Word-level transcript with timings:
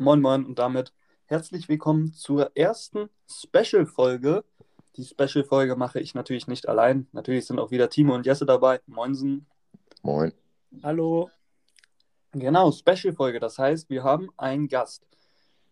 Moin 0.00 0.22
Moin 0.22 0.46
und 0.46 0.58
damit 0.58 0.94
herzlich 1.26 1.68
willkommen 1.68 2.14
zur 2.14 2.56
ersten 2.56 3.10
Special-Folge. 3.30 4.46
Die 4.96 5.04
Special-Folge 5.04 5.76
mache 5.76 6.00
ich 6.00 6.14
natürlich 6.14 6.46
nicht 6.46 6.70
allein. 6.70 7.06
Natürlich 7.12 7.44
sind 7.44 7.58
auch 7.58 7.70
wieder 7.70 7.90
Timo 7.90 8.14
und 8.14 8.24
Jesse 8.24 8.46
dabei. 8.46 8.80
Moinsen. 8.86 9.46
Moin. 10.00 10.32
Hallo. 10.82 11.28
Genau, 12.32 12.72
Special-Folge. 12.72 13.40
Das 13.40 13.58
heißt, 13.58 13.90
wir 13.90 14.02
haben 14.02 14.30
einen 14.38 14.68
Gast. 14.68 15.06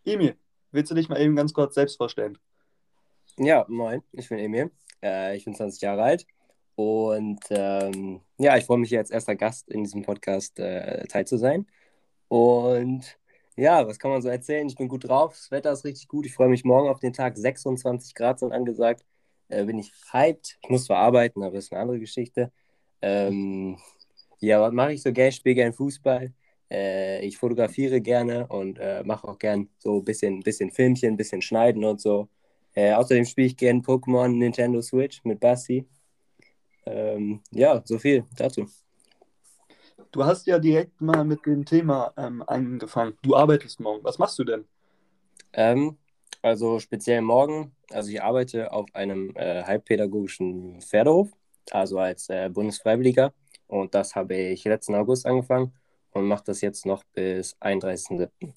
Emil, 0.05 0.35
willst 0.71 0.91
du 0.91 0.95
dich 0.95 1.09
mal 1.09 1.19
eben 1.19 1.35
ganz 1.35 1.51
kurz 1.51 1.73
selbst 1.73 1.97
vorstellen? 1.97 2.37
Ja, 3.37 3.65
moin, 3.67 4.03
ich 4.11 4.29
bin 4.29 4.37
Emil. 4.37 4.69
Äh, 5.01 5.37
ich 5.37 5.45
bin 5.45 5.55
20 5.55 5.81
Jahre 5.81 6.03
alt. 6.03 6.27
Und 6.75 7.39
ähm, 7.49 8.21
ja, 8.37 8.57
ich 8.57 8.65
freue 8.65 8.77
mich 8.77 8.89
hier 8.89 8.99
als 8.99 9.09
erster 9.09 9.35
Gast 9.35 9.69
in 9.69 9.85
diesem 9.85 10.03
Podcast 10.03 10.59
äh, 10.59 11.07
teil 11.07 11.25
zu 11.25 11.37
sein. 11.37 11.65
Und 12.27 13.17
ja, 13.59 13.85
was 13.87 13.99
kann 13.99 14.11
man 14.11 14.21
so 14.21 14.29
erzählen? 14.29 14.67
Ich 14.67 14.75
bin 14.75 14.87
gut 14.87 15.07
drauf, 15.07 15.33
das 15.33 15.51
Wetter 15.51 15.71
ist 15.71 15.83
richtig 15.85 16.07
gut. 16.07 16.25
Ich 16.25 16.33
freue 16.33 16.49
mich 16.49 16.63
morgen 16.63 16.89
auf 16.89 16.99
den 16.99 17.13
Tag. 17.13 17.37
26 17.37 18.15
Grad 18.15 18.39
sind 18.39 18.53
angesagt. 18.53 19.05
Äh, 19.49 19.65
bin 19.65 19.77
ich 19.79 19.91
hyped. 20.11 20.57
Ich 20.63 20.69
muss 20.69 20.85
zwar 20.85 20.97
arbeiten, 20.97 21.43
aber 21.43 21.55
das 21.55 21.65
ist 21.65 21.73
eine 21.73 21.81
andere 21.81 21.99
Geschichte. 21.99 22.51
Ähm, 23.01 23.77
ja, 24.39 24.61
was 24.61 24.71
mache 24.73 24.93
ich 24.93 25.01
so 25.01 25.11
gerne? 25.11 25.29
Ich 25.29 25.35
spiele 25.35 25.55
gerne 25.55 25.73
Fußball. 25.73 26.33
Äh, 26.71 27.25
ich 27.25 27.37
fotografiere 27.37 27.99
gerne 28.01 28.47
und 28.47 28.79
äh, 28.79 29.03
mache 29.03 29.27
auch 29.27 29.37
gern 29.37 29.69
so 29.79 29.97
ein 29.97 30.05
bisschen, 30.05 30.39
bisschen 30.41 30.71
Filmchen, 30.71 31.13
ein 31.13 31.17
bisschen 31.17 31.41
Schneiden 31.41 31.83
und 31.83 31.99
so. 31.99 32.29
Äh, 32.75 32.93
außerdem 32.93 33.25
spiele 33.25 33.47
ich 33.47 33.57
gerne 33.57 33.81
Pokémon 33.81 34.29
Nintendo 34.29 34.81
Switch 34.81 35.23
mit 35.25 35.39
Basti. 35.39 35.85
Ähm, 36.85 37.41
ja, 37.51 37.81
so 37.85 37.99
viel 37.99 38.25
dazu. 38.37 38.67
Du 40.11 40.25
hast 40.25 40.47
ja 40.47 40.57
direkt 40.57 40.99
mal 41.01 41.23
mit 41.23 41.45
dem 41.45 41.65
Thema 41.65 42.13
ähm, 42.17 42.43
angefangen. 42.47 43.17
Du 43.21 43.35
arbeitest 43.35 43.79
morgen. 43.79 44.03
Was 44.03 44.17
machst 44.17 44.39
du 44.39 44.43
denn? 44.43 44.65
Ähm, 45.53 45.97
also 46.41 46.79
speziell 46.79 47.21
morgen, 47.21 47.75
also 47.91 48.09
ich 48.09 48.21
arbeite 48.21 48.71
auf 48.71 48.87
einem 48.93 49.31
äh, 49.35 49.63
halbpädagogischen 49.63 50.81
Pferdehof, 50.81 51.29
also 51.71 51.99
als 51.99 52.27
äh, 52.29 52.49
Bundesfreiwilliger. 52.49 53.33
Und 53.67 53.93
das 53.93 54.15
habe 54.15 54.35
ich 54.35 54.63
letzten 54.63 54.95
August 54.95 55.27
angefangen 55.27 55.73
und 56.11 56.25
mache 56.25 56.43
das 56.45 56.61
jetzt 56.61 56.87
noch 56.87 57.03
bis 57.13 57.55
31.07. 57.61 58.53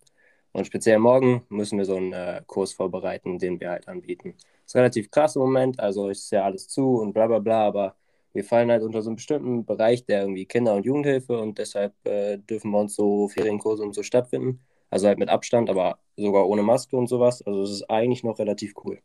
Und 0.53 0.67
speziell 0.67 0.99
morgen 0.99 1.45
müssen 1.51 1.77
wir 1.79 1.85
so 1.85 1.97
einen 1.97 2.13
äh, 2.15 2.43
Kurs 2.47 2.73
vorbereiten, 2.73 3.39
den 3.39 3.61
wir 3.61 3.71
halt 3.71 3.89
anbieten. 3.89 4.37
Ist 4.65 4.75
relativ 4.75 5.11
krass 5.11 5.37
im 5.37 5.43
Moment, 5.43 5.81
also 5.81 6.09
ist 6.09 6.31
ja 6.31 6.45
alles 6.45 6.69
zu 6.69 6.97
und 6.97 7.13
bla 7.13 7.27
bla 7.27 7.41
bla, 7.41 7.67
aber 7.67 7.97
wir 8.33 8.45
fallen 8.45 8.71
halt 8.71 8.83
unter 8.83 9.03
so 9.03 9.11
einen 9.11 9.17
bestimmten 9.17 9.65
Bereich, 9.65 10.05
der 10.05 10.23
irgendwie 10.23 10.47
Kinder- 10.47 10.75
und 10.75 10.87
Jugendhilfe 10.87 11.39
und 11.39 11.59
deshalb 11.59 11.95
äh, 12.07 12.39
dürfen 12.39 12.73
bei 12.73 12.79
uns 12.79 12.95
so 12.95 13.29
Ferienkurse 13.29 13.83
und 13.83 13.95
so 13.95 14.03
stattfinden. 14.03 14.61
Also 14.91 15.07
halt 15.07 15.19
mit 15.19 15.29
Abstand, 15.29 15.71
aber 15.71 15.99
sogar 16.17 16.47
ohne 16.47 16.63
Maske 16.63 16.97
und 16.97 17.09
sowas. 17.09 17.43
Also 17.43 17.63
es 17.63 17.71
ist 17.71 17.91
eigentlich 17.91 18.25
noch 18.25 18.39
relativ 18.39 18.75
cool. 18.85 19.01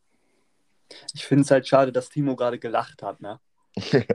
Ich 1.13 1.25
finde 1.25 1.43
es 1.43 1.51
halt 1.51 1.67
schade, 1.67 1.91
dass 1.91 2.09
Timo 2.09 2.35
gerade 2.35 2.59
gelacht 2.59 3.03
hat, 3.03 3.21
ne? 3.21 3.39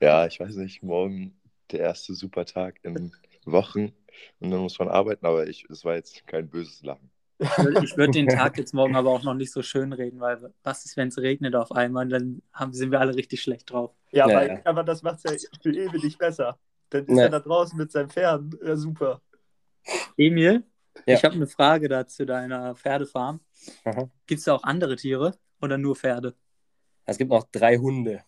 ja, 0.00 0.26
ich 0.26 0.40
weiß 0.40 0.56
nicht, 0.56 0.82
morgen 0.82 1.40
der 1.70 1.80
erste 1.80 2.14
super 2.14 2.44
Tag 2.46 2.80
in 2.82 3.12
Wochen 3.44 3.92
und 4.40 4.50
dann 4.50 4.60
muss 4.60 4.78
man 4.78 4.88
arbeiten, 4.88 5.26
aber 5.26 5.46
ich, 5.46 5.64
es 5.70 5.84
war 5.84 5.94
jetzt 5.94 6.26
kein 6.26 6.48
böses 6.48 6.82
Lachen. 6.82 7.09
Ich 7.82 7.96
würde 7.96 8.12
den 8.12 8.28
Tag 8.28 8.58
jetzt 8.58 8.74
morgen 8.74 8.96
aber 8.96 9.10
auch 9.10 9.22
noch 9.22 9.34
nicht 9.34 9.50
so 9.50 9.62
schön 9.62 9.92
reden, 9.94 10.20
weil 10.20 10.52
was 10.62 10.84
ist, 10.84 10.96
wenn 10.98 11.08
es 11.08 11.16
regnet 11.18 11.54
auf 11.56 11.72
einmal? 11.72 12.06
Dann 12.08 12.42
haben, 12.52 12.72
sind 12.74 12.90
wir 12.90 13.00
alle 13.00 13.14
richtig 13.14 13.40
schlecht 13.40 13.70
drauf. 13.70 13.94
Ja, 14.10 14.28
Ja, 14.28 14.36
aber, 14.36 14.48
ja. 14.52 14.60
aber 14.64 14.84
das 14.84 15.02
macht 15.02 15.20
es 15.24 15.42
ja 15.42 15.48
für 15.62 15.72
ewig 15.74 16.02
nicht 16.04 16.18
besser. 16.18 16.58
Dann 16.90 17.06
ist 17.06 17.16
Ja. 17.16 17.24
er 17.24 17.30
da 17.30 17.40
draußen 17.40 17.78
mit 17.78 17.90
seinem 17.92 18.10
Pferd. 18.10 18.42
Ja, 18.62 18.76
super. 18.76 19.22
Emil, 20.18 20.64
Ja. 21.06 21.14
ich 21.16 21.24
habe 21.24 21.34
eine 21.34 21.46
Frage 21.46 21.88
da 21.88 22.06
zu 22.06 22.26
deiner 22.26 22.74
Pferdefarm. 22.74 23.40
Gibt 24.26 24.38
es 24.40 24.44
da 24.44 24.54
auch 24.54 24.64
andere 24.64 24.96
Tiere 24.96 25.38
oder 25.62 25.78
nur 25.78 25.96
Pferde? 25.96 26.34
Es 27.06 27.16
gibt 27.16 27.30
noch 27.30 27.44
drei 27.50 27.78
Hunde. 27.78 28.22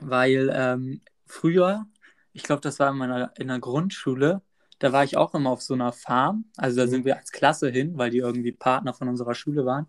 Weil 0.00 0.50
ähm, 0.54 1.02
früher, 1.26 1.84
ich 2.32 2.42
glaube, 2.44 2.62
das 2.62 2.78
war 2.78 2.90
in 2.90 2.96
meiner 2.96 3.32
in 3.36 3.48
der 3.48 3.58
Grundschule, 3.58 4.40
da 4.82 4.92
war 4.92 5.04
ich 5.04 5.16
auch 5.16 5.34
immer 5.34 5.50
auf 5.50 5.62
so 5.62 5.74
einer 5.74 5.92
Farm. 5.92 6.46
Also 6.56 6.78
da 6.80 6.86
Mhm. 6.86 6.88
sind 6.88 7.04
wir 7.04 7.16
als 7.18 7.32
Klasse 7.32 7.70
hin, 7.70 7.98
weil 7.98 8.10
die 8.10 8.18
irgendwie 8.18 8.52
Partner 8.52 8.94
von 8.94 9.08
unserer 9.08 9.34
Schule 9.34 9.66
waren. 9.66 9.86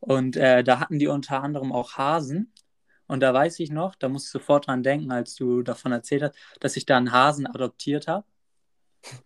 Und 0.00 0.36
äh, 0.36 0.64
da 0.64 0.80
hatten 0.80 0.98
die 0.98 1.08
unter 1.08 1.42
anderem 1.42 1.72
auch 1.72 1.94
Hasen. 1.98 2.52
Und 3.08 3.20
da 3.20 3.34
weiß 3.34 3.60
ich 3.60 3.70
noch, 3.70 3.96
da 3.96 4.08
musst 4.08 4.34
du 4.34 4.38
sofort 4.38 4.68
dran 4.68 4.82
denken, 4.84 5.12
als 5.12 5.34
du 5.34 5.62
davon 5.62 5.92
erzählt 5.92 6.22
hast, 6.24 6.34
dass 6.60 6.76
ich 6.76 6.86
da 6.86 6.96
einen 6.98 7.12
Hasen 7.12 7.46
adoptiert 7.46 8.08
habe. 8.08 8.26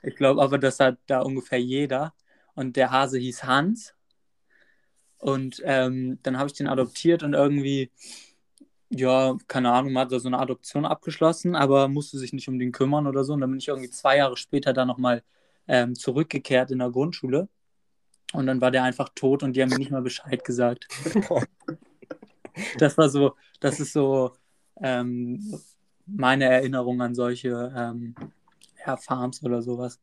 Ich 0.03 0.16
glaube 0.16 0.43
aber, 0.43 0.59
das 0.59 0.81
hat 0.81 0.98
da 1.06 1.20
ungefähr 1.22 1.60
jeder. 1.60 2.14
Und 2.54 2.76
der 2.76 2.91
Hase 2.93 3.19
hieß 3.19 3.44
Hans. 3.44 3.94
Und 5.19 5.62
ähm, 5.64 6.19
dann 6.22 6.38
habe 6.38 6.48
ich 6.48 6.54
den 6.54 6.69
adoptiert 6.69 7.22
und 7.22 7.34
irgendwie, 7.34 7.91
ja, 8.91 9.37
keine 9.49 9.72
Ahnung, 9.72 9.93
man 9.93 10.03
hat 10.03 10.12
da 10.12 10.19
so 10.21 10.28
eine 10.28 10.39
Adoption 10.39 10.84
abgeschlossen, 10.84 11.56
aber 11.56 11.89
musste 11.89 12.19
sich 12.19 12.33
nicht 12.33 12.49
um 12.49 12.59
den 12.59 12.72
kümmern 12.72 13.06
oder 13.06 13.25
so. 13.25 13.33
Und 13.33 13.41
dann 13.41 13.50
bin 13.50 13.59
ich 13.59 13.69
irgendwie 13.69 13.91
zwei 13.91 14.19
Jahre 14.19 14.37
später 14.37 14.72
da 14.72 14.84
nochmal 14.84 15.22
ähm, 15.67 15.95
zurückgekehrt 15.95 16.71
in 16.71 16.78
der 16.78 16.91
Grundschule. 16.91 17.49
Und 18.33 18.47
dann 18.47 18.61
war 18.61 18.71
der 18.71 18.83
einfach 18.83 19.11
tot 19.15 19.43
und 19.43 19.55
die 19.55 19.62
haben 19.62 19.71
mir 19.71 19.78
nicht 19.78 19.91
mal 19.91 20.03
Bescheid 20.03 20.44
gesagt. 20.44 20.87
Das 22.78 22.97
war 22.97 23.09
so, 23.09 23.34
das 23.59 23.81
ist 23.81 23.93
so 23.93 24.33
ähm, 24.81 25.41
meine 26.06 26.44
Erinnerung 26.44 27.03
an 27.03 27.15
solche 27.15 27.73
ähm, 27.77 28.15
ja, 28.87 28.97
Farms 28.97 29.43
oder 29.43 29.61
sowas. 29.62 29.99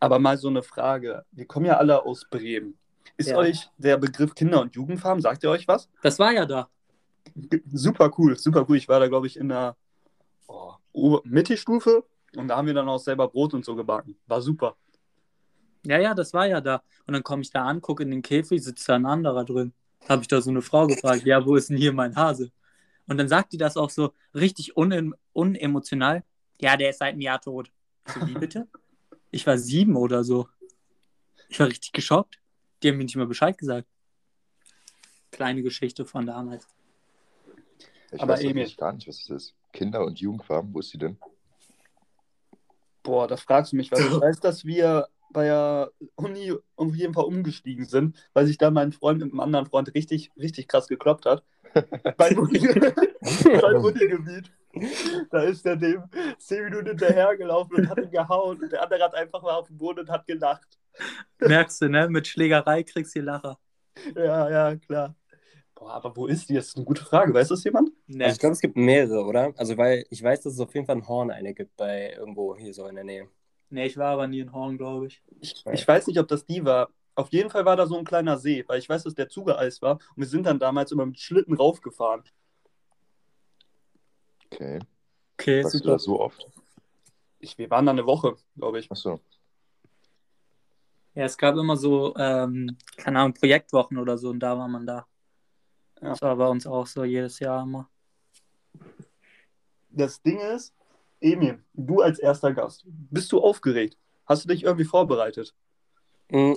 Aber 0.00 0.18
mal 0.18 0.36
so 0.36 0.48
eine 0.48 0.62
Frage. 0.62 1.24
Wir 1.30 1.46
kommen 1.46 1.66
ja 1.66 1.76
alle 1.76 2.04
aus 2.04 2.26
Bremen. 2.28 2.76
Ist 3.16 3.28
Ja. 3.30 3.36
euch 3.36 3.68
der 3.78 3.98
Begriff 3.98 4.34
Kinder- 4.34 4.60
und 4.62 4.74
Jugendfarm, 4.74 5.20
sagt 5.20 5.44
ihr 5.44 5.50
euch 5.50 5.68
was? 5.68 5.88
Das 6.02 6.18
war 6.18 6.32
ja 6.32 6.46
da. 6.46 6.68
Super 7.72 8.12
cool, 8.18 8.38
super 8.38 8.66
cool. 8.68 8.76
Ich 8.76 8.88
war 8.88 9.00
da, 9.00 9.08
glaube 9.08 9.26
ich, 9.26 9.36
in 9.36 9.48
der 9.48 9.76
oh, 10.92 11.20
Mittelstufe 11.24 12.04
und 12.36 12.48
da 12.48 12.56
haben 12.56 12.66
wir 12.66 12.74
dann 12.74 12.88
auch 12.88 12.98
selber 12.98 13.28
Brot 13.28 13.54
und 13.54 13.64
so 13.64 13.74
gebacken. 13.74 14.16
War 14.26 14.40
super. 14.40 14.76
Ja, 15.86 15.98
ja, 15.98 16.14
das 16.14 16.34
war 16.34 16.46
ja 16.46 16.60
da. 16.60 16.82
Und 17.06 17.14
dann 17.14 17.22
komme 17.22 17.42
ich 17.42 17.50
da 17.50 17.64
an, 17.64 17.80
gucke 17.80 18.02
in 18.02 18.10
den 18.10 18.22
Käfig, 18.22 18.62
sitzt 18.62 18.88
da 18.88 18.96
ein 18.96 19.06
anderer 19.06 19.44
drin. 19.44 19.72
Habe 20.08 20.22
ich 20.22 20.28
da 20.28 20.40
so 20.40 20.50
eine 20.50 20.62
Frau 20.62 20.86
gefragt, 20.86 21.24
ja, 21.24 21.44
wo 21.44 21.56
ist 21.56 21.70
denn 21.70 21.76
hier 21.76 21.92
mein 21.92 22.16
Hase? 22.16 22.50
Und 23.06 23.18
dann 23.18 23.28
sagt 23.28 23.52
die 23.52 23.58
das 23.58 23.76
auch 23.76 23.90
so 23.90 24.12
richtig 24.34 24.76
unem 24.76 25.14
unemotional. 25.32 26.22
Ja, 26.60 26.76
der 26.76 26.90
ist 26.90 26.98
seit 26.98 27.12
einem 27.12 27.22
Jahr 27.22 27.40
tot. 27.40 27.70
So, 28.06 28.26
wie 28.26 28.34
bitte? 28.34 28.68
Ich 29.30 29.46
war 29.46 29.58
sieben 29.58 29.96
oder 29.96 30.24
so. 30.24 30.48
Ich 31.48 31.58
war 31.58 31.68
richtig 31.68 31.92
geschockt. 31.92 32.38
Die 32.82 32.88
haben 32.88 32.96
mir 32.96 33.04
nicht 33.04 33.16
mal 33.16 33.26
Bescheid 33.26 33.56
gesagt. 33.56 33.88
Kleine 35.30 35.62
Geschichte 35.62 36.04
von 36.04 36.26
damals. 36.26 36.66
Ich 38.12 38.20
Aber 38.22 38.32
weiß 38.34 38.42
Emil- 38.44 38.74
gar 38.76 38.92
nicht, 38.92 39.08
was 39.08 39.18
das 39.26 39.30
ist. 39.30 39.54
Kinder- 39.72 40.04
und 40.04 40.18
Jugendfarm, 40.20 40.74
wo 40.74 40.80
ist 40.80 40.92
die 40.92 40.98
denn? 40.98 41.16
Boah, 43.02 43.26
da 43.28 43.36
fragst 43.36 43.72
du 43.72 43.76
mich 43.76 43.90
was. 43.92 44.00
Ich 44.00 44.06
weiß, 44.20 44.40
dass 44.40 44.64
wir 44.64 45.08
bei 45.32 45.44
der 45.44 45.92
Uni 46.16 46.52
auf 46.76 46.94
jeden 46.94 47.14
Fall 47.14 47.24
umgestiegen 47.24 47.84
sind, 47.84 48.16
weil 48.32 48.46
sich 48.46 48.58
da 48.58 48.70
mein 48.70 48.92
Freund 48.92 49.20
mit 49.20 49.30
einem 49.30 49.40
anderen 49.40 49.66
Freund 49.66 49.94
richtig, 49.94 50.32
richtig 50.36 50.66
krass 50.66 50.88
gekloppt 50.88 51.24
hat. 51.26 51.44
Beim 52.16 52.36
Uni- 52.38 52.66
beim 53.60 53.84
Unigebiet. 53.84 54.50
Da 55.30 55.42
ist 55.42 55.64
der 55.64 55.76
dem 55.76 56.04
zehn 56.38 56.64
Minuten 56.64 56.88
hinterhergelaufen 56.88 57.76
und 57.76 57.88
hat 57.88 57.98
ihn 57.98 58.10
gehauen. 58.10 58.60
Und 58.60 58.72
der 58.72 58.82
andere 58.82 59.02
hat 59.04 59.14
einfach 59.14 59.42
mal 59.42 59.54
auf 59.54 59.68
den 59.68 59.78
Boden 59.78 60.00
und 60.00 60.10
hat 60.10 60.26
gelacht. 60.26 60.78
Merkst 61.38 61.80
du, 61.82 61.88
ne? 61.88 62.08
Mit 62.08 62.26
Schlägerei 62.26 62.82
kriegst 62.82 63.14
du 63.14 63.20
Lacher. 63.20 63.58
Ja, 64.16 64.50
ja, 64.50 64.76
klar. 64.76 65.14
Boah, 65.80 65.94
aber 65.94 66.14
wo 66.14 66.26
ist 66.26 66.50
die? 66.50 66.54
Das 66.54 66.68
ist 66.68 66.76
eine 66.76 66.84
gute 66.84 67.02
Frage. 67.06 67.32
Weiß 67.32 67.48
das 67.48 67.64
jemand? 67.64 67.90
Ne. 68.06 68.26
Also 68.26 68.34
ich 68.34 68.38
glaube, 68.40 68.52
es 68.52 68.60
gibt 68.60 68.76
mehrere, 68.76 69.24
oder? 69.24 69.54
Also 69.56 69.78
weil 69.78 70.04
ich 70.10 70.22
weiß, 70.22 70.42
dass 70.42 70.52
es 70.52 70.60
auf 70.60 70.74
jeden 70.74 70.84
Fall 70.86 70.96
ein 70.96 71.08
Horn 71.08 71.30
eine 71.30 71.54
gibt 71.54 71.74
bei 71.76 72.12
irgendwo 72.12 72.54
hier 72.54 72.74
so 72.74 72.86
in 72.86 72.96
der 72.96 73.04
Nähe. 73.04 73.28
ne, 73.70 73.86
ich 73.86 73.96
war 73.96 74.12
aber 74.12 74.26
nie 74.26 74.40
in 74.40 74.52
Horn, 74.52 74.76
glaube 74.76 75.06
ich. 75.06 75.22
Ich, 75.40 75.64
ich 75.72 75.88
weiß 75.88 76.06
nicht, 76.08 76.18
ob 76.20 76.28
das 76.28 76.44
die 76.44 76.62
war. 76.66 76.90
Auf 77.14 77.30
jeden 77.32 77.48
Fall 77.48 77.64
war 77.64 77.76
da 77.76 77.86
so 77.86 77.96
ein 77.96 78.04
kleiner 78.04 78.36
See, 78.36 78.62
weil 78.68 78.78
ich 78.78 78.88
weiß, 78.90 79.04
dass 79.04 79.14
der 79.14 79.30
zugeeist 79.30 79.80
war. 79.80 79.94
Und 79.94 80.16
wir 80.16 80.26
sind 80.26 80.44
dann 80.44 80.58
damals 80.58 80.92
immer 80.92 81.06
mit 81.06 81.18
Schlitten 81.18 81.54
raufgefahren. 81.54 82.24
Okay. 84.52 84.80
Okay, 85.38 85.62
Sagst 85.62 85.74
du 85.74 85.78
super. 85.78 85.90
das 85.92 86.02
so 86.04 86.20
oft? 86.20 86.46
Ich, 87.38 87.56
wir 87.56 87.70
waren 87.70 87.86
da 87.86 87.92
eine 87.92 88.04
Woche, 88.04 88.36
glaube 88.54 88.80
ich. 88.80 88.90
Achso. 88.92 89.18
Ja, 91.14 91.24
es 91.24 91.38
gab 91.38 91.56
immer 91.56 91.76
so, 91.76 92.14
ähm, 92.16 92.76
keine 92.98 93.20
Ahnung, 93.20 93.32
Projektwochen 93.34 93.96
oder 93.96 94.18
so 94.18 94.28
und 94.28 94.40
da 94.40 94.58
war 94.58 94.68
man 94.68 94.86
da. 94.86 95.06
Ja. 96.02 96.10
Das 96.10 96.22
war 96.22 96.36
bei 96.36 96.46
uns 96.48 96.66
auch 96.66 96.86
so 96.86 97.04
jedes 97.04 97.38
Jahr 97.38 97.62
immer. 97.62 97.88
Das 99.90 100.22
Ding 100.22 100.38
ist, 100.38 100.74
Emil, 101.20 101.62
du 101.74 102.00
als 102.00 102.18
erster 102.18 102.52
Gast, 102.52 102.84
bist 102.86 103.30
du 103.32 103.40
aufgeregt? 103.40 103.98
Hast 104.24 104.44
du 104.44 104.48
dich 104.48 104.62
irgendwie 104.62 104.84
vorbereitet? 104.84 105.54
Mm, 106.30 106.54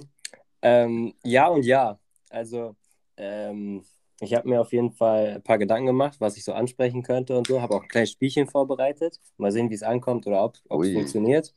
ähm, 0.61 1.13
ja 1.23 1.47
und 1.47 1.65
ja. 1.65 1.99
Also, 2.29 2.75
ähm, 3.17 3.83
ich 4.21 4.33
habe 4.33 4.47
mir 4.47 4.61
auf 4.61 4.71
jeden 4.71 4.91
Fall 4.91 5.33
ein 5.35 5.43
paar 5.43 5.57
Gedanken 5.57 5.87
gemacht, 5.87 6.21
was 6.21 6.37
ich 6.37 6.43
so 6.45 6.53
ansprechen 6.53 7.03
könnte 7.03 7.35
und 7.37 7.47
so. 7.47 7.61
Habe 7.61 7.75
auch 7.75 7.81
ein 7.81 7.89
kleines 7.89 8.11
Spielchen 8.11 8.47
vorbereitet. 8.47 9.19
Mal 9.37 9.51
sehen, 9.51 9.69
wie 9.69 9.75
es 9.75 9.83
ankommt 9.83 10.25
oder 10.27 10.43
ob 10.43 10.83
es 10.83 10.93
funktioniert. 10.93 11.53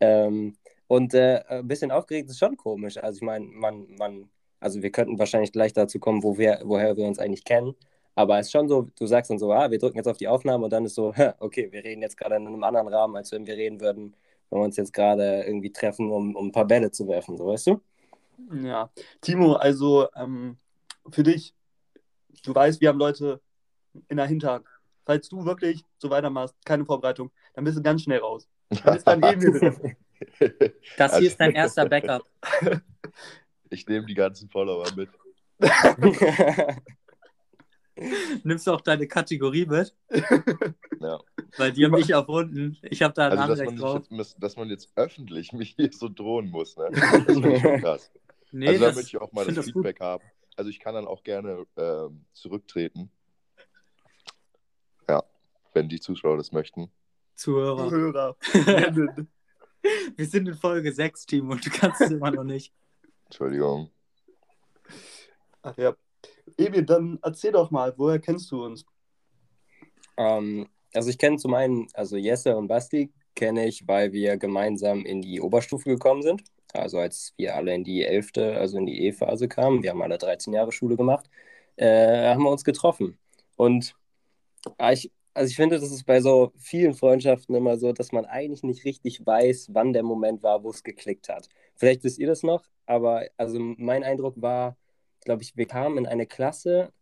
Ähm, 0.00 0.56
Und 0.86 1.14
äh, 1.14 1.42
ein 1.48 1.66
bisschen 1.66 1.90
aufgeregt 1.90 2.30
ist 2.30 2.38
schon 2.38 2.56
komisch. 2.56 2.98
Also 2.98 3.16
ich 3.16 3.22
meine, 3.22 3.46
man, 3.46 3.86
man, 3.96 4.30
also 4.64 4.82
wir 4.82 4.90
könnten 4.90 5.18
wahrscheinlich 5.18 5.52
gleich 5.52 5.74
dazu 5.74 5.98
kommen, 5.98 6.22
wo 6.22 6.38
wir, 6.38 6.62
woher 6.64 6.96
wir 6.96 7.06
uns 7.06 7.18
eigentlich 7.18 7.44
kennen. 7.44 7.74
Aber 8.14 8.38
es 8.38 8.46
ist 8.46 8.52
schon 8.52 8.68
so, 8.68 8.90
du 8.98 9.06
sagst 9.06 9.30
dann 9.30 9.38
so, 9.38 9.52
ah, 9.52 9.70
wir 9.70 9.78
drücken 9.78 9.98
jetzt 9.98 10.08
auf 10.08 10.16
die 10.16 10.28
Aufnahme 10.28 10.64
und 10.64 10.72
dann 10.72 10.86
ist 10.86 10.94
so, 10.94 11.12
okay, 11.38 11.70
wir 11.70 11.84
reden 11.84 12.00
jetzt 12.00 12.16
gerade 12.16 12.36
in 12.36 12.46
einem 12.46 12.64
anderen 12.64 12.88
Rahmen, 12.88 13.14
als 13.14 13.30
wenn 13.32 13.46
wir 13.46 13.56
reden 13.56 13.80
würden, 13.80 14.14
wenn 14.48 14.60
wir 14.60 14.64
uns 14.64 14.76
jetzt 14.76 14.94
gerade 14.94 15.42
irgendwie 15.42 15.70
treffen, 15.70 16.10
um, 16.10 16.34
um 16.34 16.46
ein 16.46 16.52
paar 16.52 16.64
Bälle 16.64 16.90
zu 16.90 17.06
werfen, 17.08 17.36
so 17.36 17.46
weißt 17.46 17.66
du? 17.66 17.80
Ja. 18.62 18.90
Timo, 19.20 19.54
also 19.54 20.08
ähm, 20.16 20.56
für 21.10 21.22
dich, 21.22 21.54
du 22.42 22.54
weißt, 22.54 22.80
wir 22.80 22.88
haben 22.88 22.98
Leute 22.98 23.40
in 24.08 24.16
der 24.16 24.26
Hinterhand. 24.26 24.64
Falls 25.04 25.28
du 25.28 25.44
wirklich 25.44 25.84
so 25.98 26.08
weitermachst, 26.08 26.54
keine 26.64 26.86
Vorbereitung, 26.86 27.30
dann 27.52 27.64
bist 27.64 27.76
du 27.76 27.82
ganz 27.82 28.02
schnell 28.02 28.20
raus. 28.20 28.48
Dann 28.82 28.96
ist 28.96 29.06
dann 29.06 29.20
drin. 29.20 29.96
Das 30.96 31.18
hier 31.18 31.26
ist 31.26 31.38
dein 31.38 31.52
erster 31.52 31.86
Backup. 31.88 32.22
Ich 33.70 33.86
nehme 33.86 34.06
die 34.06 34.14
ganzen 34.14 34.48
Follower 34.48 34.86
mit. 34.94 35.08
Nimmst 38.42 38.66
du 38.66 38.72
auch 38.72 38.80
deine 38.80 39.06
Kategorie 39.06 39.66
mit? 39.66 39.94
Ja. 41.00 41.20
Weil 41.56 41.72
die 41.72 41.84
habe 41.84 42.00
ich 42.00 42.10
erfunden. 42.10 42.76
Ich 42.82 43.02
habe 43.02 43.14
da 43.14 43.28
ein 43.28 43.38
Also, 43.38 43.54
dass 43.54 43.60
Anrecht 43.60 43.80
drauf. 43.80 44.02
jetzt, 44.10 44.42
dass 44.42 44.56
man 44.56 44.68
jetzt 44.68 44.90
öffentlich 44.96 45.52
mich 45.54 45.74
hier 45.76 45.90
so 45.92 46.08
drohen 46.08 46.50
muss, 46.50 46.76
ne? 46.76 46.88
Das 46.92 47.08
finde 47.24 47.54
ich 47.54 47.62
schon 47.62 47.80
krass. 47.80 48.10
Nee, 48.50 48.68
also, 48.68 48.84
da 48.86 48.92
möchte 48.92 49.08
ich 49.08 49.18
auch 49.20 49.32
mal 49.32 49.44
das 49.46 49.54
das 49.54 49.66
gut. 49.66 49.74
Feedback 49.84 50.00
haben. 50.00 50.24
Also, 50.56 50.70
ich 50.70 50.80
kann 50.80 50.94
dann 50.94 51.06
auch 51.06 51.22
gerne 51.22 51.66
ähm, 51.76 52.24
zurücktreten. 52.32 53.10
Ja, 55.08 55.22
wenn 55.72 55.88
die 55.88 56.00
Zuschauer 56.00 56.36
das 56.36 56.52
möchten. 56.52 56.90
Zuhörer. 57.34 57.90
Hörer. 57.90 58.36
Wir 60.16 60.26
sind 60.26 60.48
in 60.48 60.54
Folge 60.54 60.92
6, 60.92 61.26
Timo, 61.26 61.52
und 61.52 61.64
du 61.66 61.70
kannst 61.70 62.00
es 62.00 62.10
immer 62.10 62.30
noch 62.30 62.44
nicht. 62.44 62.72
Entschuldigung. 63.26 63.90
Ach 65.62 65.76
ja. 65.76 65.94
Emil, 66.56 66.84
dann 66.84 67.18
erzähl 67.22 67.52
doch 67.52 67.70
mal, 67.70 67.94
woher 67.96 68.18
kennst 68.18 68.50
du 68.50 68.64
uns? 68.64 68.84
Ähm, 70.16 70.68
also 70.92 71.10
ich 71.10 71.18
kenne 71.18 71.38
zum 71.38 71.54
einen, 71.54 71.88
also 71.94 72.16
Jesse 72.16 72.56
und 72.56 72.68
Basti 72.68 73.12
kenne 73.34 73.66
ich, 73.66 73.86
weil 73.88 74.12
wir 74.12 74.36
gemeinsam 74.36 75.04
in 75.04 75.20
die 75.22 75.40
Oberstufe 75.40 75.88
gekommen 75.88 76.22
sind. 76.22 76.44
Also 76.72 76.98
als 76.98 77.34
wir 77.36 77.54
alle 77.54 77.74
in 77.74 77.84
die 77.84 78.04
11., 78.04 78.32
also 78.36 78.78
in 78.78 78.86
die 78.86 79.06
E-Phase 79.06 79.48
kamen, 79.48 79.82
wir 79.82 79.90
haben 79.90 80.02
alle 80.02 80.18
13 80.18 80.52
Jahre 80.52 80.72
Schule 80.72 80.96
gemacht, 80.96 81.28
äh, 81.76 82.28
haben 82.28 82.42
wir 82.42 82.50
uns 82.50 82.64
getroffen. 82.64 83.18
Und 83.56 83.96
ah, 84.78 84.92
ich, 84.92 85.10
also 85.34 85.50
ich 85.50 85.56
finde, 85.56 85.78
das 85.78 85.90
ist 85.90 86.04
bei 86.06 86.20
so 86.20 86.52
vielen 86.56 86.94
Freundschaften 86.94 87.54
immer 87.54 87.76
so, 87.76 87.92
dass 87.92 88.12
man 88.12 88.24
eigentlich 88.24 88.62
nicht 88.62 88.84
richtig 88.84 89.26
weiß, 89.26 89.70
wann 89.72 89.92
der 89.92 90.04
Moment 90.04 90.42
war, 90.42 90.62
wo 90.62 90.70
es 90.70 90.84
geklickt 90.84 91.28
hat. 91.28 91.48
Vielleicht 91.74 92.04
wisst 92.04 92.18
ihr 92.18 92.28
das 92.28 92.42
noch, 92.42 92.64
aber 92.86 93.26
also 93.36 93.58
mein 93.58 94.04
Eindruck 94.04 94.40
war, 94.40 94.76
glaube 95.24 95.42
ich, 95.42 95.56
wir 95.56 95.66
kamen 95.66 95.98
in 95.98 96.06
eine 96.06 96.26
Klasse 96.26 96.92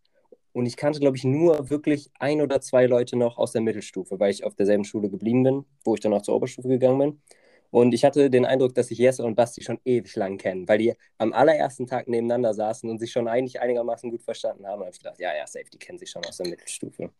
und 0.52 0.66
ich 0.66 0.76
kannte, 0.76 1.00
glaube 1.00 1.16
ich, 1.16 1.24
nur 1.24 1.70
wirklich 1.70 2.10
ein 2.18 2.40
oder 2.40 2.60
zwei 2.60 2.86
Leute 2.86 3.16
noch 3.16 3.38
aus 3.38 3.52
der 3.52 3.62
Mittelstufe, 3.62 4.18
weil 4.20 4.30
ich 4.30 4.44
auf 4.44 4.54
derselben 4.54 4.84
Schule 4.84 5.10
geblieben 5.10 5.42
bin, 5.42 5.64
wo 5.84 5.94
ich 5.94 6.00
dann 6.00 6.12
auch 6.14 6.22
zur 6.22 6.36
Oberstufe 6.36 6.68
gegangen 6.68 6.98
bin. 6.98 7.22
Und 7.70 7.94
ich 7.94 8.04
hatte 8.04 8.28
den 8.28 8.44
Eindruck, 8.44 8.74
dass 8.74 8.88
sich 8.88 8.98
Jesse 8.98 9.24
und 9.24 9.34
Basti 9.34 9.62
schon 9.62 9.78
ewig 9.86 10.14
lang 10.16 10.36
kennen, 10.36 10.68
weil 10.68 10.78
die 10.78 10.94
am 11.16 11.32
allerersten 11.32 11.86
Tag 11.86 12.06
nebeneinander 12.06 12.52
saßen 12.52 12.88
und 12.90 12.98
sich 12.98 13.10
schon 13.10 13.28
eigentlich 13.28 13.60
einigermaßen 13.62 14.10
gut 14.10 14.22
verstanden 14.22 14.66
haben. 14.66 14.82
Und 14.82 14.90
ich 14.90 14.98
gedacht, 14.98 15.18
ja, 15.18 15.34
ja, 15.34 15.46
safe, 15.46 15.70
die 15.72 15.78
kennen 15.78 15.98
sich 15.98 16.10
schon 16.10 16.24
aus 16.26 16.36
der 16.36 16.48
Mittelstufe. 16.48 17.10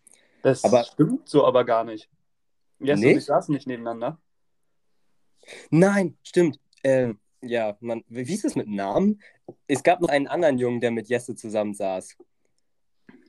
Das 0.43 0.65
Aber- 0.65 0.85
stimmt 0.85 1.29
so 1.29 1.45
aber 1.47 1.65
gar 1.65 1.85
nicht. 1.85 2.09
Jesse 2.81 3.01
und 3.01 3.07
Nicht? 3.09 3.17
ich 3.19 3.25
saßen 3.27 3.55
nicht 3.55 3.67
nebeneinander. 3.67 4.19
Nein, 5.71 6.17
stimmt. 6.23 6.59
Ähm, 6.85 7.19
ja, 7.41 7.77
man, 7.81 8.05
wie 8.09 8.35
ist 8.35 8.45
es 8.45 8.57
mit 8.57 8.69
Namen? 8.69 9.21
Es 9.67 9.83
gab 9.83 10.01
noch 10.01 10.09
einen 10.09 10.27
anderen 10.29 10.59
Jungen, 10.59 10.81
der 10.81 10.91
mit 10.91 11.09
Jesse 11.09 11.35
zusammen 11.35 11.75
saß. 11.75 12.17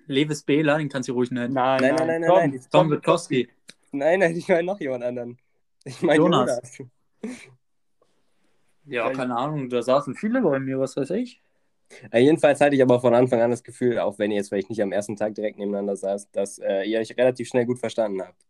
Lewis 0.08 0.44
Behler, 0.44 0.78
den 0.80 0.90
kannst 0.90 1.08
du 1.10 1.14
ruhig 1.14 1.32
nennen. 1.32 1.54
Nein, 1.54 1.82
Nein, 1.82 1.96
nein, 1.96 2.08
nein, 2.08 2.22
nein, 2.22 2.30
Tom. 2.30 2.38
nein, 2.40 2.50
nein. 2.52 2.66
Tom 2.72 2.92
Witkowski. 2.92 3.50
Nein, 3.92 4.20
nein, 4.20 4.36
ich 4.36 4.48
meine 4.48 4.64
noch 4.64 4.80
jemand 4.80 5.04
anderen. 5.04 5.38
Ich 5.86 6.02
meine 6.02 6.18
Jonas. 6.18 6.78
Jonas. 6.78 6.92
Ja, 8.86 9.12
keine 9.12 9.36
Ahnung, 9.38 9.70
da 9.70 9.82
saßen 9.82 10.16
viele 10.16 10.42
bei 10.42 10.60
mir, 10.60 10.80
was 10.80 10.98
weiß 10.98 11.12
ich. 11.12 11.42
Ja, 12.12 12.20
jedenfalls 12.20 12.60
hatte 12.60 12.76
ich 12.76 12.82
aber 12.82 13.00
von 13.00 13.14
Anfang 13.14 13.42
an 13.42 13.52
das 13.52 13.64
Gefühl, 13.64 14.00
auch 14.00 14.18
wenn 14.20 14.32
ihr 14.32 14.38
jetzt 14.38 14.50
vielleicht 14.50 14.70
nicht 14.70 14.82
am 14.82 14.92
ersten 14.92 15.16
Tag 15.16 15.36
direkt 15.36 15.60
nebeneinander 15.60 15.96
saßt, 15.96 16.36
dass 16.36 16.60
äh, 16.60 16.84
ihr 16.84 17.00
euch 17.00 17.16
relativ 17.18 17.48
schnell 17.48 17.66
gut 17.66 17.80
verstanden 17.80 18.22
habt. 18.22 18.44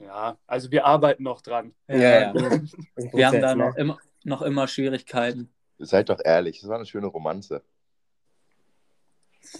Ja, 0.00 0.38
also 0.46 0.70
wir 0.70 0.84
arbeiten 0.84 1.22
noch 1.22 1.40
dran. 1.40 1.74
Ja, 1.88 1.96
ja. 1.96 2.30
ein 2.30 2.34
Wir 2.96 3.26
haben 3.26 3.32
Prozess, 3.32 3.40
da 3.40 3.54
ne? 3.54 3.66
noch 3.66 3.76
immer, 3.76 3.98
noch 4.24 4.42
immer 4.42 4.68
Schwierigkeiten. 4.68 5.50
Seid 5.78 6.08
doch 6.08 6.20
ehrlich, 6.24 6.60
das 6.60 6.68
war 6.68 6.76
eine 6.76 6.86
schöne 6.86 7.06
Romanze. 7.06 7.62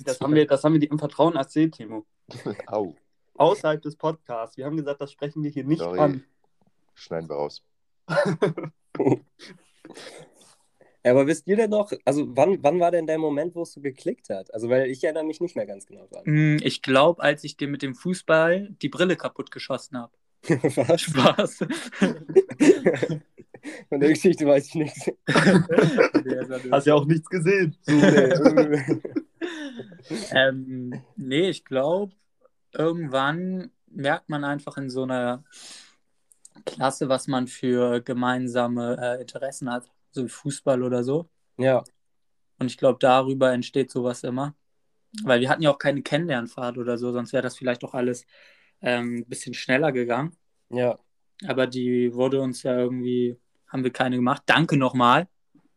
Das 0.05 0.21
haben 0.21 0.35
wir, 0.35 0.47
das 0.47 0.65
haben 0.65 0.73
wir 0.73 0.81
dir 0.81 0.91
im 0.91 0.99
Vertrauen 0.99 1.37
erzählt, 1.37 1.75
Timo. 1.75 2.05
Au, 2.67 2.95
Außerhalb 3.35 3.81
des 3.81 3.97
Podcasts. 3.97 4.57
Wir 4.57 4.67
haben 4.67 4.77
gesagt, 4.77 5.01
das 5.01 5.13
sprechen 5.13 5.43
wir 5.43 5.51
hier 5.51 5.65
nicht 5.65 5.79
Sorry. 5.79 5.99
an. 6.01 6.25
schneiden 6.95 7.29
wir 7.29 7.37
raus. 7.37 7.65
Ja, 11.09 11.15
aber 11.15 11.27
wisst 11.27 11.47
ihr 11.47 11.57
denn 11.57 11.71
noch, 11.71 11.91
also 12.05 12.27
wann, 12.37 12.63
wann 12.63 12.81
war 12.81 12.91
denn 12.91 13.07
der 13.07 13.17
Moment, 13.17 13.55
wo 13.55 13.63
es 13.63 13.73
so 13.73 13.81
geklickt 13.81 14.29
hat? 14.29 14.53
Also, 14.53 14.69
weil 14.69 14.91
ich 14.91 15.03
erinnere 15.03 15.25
mich 15.25 15.41
nicht 15.41 15.57
mehr 15.57 15.65
ganz 15.65 15.87
genau 15.87 16.07
dran. 16.07 16.23
Hm, 16.27 16.59
Ich 16.63 16.83
glaube, 16.83 17.23
als 17.23 17.45
ich 17.45 17.57
dir 17.57 17.67
mit 17.67 17.81
dem 17.81 17.95
Fußball 17.95 18.77
die 18.83 18.91
Brille 18.91 19.17
kaputt 19.17 19.51
geschossen 19.51 19.97
habe. 19.97 20.13
Was? 20.49 21.01
Spaß. 21.01 21.59
Von 23.89 24.01
der 24.01 24.11
Geschichte 24.11 24.45
weiß 24.47 24.67
ich 24.67 24.75
nichts. 24.75 25.11
Hast 26.71 26.87
ja 26.87 26.93
auch 26.95 27.07
nichts 27.07 27.31
gesehen. 27.31 27.75
ähm, 30.31 31.03
nee, 31.17 31.49
ich 31.49 31.65
glaube, 31.65 32.13
irgendwann 32.75 33.71
merkt 33.87 34.29
man 34.29 34.45
einfach 34.45 34.77
in 34.77 34.91
so 34.91 35.05
einer 35.05 35.43
Klasse, 36.67 37.09
was 37.09 37.29
man 37.29 37.47
für 37.47 38.03
gemeinsame 38.03 38.99
äh, 39.01 39.23
Interessen 39.23 39.73
hat, 39.73 39.91
so 40.11 40.25
wie 40.25 40.29
Fußball 40.29 40.83
oder 40.83 41.03
so. 41.05 41.29
ja, 41.59 41.85
Und 42.59 42.67
ich 42.67 42.77
glaube, 42.77 42.99
darüber 43.01 43.53
entsteht 43.53 43.91
sowas 43.91 44.25
immer. 44.25 44.55
Weil 45.25 45.41
wir 45.41 45.49
hatten 45.49 45.63
ja 45.63 45.71
auch 45.71 45.79
keine 45.79 46.03
Kennenlernfahrt 46.03 46.77
oder 46.77 46.99
so, 46.99 47.13
sonst 47.13 47.33
wäre 47.33 47.43
das 47.43 47.57
vielleicht 47.57 47.83
auch 47.83 47.95
alles 47.95 48.27
ähm, 48.83 49.19
ein 49.19 49.29
bisschen 49.29 49.55
schneller 49.55 49.93
gegangen. 49.93 50.37
ja. 50.71 50.99
Aber 51.47 51.69
die 51.69 52.13
wurde 52.15 52.41
uns 52.41 52.65
ja 52.65 52.77
irgendwie, 52.77 53.39
haben 53.69 53.85
wir 53.85 53.93
keine 53.93 54.17
gemacht. 54.17 54.43
Danke 54.47 54.77
nochmal 54.77 55.29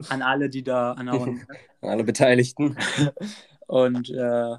an 0.10 0.24
alle, 0.24 0.50
die 0.50 0.63
da 0.63 0.94
an 0.94 1.05
der 1.05 1.48
Alle 1.82 2.03
Beteiligten. 2.03 2.75
Und 3.67 4.10
äh, 4.10 4.55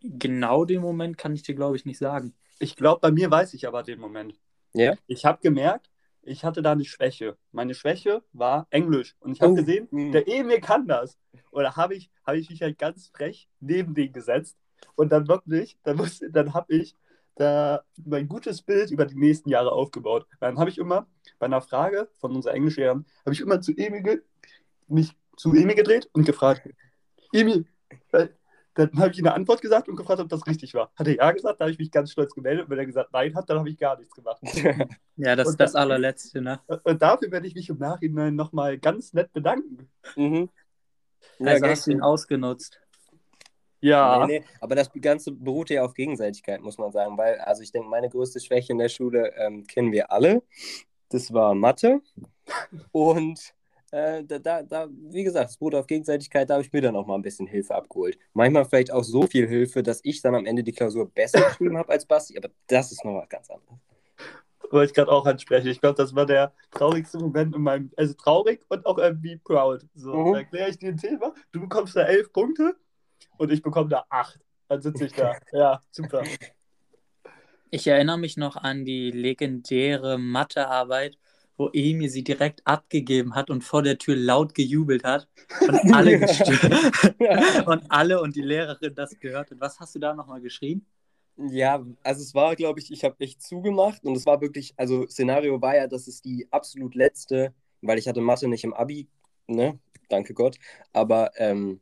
genau 0.00 0.64
den 0.64 0.80
Moment 0.80 1.18
kann 1.18 1.34
ich 1.34 1.42
dir, 1.42 1.56
glaube 1.56 1.76
ich, 1.76 1.84
nicht 1.84 1.98
sagen. 1.98 2.34
Ich 2.60 2.76
glaube, 2.76 3.00
bei 3.00 3.10
mir 3.10 3.30
weiß 3.30 3.54
ich 3.54 3.66
aber 3.66 3.82
den 3.82 3.98
Moment. 3.98 4.38
Ja? 4.72 4.94
Ich 5.08 5.24
habe 5.24 5.40
gemerkt, 5.42 5.90
ich 6.26 6.44
hatte 6.44 6.62
da 6.62 6.72
eine 6.72 6.84
Schwäche. 6.84 7.36
Meine 7.52 7.74
Schwäche 7.74 8.22
war 8.32 8.66
Englisch. 8.70 9.16
Und 9.20 9.32
ich 9.32 9.40
habe 9.40 9.52
Oh. 9.52 9.56
gesehen, 9.56 9.88
Mhm. 9.90 10.12
der 10.12 10.26
Emil 10.28 10.60
kann 10.60 10.86
das. 10.86 11.18
Und 11.50 11.62
da 11.64 11.76
habe 11.76 11.94
ich, 11.94 12.10
hab 12.24 12.34
ich 12.34 12.50
mich 12.50 12.62
halt 12.62 12.78
ganz 12.78 13.08
frech 13.08 13.48
neben 13.60 13.94
den 13.94 14.12
gesetzt. 14.12 14.56
Und 14.94 15.10
dann 15.12 15.28
wirklich, 15.28 15.78
dann, 15.84 15.96
musste- 15.96 16.30
dann 16.30 16.52
habe 16.54 16.74
ich 16.74 16.96
da 17.36 17.82
mein 18.04 18.28
gutes 18.28 18.62
Bild 18.62 18.90
über 18.90 19.04
die 19.06 19.14
nächsten 19.16 19.50
Jahre 19.50 19.72
aufgebaut. 19.72 20.26
Dann 20.40 20.58
habe 20.58 20.70
ich 20.70 20.78
immer 20.78 21.06
bei 21.38 21.46
einer 21.46 21.60
Frage 21.60 22.08
von 22.18 22.34
unserer 22.34 22.54
Englischlehrerin, 22.54 23.04
habe 23.24 23.32
ich 23.34 23.40
immer 23.40 23.60
zu 23.60 23.72
Emil, 23.76 24.24
mich 24.88 25.16
zu 25.36 25.54
Emil 25.54 25.74
gedreht 25.76 26.08
und 26.12 26.24
gefragt, 26.24 26.68
Emil, 27.32 27.66
dann 28.76 28.98
habe 28.98 29.10
ich 29.10 29.18
ihm 29.18 29.26
eine 29.26 29.34
Antwort 29.34 29.62
gesagt 29.62 29.88
und 29.88 29.96
gefragt, 29.96 30.20
ob 30.20 30.28
das 30.28 30.46
richtig 30.46 30.74
war. 30.74 30.90
Hat 30.96 31.06
er 31.08 31.16
ja 31.16 31.32
gesagt, 31.32 31.60
da 31.60 31.64
habe 31.64 31.72
ich 31.72 31.78
mich 31.78 31.90
ganz 31.90 32.12
stolz 32.12 32.34
gemeldet. 32.34 32.64
Und 32.64 32.70
wenn 32.70 32.78
er 32.78 32.86
gesagt 32.86 33.10
nein 33.12 33.34
hat, 33.34 33.48
dann 33.48 33.58
habe 33.58 33.70
ich 33.70 33.78
gar 33.78 33.98
nichts 33.98 34.14
gemacht. 34.14 34.40
Ja, 35.18 35.34
das 35.34 35.48
ist 35.48 35.58
das 35.58 35.74
allerletzte, 35.74 36.42
ne? 36.42 36.60
Und 36.82 37.00
dafür 37.00 37.30
werde 37.30 37.46
ich 37.46 37.54
mich 37.54 37.70
im 37.70 37.78
Nachhinein 37.78 38.36
nochmal 38.36 38.76
ganz 38.76 39.14
nett 39.14 39.32
bedanken. 39.32 39.88
mhm. 40.14 40.50
Ja, 41.38 41.52
Also 41.52 41.66
hast 41.66 41.86
du 41.86 41.92
ihn 41.92 42.02
ausgenutzt. 42.02 42.78
Ja, 43.80 44.26
Nee, 44.26 44.40
nee, 44.40 44.44
aber 44.60 44.74
das 44.74 44.90
Ganze 45.00 45.32
beruht 45.32 45.70
ja 45.70 45.84
auf 45.84 45.94
Gegenseitigkeit, 45.94 46.60
muss 46.60 46.76
man 46.76 46.92
sagen, 46.92 47.16
weil, 47.16 47.38
also 47.38 47.62
ich 47.62 47.72
denke, 47.72 47.88
meine 47.88 48.10
größte 48.10 48.40
Schwäche 48.40 48.72
in 48.72 48.78
der 48.78 48.88
Schule 48.88 49.32
ähm, 49.36 49.66
kennen 49.66 49.92
wir 49.92 50.10
alle. 50.10 50.42
Das 51.08 51.32
war 51.32 51.54
Mathe. 51.54 52.00
Und 52.92 53.54
äh, 53.92 54.24
da, 54.24 54.38
da, 54.38 54.62
da, 54.62 54.88
wie 54.90 55.24
gesagt, 55.24 55.50
es 55.50 55.56
beruht 55.56 55.74
auf 55.74 55.86
Gegenseitigkeit, 55.86 56.48
da 56.50 56.54
habe 56.54 56.64
ich 56.64 56.72
mir 56.72 56.80
dann 56.82 56.96
auch 56.96 57.06
mal 57.06 57.14
ein 57.14 57.22
bisschen 57.22 57.46
Hilfe 57.46 57.74
abgeholt. 57.74 58.18
Manchmal 58.32 58.64
vielleicht 58.64 58.92
auch 58.92 59.04
so 59.04 59.22
viel 59.26 59.46
Hilfe, 59.48 59.82
dass 59.82 60.00
ich 60.02 60.20
dann 60.22 60.34
am 60.34 60.44
Ende 60.46 60.62
die 60.64 60.72
Klausur 60.72 61.10
besser 61.10 61.40
geschrieben 61.48 61.76
habe 61.78 61.90
als 61.92 62.04
Basti, 62.06 62.36
aber 62.36 62.50
das 62.66 62.92
ist 62.92 63.04
noch 63.04 63.14
was 63.20 63.28
ganz 63.28 63.48
anderes. 63.50 63.78
wollte 64.70 64.90
ich 64.90 64.94
gerade 64.94 65.12
auch 65.12 65.24
ansprechen. 65.26 65.68
Ich 65.68 65.80
glaube, 65.80 65.94
das 65.96 66.14
war 66.14 66.26
der 66.26 66.52
traurigste 66.72 67.18
Moment 67.18 67.54
in 67.54 67.62
meinem, 67.62 67.90
also 67.96 68.14
traurig 68.14 68.64
und 68.68 68.84
auch 68.84 68.98
irgendwie 68.98 69.36
proud. 69.36 69.86
So, 69.94 70.12
Mhm. 70.12 70.34
erkläre 70.34 70.70
ich 70.70 70.78
dir 70.78 70.88
ein 70.88 70.96
Thema, 70.96 71.32
du 71.52 71.60
bekommst 71.60 71.94
da 71.94 72.02
elf 72.02 72.32
Punkte 72.32 72.74
und 73.38 73.52
ich 73.52 73.62
bekomme 73.62 73.88
da 73.90 74.04
acht. 74.10 74.40
Dann 74.68 74.82
sitze 74.82 75.04
ich 75.06 75.12
da. 75.12 75.36
Ja, 75.52 75.82
super. 75.92 76.24
Ich 77.70 77.86
erinnere 77.86 78.18
mich 78.18 78.36
noch 78.36 78.56
an 78.56 78.84
die 78.84 79.10
legendäre 79.10 80.18
Mathearbeit, 80.18 81.18
wo 81.56 81.70
Emil 81.72 82.08
sie 82.08 82.24
direkt 82.24 82.60
abgegeben 82.66 83.34
hat 83.34 83.50
und 83.50 83.62
vor 83.62 83.82
der 83.82 83.98
Tür 83.98 84.16
laut 84.16 84.54
gejubelt 84.54 85.04
hat 85.04 85.28
und 85.60 85.94
alle 85.94 86.18
gestört 86.20 87.66
und 87.66 87.84
alle 87.90 88.20
und 88.20 88.36
die 88.36 88.42
Lehrerin 88.42 88.94
das 88.94 89.18
gehört 89.18 89.50
hat. 89.50 89.60
Was 89.60 89.80
hast 89.80 89.94
du 89.94 89.98
da 89.98 90.14
nochmal 90.14 90.40
geschrien? 90.40 90.84
Ja, 91.36 91.84
also 92.02 92.22
es 92.22 92.34
war, 92.34 92.56
glaube 92.56 92.80
ich, 92.80 92.90
ich 92.90 93.04
habe 93.04 93.16
echt 93.18 93.42
zugemacht 93.42 94.04
und 94.04 94.16
es 94.16 94.24
war 94.24 94.40
wirklich, 94.40 94.72
also 94.76 95.06
Szenario 95.06 95.60
war 95.60 95.76
ja, 95.76 95.86
dass 95.86 96.06
es 96.06 96.22
die 96.22 96.48
absolut 96.50 96.94
letzte, 96.94 97.52
weil 97.82 97.98
ich 97.98 98.08
hatte 98.08 98.22
Mathe 98.22 98.48
nicht 98.48 98.64
im 98.64 98.72
Abi, 98.72 99.06
ne, 99.46 99.78
danke 100.08 100.32
Gott, 100.32 100.56
aber 100.94 101.30
ähm, 101.36 101.80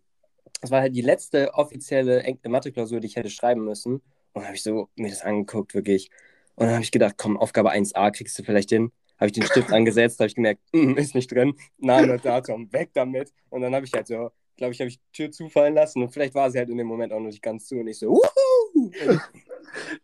es 0.64 0.70
war 0.70 0.80
halt 0.80 0.96
die 0.96 1.02
letzte 1.02 1.52
offizielle 1.54 2.24
Mathe-Klausur, 2.46 2.98
die 2.98 3.06
ich 3.06 3.16
hätte 3.16 3.28
schreiben 3.28 3.64
müssen. 3.64 4.00
Und 4.32 4.44
habe 4.44 4.54
ich 4.54 4.62
so 4.62 4.88
mir 4.96 5.10
das 5.10 5.20
angeguckt, 5.22 5.74
wirklich. 5.74 6.10
Und 6.56 6.66
dann 6.66 6.74
habe 6.74 6.82
ich 6.82 6.90
gedacht, 6.90 7.14
komm, 7.18 7.36
Aufgabe 7.36 7.70
1a 7.72 8.10
kriegst 8.10 8.38
du 8.38 8.42
vielleicht 8.42 8.70
hin. 8.70 8.90
Habe 9.16 9.26
ich 9.26 9.32
den 9.32 9.44
Stift 9.44 9.72
angesetzt, 9.72 10.18
habe 10.18 10.28
ich 10.28 10.34
gemerkt, 10.34 10.60
mm, 10.72 10.94
ist 10.94 11.14
nicht 11.14 11.30
drin. 11.30 11.54
Name, 11.78 12.18
Datum, 12.18 12.72
weg 12.72 12.90
damit. 12.94 13.32
Und 13.48 13.62
dann 13.62 13.74
habe 13.74 13.86
ich 13.86 13.92
halt 13.92 14.06
so, 14.06 14.30
glaube 14.56 14.72
ich, 14.72 14.80
habe 14.80 14.88
ich 14.88 14.98
die 14.98 15.12
Tür 15.12 15.30
zufallen 15.30 15.74
lassen 15.74 16.02
und 16.02 16.10
vielleicht 16.10 16.34
war 16.34 16.50
sie 16.50 16.58
halt 16.58 16.68
in 16.68 16.78
dem 16.78 16.86
Moment 16.86 17.12
auch 17.12 17.20
noch 17.20 17.26
nicht 17.26 17.42
ganz 17.42 17.66
zu 17.66 17.76
und 17.76 17.86
ich 17.86 17.98
so, 17.98 18.10
Wuhu! 18.10 18.90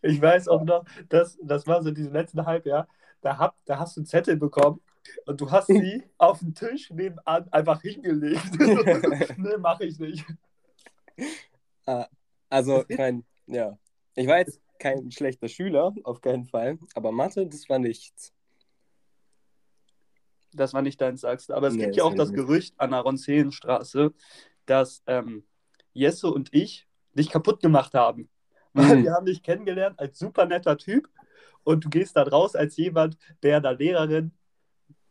Ich 0.02 0.20
weiß 0.20 0.48
auch 0.48 0.64
noch, 0.64 0.84
dass, 1.08 1.38
das 1.42 1.66
war 1.66 1.82
so 1.82 1.90
diese 1.90 2.10
letzten 2.10 2.44
Halbjahr, 2.44 2.88
da, 3.20 3.38
hab, 3.38 3.56
da 3.66 3.78
hast 3.78 3.96
du 3.96 4.00
einen 4.00 4.06
Zettel 4.06 4.36
bekommen 4.36 4.80
und 5.26 5.40
du 5.40 5.50
hast 5.50 5.68
sie 5.68 6.02
auf 6.18 6.40
den 6.40 6.54
Tisch 6.54 6.90
nebenan 6.90 7.48
einfach 7.52 7.80
hingelegt. 7.82 8.42
nee, 9.38 9.56
mache 9.58 9.84
ich 9.84 9.98
nicht. 9.98 10.24
Ah, 11.86 12.06
also, 12.48 12.84
ich 12.88 12.98
meine, 12.98 13.22
ja. 13.46 13.78
Ich 14.14 14.26
war 14.26 14.38
jetzt 14.38 14.60
kein 14.78 15.10
schlechter 15.10 15.48
Schüler, 15.48 15.94
auf 16.04 16.20
keinen 16.20 16.46
Fall, 16.46 16.78
aber 16.94 17.12
Mathe, 17.12 17.46
das 17.46 17.68
war 17.68 17.78
nichts. 17.78 18.32
Das 20.52 20.74
war 20.74 20.82
nicht 20.82 21.00
dein, 21.00 21.16
sagst 21.16 21.48
du. 21.48 21.54
Aber 21.54 21.68
es 21.68 21.74
Nee, 21.74 21.78
gibt 21.78 21.96
ja 21.96 22.04
auch 22.04 22.14
das 22.14 22.32
nicht. 22.32 22.34
Gerücht 22.34 22.74
an 22.78 22.90
der 22.90 23.00
Ronsehenstraße, 23.00 24.12
dass 24.66 25.02
ähm, 25.06 25.44
Jesse 25.92 26.28
und 26.28 26.52
ich 26.54 26.88
dich 27.14 27.30
kaputt 27.30 27.60
gemacht 27.62 27.94
haben. 27.94 28.28
Weil 28.74 29.00
Mhm. 29.00 29.04
wir 29.04 29.12
haben 29.12 29.26
dich 29.26 29.42
kennengelernt 29.42 29.98
als 29.98 30.18
super 30.18 30.46
netter 30.46 30.78
Typ 30.78 31.08
und 31.64 31.84
du 31.84 31.90
gehst 31.90 32.16
da 32.16 32.22
raus 32.22 32.54
als 32.56 32.76
jemand, 32.76 33.18
der 33.42 33.60
der 33.60 33.74
Lehrerin, 33.74 34.32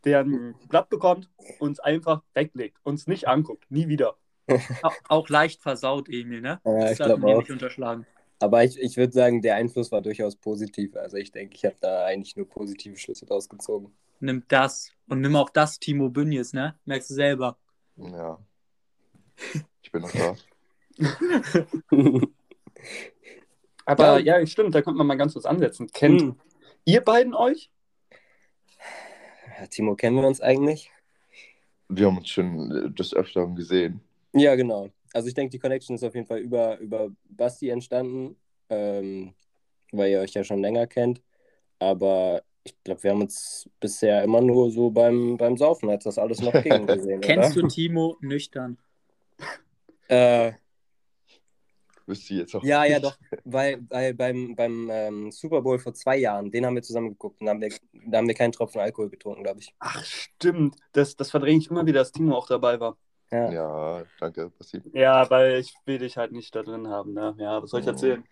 der 0.05 0.21
ein 0.21 0.55
Blatt 0.69 0.89
bekommt, 0.89 1.29
uns 1.59 1.79
einfach 1.79 2.23
weglegt, 2.33 2.77
uns 2.83 3.07
nicht 3.07 3.27
anguckt, 3.27 3.69
nie 3.71 3.87
wieder. 3.89 4.17
Auch, 5.09 5.29
leicht 5.29 5.61
versaut, 5.61 6.09
Emil, 6.09 6.41
ne? 6.41 6.61
Ja, 6.63 6.77
das 6.79 6.91
ich 6.91 6.97
darf 6.97 7.17
man 7.17 7.37
nicht 7.37 7.51
unterschlagen. 7.51 8.07
Aber 8.39 8.63
ich, 8.63 8.77
ich 8.79 8.97
würde 8.97 9.13
sagen, 9.13 9.41
der 9.41 9.55
Einfluss 9.55 9.91
war 9.91 10.01
durchaus 10.01 10.35
positiv. 10.35 10.95
Also 10.95 11.17
ich 11.17 11.31
denke, 11.31 11.55
ich 11.55 11.65
habe 11.65 11.75
da 11.79 12.05
eigentlich 12.05 12.35
nur 12.35 12.47
positive 12.47 12.97
Schlüsse 12.97 13.25
draus 13.25 13.49
gezogen. 13.49 13.93
Nimm 14.19 14.43
das 14.47 14.91
und 15.07 15.21
nimm 15.21 15.35
auch 15.35 15.49
das 15.49 15.79
Timo 15.79 16.09
Bünjes, 16.09 16.53
ne? 16.53 16.77
Merkst 16.85 17.09
du 17.09 17.13
selber. 17.13 17.57
Ja. 17.97 18.39
Ich 19.81 19.91
bin 19.91 20.01
noch 20.01 20.11
da. 20.11 20.35
Aber 23.85 24.19
Ja. 24.19 24.39
ja, 24.39 24.45
stimmt, 24.45 24.75
da 24.75 24.81
könnte 24.81 24.97
man 24.97 25.07
mal 25.07 25.15
ganz 25.15 25.33
kurz 25.33 25.45
ansetzen. 25.45 25.87
Kennt 25.91 26.21
Hm. 26.21 26.35
ihr 26.85 27.01
beiden 27.01 27.33
euch? 27.33 27.71
Ja, 29.59 29.67
Timo, 29.67 29.95
kennen 29.95 30.17
wir 30.17 30.27
uns 30.27 30.41
eigentlich? 30.41 30.91
Wir 31.87 32.05
haben 32.07 32.17
uns 32.17 32.29
schon 32.29 32.71
äh, 32.71 32.91
des 32.91 33.13
Öfteren 33.13 33.55
gesehen. 33.55 34.01
Ja, 34.33 34.55
genau. 34.55 34.89
Also 35.13 35.27
ich 35.27 35.33
denke, 35.33 35.49
die 35.51 35.59
Connection 35.59 35.95
ist 35.95 36.03
auf 36.03 36.13
jeden 36.13 36.27
Fall 36.27 36.39
über, 36.39 36.77
über 36.77 37.09
Basti 37.29 37.69
entstanden, 37.69 38.35
ähm, 38.69 39.33
weil 39.91 40.11
ihr 40.11 40.19
euch 40.19 40.33
ja 40.33 40.43
schon 40.43 40.61
länger 40.61 40.85
kennt. 40.85 41.21
Aber 41.79 42.43
ich 42.63 42.75
glaube, 42.83 43.03
wir 43.03 43.11
haben 43.11 43.21
uns 43.21 43.69
bisher 43.79 44.23
immer 44.23 44.41
nur 44.41 44.71
so 44.71 44.89
beim, 44.89 45.37
beim 45.37 45.57
Saufen, 45.57 45.89
als 45.89 46.03
das 46.03 46.17
alles 46.17 46.41
noch 46.41 46.53
ging, 46.63 46.85
gesehen, 46.87 47.21
Kennst 47.21 47.57
oder? 47.57 47.63
du 47.63 47.67
Timo 47.67 48.17
nüchtern? 48.21 48.77
Äh, 50.11 50.53
Wisst 52.09 52.31
ihr 52.31 52.37
jetzt 52.39 52.55
auch 52.55 52.63
ja, 52.63 52.83
ja, 52.83 52.97
nicht? 52.97 53.05
doch. 53.05 53.15
Weil, 53.43 53.85
weil 53.87 54.15
beim, 54.15 54.55
beim 54.55 54.89
ähm, 54.91 55.31
Super 55.31 55.61
Bowl 55.61 55.77
vor 55.77 55.93
zwei 55.93 56.17
Jahren, 56.17 56.49
den 56.49 56.65
haben 56.65 56.73
wir 56.73 56.81
zusammen 56.81 57.09
geguckt 57.09 57.39
und 57.39 57.45
da 57.45 57.51
haben 57.51 57.61
wir, 57.61 57.69
da 58.07 58.17
haben 58.17 58.27
wir 58.27 58.33
keinen 58.33 58.51
Tropfen 58.51 58.81
Alkohol 58.81 59.11
getrunken, 59.11 59.43
glaube 59.43 59.59
ich. 59.59 59.75
Ach, 59.77 60.03
stimmt. 60.03 60.75
Das, 60.93 61.15
das 61.15 61.29
verdränge 61.29 61.59
ich 61.59 61.69
immer 61.69 61.85
wieder, 61.85 61.99
dass 61.99 62.11
Timo 62.11 62.35
auch 62.35 62.47
dabei 62.47 62.79
war. 62.79 62.97
Ja. 63.31 63.51
Ja, 63.51 64.03
danke, 64.19 64.49
Basti. 64.57 64.81
Ja, 64.93 65.29
weil 65.29 65.59
ich 65.59 65.75
will 65.85 65.99
dich 65.99 66.17
halt 66.17 66.31
nicht 66.31 66.55
da 66.55 66.63
drin 66.63 66.87
haben. 66.87 67.13
Ne? 67.13 67.35
Ja, 67.37 67.61
was 67.61 67.69
soll 67.69 67.81
ich 67.81 67.87
erzählen? 67.87 68.23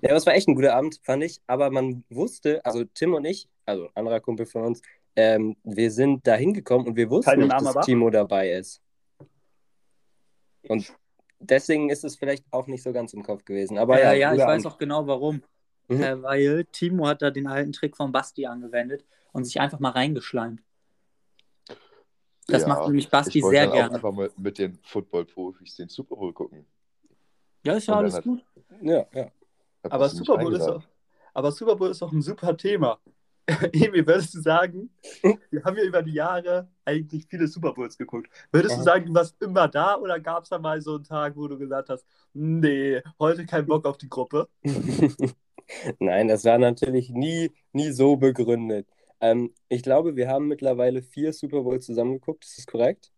Ja, 0.00 0.10
aber 0.10 0.16
es 0.16 0.26
war 0.26 0.34
echt 0.34 0.48
ein 0.48 0.54
guter 0.54 0.74
Abend, 0.74 1.00
fand 1.02 1.24
ich. 1.24 1.40
Aber 1.46 1.70
man 1.70 2.04
wusste, 2.10 2.64
also 2.64 2.84
Tim 2.84 3.14
und 3.14 3.24
ich, 3.24 3.48
also 3.66 3.84
ein 3.86 3.90
anderer 3.96 4.20
Kumpel 4.20 4.46
von 4.46 4.62
uns, 4.62 4.82
ähm, 5.16 5.56
wir 5.64 5.90
sind 5.90 6.26
da 6.26 6.34
hingekommen 6.34 6.86
und 6.86 6.96
wir 6.96 7.10
wussten 7.10 7.30
Keine 7.30 7.42
nicht, 7.42 7.50
Namen, 7.52 7.64
dass 7.66 7.76
aber? 7.76 7.84
Timo 7.84 8.08
dabei 8.10 8.52
ist. 8.52 8.80
Und 10.68 10.92
deswegen 11.40 11.90
ist 11.90 12.04
es 12.04 12.16
vielleicht 12.16 12.44
auch 12.50 12.66
nicht 12.66 12.82
so 12.82 12.92
ganz 12.92 13.12
im 13.12 13.22
Kopf 13.22 13.44
gewesen. 13.44 13.76
Aber 13.78 13.98
ja, 13.98 14.12
ja, 14.12 14.12
ja, 14.12 14.28
ich 14.32 14.38
guter 14.38 14.46
weiß 14.48 14.64
Abend. 14.64 14.74
auch 14.74 14.78
genau 14.78 15.06
warum. 15.06 15.42
Mhm. 15.88 16.02
Äh, 16.02 16.22
weil 16.22 16.64
Timo 16.66 17.08
hat 17.08 17.20
da 17.22 17.30
den 17.30 17.46
alten 17.48 17.72
Trick 17.72 17.96
von 17.96 18.12
Basti 18.12 18.46
angewendet 18.46 19.04
und 19.32 19.44
sich 19.44 19.60
einfach 19.60 19.80
mal 19.80 19.90
reingeschleimt. 19.90 20.62
Das 22.46 22.62
Ja, 22.62 22.68
macht 22.68 22.86
nämlich 22.86 23.08
Basti 23.10 23.38
ich 23.38 23.44
sehr 23.44 23.62
dann 23.64 23.70
auch 23.70 23.74
gerne. 23.74 23.94
einfach 23.96 24.12
mal 24.12 24.30
mit 24.36 24.58
den 24.58 24.78
Football-Profis 24.84 25.76
den 25.76 25.88
Super 25.88 26.16
Bowl 26.16 26.32
gucken. 26.32 26.64
Ja, 27.64 27.74
ist 27.74 27.86
ja 27.88 27.96
alles 27.96 28.14
hat- 28.14 28.24
gut. 28.24 28.44
Ja, 28.80 29.06
ja. 29.12 29.30
Aber 29.84 30.08
Super, 30.08 30.38
Bowl 30.38 30.54
ist 30.54 30.68
auch, 30.68 30.82
aber 31.34 31.52
Super 31.52 31.76
Bowl 31.76 31.90
ist 31.90 32.02
auch 32.02 32.12
ein 32.12 32.22
super 32.22 32.56
Thema. 32.56 32.98
Emi, 33.72 34.06
würdest 34.06 34.34
du 34.34 34.40
sagen, 34.40 34.90
wir 35.50 35.64
haben 35.64 35.76
ja 35.76 35.84
über 35.84 36.02
die 36.02 36.12
Jahre 36.14 36.68
eigentlich 36.84 37.26
viele 37.28 37.48
Super 37.48 37.72
Bowls 37.72 37.98
geguckt. 37.98 38.28
Würdest 38.52 38.76
du 38.76 38.80
Ja. 38.80 38.84
sagen, 38.84 39.06
du 39.06 39.14
warst 39.14 39.40
immer 39.42 39.68
da 39.68 39.96
oder 39.96 40.20
gab 40.20 40.44
es 40.44 40.50
da 40.50 40.58
mal 40.58 40.80
so 40.80 40.94
einen 40.94 41.04
Tag, 41.04 41.36
wo 41.36 41.48
du 41.48 41.58
gesagt 41.58 41.88
hast, 41.88 42.06
nee, 42.32 43.00
heute 43.18 43.44
kein 43.46 43.66
Bock 43.66 43.84
auf 43.86 43.98
die 43.98 44.08
Gruppe? 44.08 44.48
Nein, 45.98 46.28
das 46.28 46.44
war 46.44 46.58
natürlich 46.58 47.10
nie, 47.10 47.50
nie 47.72 47.90
so 47.90 48.16
begründet. 48.16 48.86
Ähm, 49.20 49.52
ich 49.68 49.82
glaube, 49.82 50.16
wir 50.16 50.28
haben 50.28 50.48
mittlerweile 50.48 51.02
vier 51.02 51.32
Super 51.32 51.62
Bowls 51.62 51.86
zusammengeguckt, 51.86 52.44
ist 52.44 52.58
das 52.58 52.66
korrekt? 52.66 53.11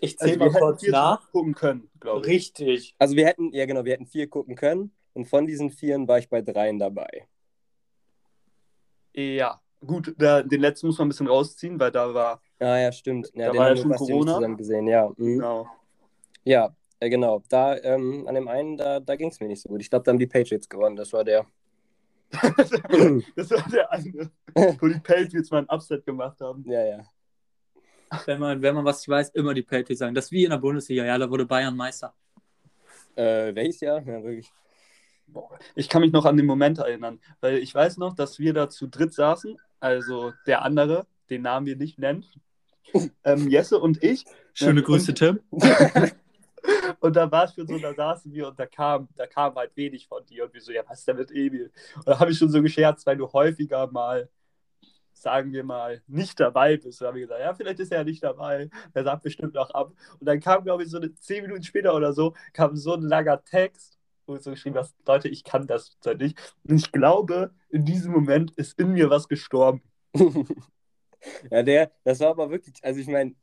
Ich 0.00 0.20
Also 0.20 0.38
wir 0.38 0.52
hätten 0.52 0.78
vier 0.78 1.18
gucken 1.32 1.54
können, 1.54 1.90
glaube 2.00 2.26
ich. 2.26 2.32
Richtig. 2.32 2.94
Also 2.98 3.16
wir 3.16 3.26
hätten, 3.26 3.52
ja 3.52 3.66
genau, 3.66 3.84
wir 3.84 3.92
hätten 3.92 4.06
vier 4.06 4.28
gucken 4.28 4.56
können 4.56 4.92
und 5.12 5.26
von 5.26 5.46
diesen 5.46 5.70
vieren 5.70 6.08
war 6.08 6.18
ich 6.18 6.28
bei 6.28 6.42
dreien 6.42 6.78
dabei. 6.78 7.26
Ja, 9.14 9.60
gut, 9.86 10.14
da, 10.18 10.42
den 10.42 10.60
letzten 10.60 10.88
muss 10.88 10.98
man 10.98 11.06
ein 11.06 11.10
bisschen 11.10 11.28
rausziehen, 11.28 11.78
weil 11.78 11.92
da 11.92 12.12
war, 12.12 12.40
Ah 12.60 12.78
ja, 12.78 12.92
stimmt. 12.92 13.30
Ja, 13.34 13.46
Da 13.46 13.52
den 13.52 13.58
war 13.58 13.64
ja 13.66 13.82
haben 13.82 13.90
wir 13.90 13.98
schon 13.98 14.06
Corona. 14.06 14.34
zusammen 14.34 14.56
gesehen, 14.56 14.86
ja. 14.86 15.08
Mhm. 15.16 15.38
genau. 15.38 15.66
Ja, 16.44 16.76
äh, 17.00 17.10
genau. 17.10 17.42
Da, 17.48 17.76
ähm, 17.78 18.26
an 18.26 18.34
dem 18.34 18.48
einen, 18.48 18.76
da, 18.76 19.00
da 19.00 19.16
ging 19.16 19.28
es 19.28 19.40
mir 19.40 19.48
nicht 19.48 19.62
so 19.62 19.68
gut. 19.68 19.80
Ich 19.80 19.90
glaube, 19.90 20.04
da 20.04 20.12
haben 20.12 20.18
die 20.18 20.26
Patriots 20.26 20.68
gewonnen. 20.68 20.96
Das 20.96 21.12
war 21.12 21.24
der. 21.24 21.46
das 22.32 23.50
war 23.50 23.70
der 23.70 23.92
eine, 23.92 24.30
wo 24.54 24.88
die 24.88 24.98
Patriots 25.00 25.50
mal 25.50 25.58
ein 25.58 25.68
Upset 25.68 26.04
gemacht 26.04 26.40
haben. 26.40 26.64
Ja, 26.66 26.84
ja. 26.84 27.04
Wenn 28.26 28.40
man, 28.40 28.62
wenn 28.62 28.74
man 28.74 28.84
was 28.84 29.08
weiß, 29.08 29.30
immer 29.30 29.54
die 29.54 29.62
Patriots 29.62 29.98
sagen. 29.98 30.14
Das 30.14 30.26
ist 30.26 30.32
wie 30.32 30.44
in 30.44 30.50
der 30.50 30.58
Bundesliga. 30.58 31.04
Ja, 31.04 31.18
da 31.18 31.30
wurde 31.30 31.46
Bayern 31.46 31.76
Meister. 31.76 32.14
Äh, 33.16 33.54
welches 33.54 33.80
Jahr? 33.80 34.00
Ja, 34.00 34.22
wirklich. 34.22 34.52
Ich 35.74 35.88
kann 35.88 36.02
mich 36.02 36.12
noch 36.12 36.26
an 36.26 36.36
den 36.36 36.46
Moment 36.46 36.78
erinnern, 36.78 37.20
weil 37.40 37.58
ich 37.58 37.74
weiß 37.74 37.96
noch, 37.96 38.14
dass 38.14 38.38
wir 38.38 38.52
da 38.52 38.68
zu 38.68 38.86
dritt 38.86 39.14
saßen, 39.14 39.56
also 39.80 40.32
der 40.46 40.62
andere, 40.62 41.06
den 41.30 41.42
Namen 41.42 41.66
wir 41.66 41.76
nicht 41.76 41.98
nennen, 41.98 42.24
ähm, 43.24 43.48
Jesse 43.48 43.78
und 43.78 44.02
ich. 44.02 44.24
Schöne 44.52 44.80
Ähm, 44.80 44.86
Grüße, 44.86 45.12
und, 45.12 45.18
Tim. 45.18 45.40
Und 47.00 47.16
da 47.16 47.30
war 47.30 47.44
es 47.44 47.54
schon 47.54 47.66
so, 47.66 47.78
da 47.78 47.92
saßen 47.92 48.32
wir 48.32 48.48
und 48.48 48.58
da 48.58 48.64
kam, 48.64 49.08
da 49.16 49.26
kam 49.26 49.54
halt 49.54 49.76
wenig 49.76 50.06
von 50.06 50.24
dir. 50.24 50.44
Und 50.44 50.54
wir 50.54 50.62
so, 50.62 50.72
ja, 50.72 50.82
was 50.88 51.00
ist 51.00 51.08
denn 51.08 51.16
mit 51.16 51.30
Emil? 51.30 51.70
Und 51.96 52.08
da 52.08 52.18
habe 52.18 52.30
ich 52.30 52.38
schon 52.38 52.48
so 52.48 52.62
gescherzt, 52.62 53.04
weil 53.06 53.18
du 53.18 53.30
häufiger 53.30 53.86
mal, 53.88 54.30
sagen 55.24 55.52
wir 55.52 55.64
mal, 55.64 56.02
nicht 56.06 56.38
dabei 56.38 56.76
bist. 56.76 57.00
Da 57.00 57.06
habe 57.06 57.18
ich 57.18 57.24
gesagt, 57.24 57.40
ja, 57.40 57.54
vielleicht 57.54 57.80
ist 57.80 57.90
er 57.90 57.98
ja 57.98 58.04
nicht 58.04 58.22
dabei. 58.22 58.70
Der 58.94 59.04
sagt 59.04 59.22
bestimmt 59.22 59.54
noch 59.54 59.70
ab. 59.70 59.92
Und 60.20 60.26
dann 60.26 60.38
kam, 60.38 60.62
glaube 60.62 60.84
ich, 60.84 60.90
so 60.90 60.98
eine, 60.98 61.12
zehn 61.16 61.42
Minuten 61.42 61.64
später 61.64 61.94
oder 61.94 62.12
so, 62.12 62.34
kam 62.52 62.76
so 62.76 62.94
ein 62.94 63.02
langer 63.02 63.42
Text, 63.44 63.98
wo 64.26 64.36
so 64.38 64.50
geschrieben 64.50 64.76
hast, 64.76 64.94
Leute, 65.06 65.28
ich 65.28 65.44
kann 65.44 65.66
das 65.66 65.98
nicht. 66.18 66.38
Und 66.68 66.76
ich 66.76 66.92
glaube, 66.92 67.50
in 67.70 67.84
diesem 67.84 68.12
Moment 68.12 68.52
ist 68.52 68.78
in 68.78 68.92
mir 68.92 69.10
was 69.10 69.28
gestorben. 69.28 69.82
ja, 71.50 71.62
der, 71.62 71.90
das 72.04 72.20
war 72.20 72.28
aber 72.28 72.50
wirklich, 72.50 72.74
also 72.82 73.00
ich 73.00 73.08
meine, 73.08 73.34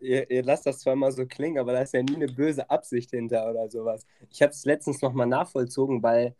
ihr, 0.00 0.30
ihr 0.30 0.42
lasst 0.42 0.66
das 0.66 0.78
zwar 0.80 0.96
mal 0.96 1.12
so 1.12 1.26
klingen, 1.26 1.58
aber 1.58 1.72
da 1.72 1.80
ist 1.80 1.94
ja 1.94 2.02
nie 2.02 2.16
eine 2.16 2.28
böse 2.28 2.68
Absicht 2.70 3.10
hinter 3.10 3.48
oder 3.50 3.68
sowas. 3.68 4.06
Ich 4.30 4.42
habe 4.42 4.52
es 4.52 4.64
letztens 4.64 5.02
nochmal 5.02 5.26
nachvollzogen, 5.26 6.02
weil 6.02 6.34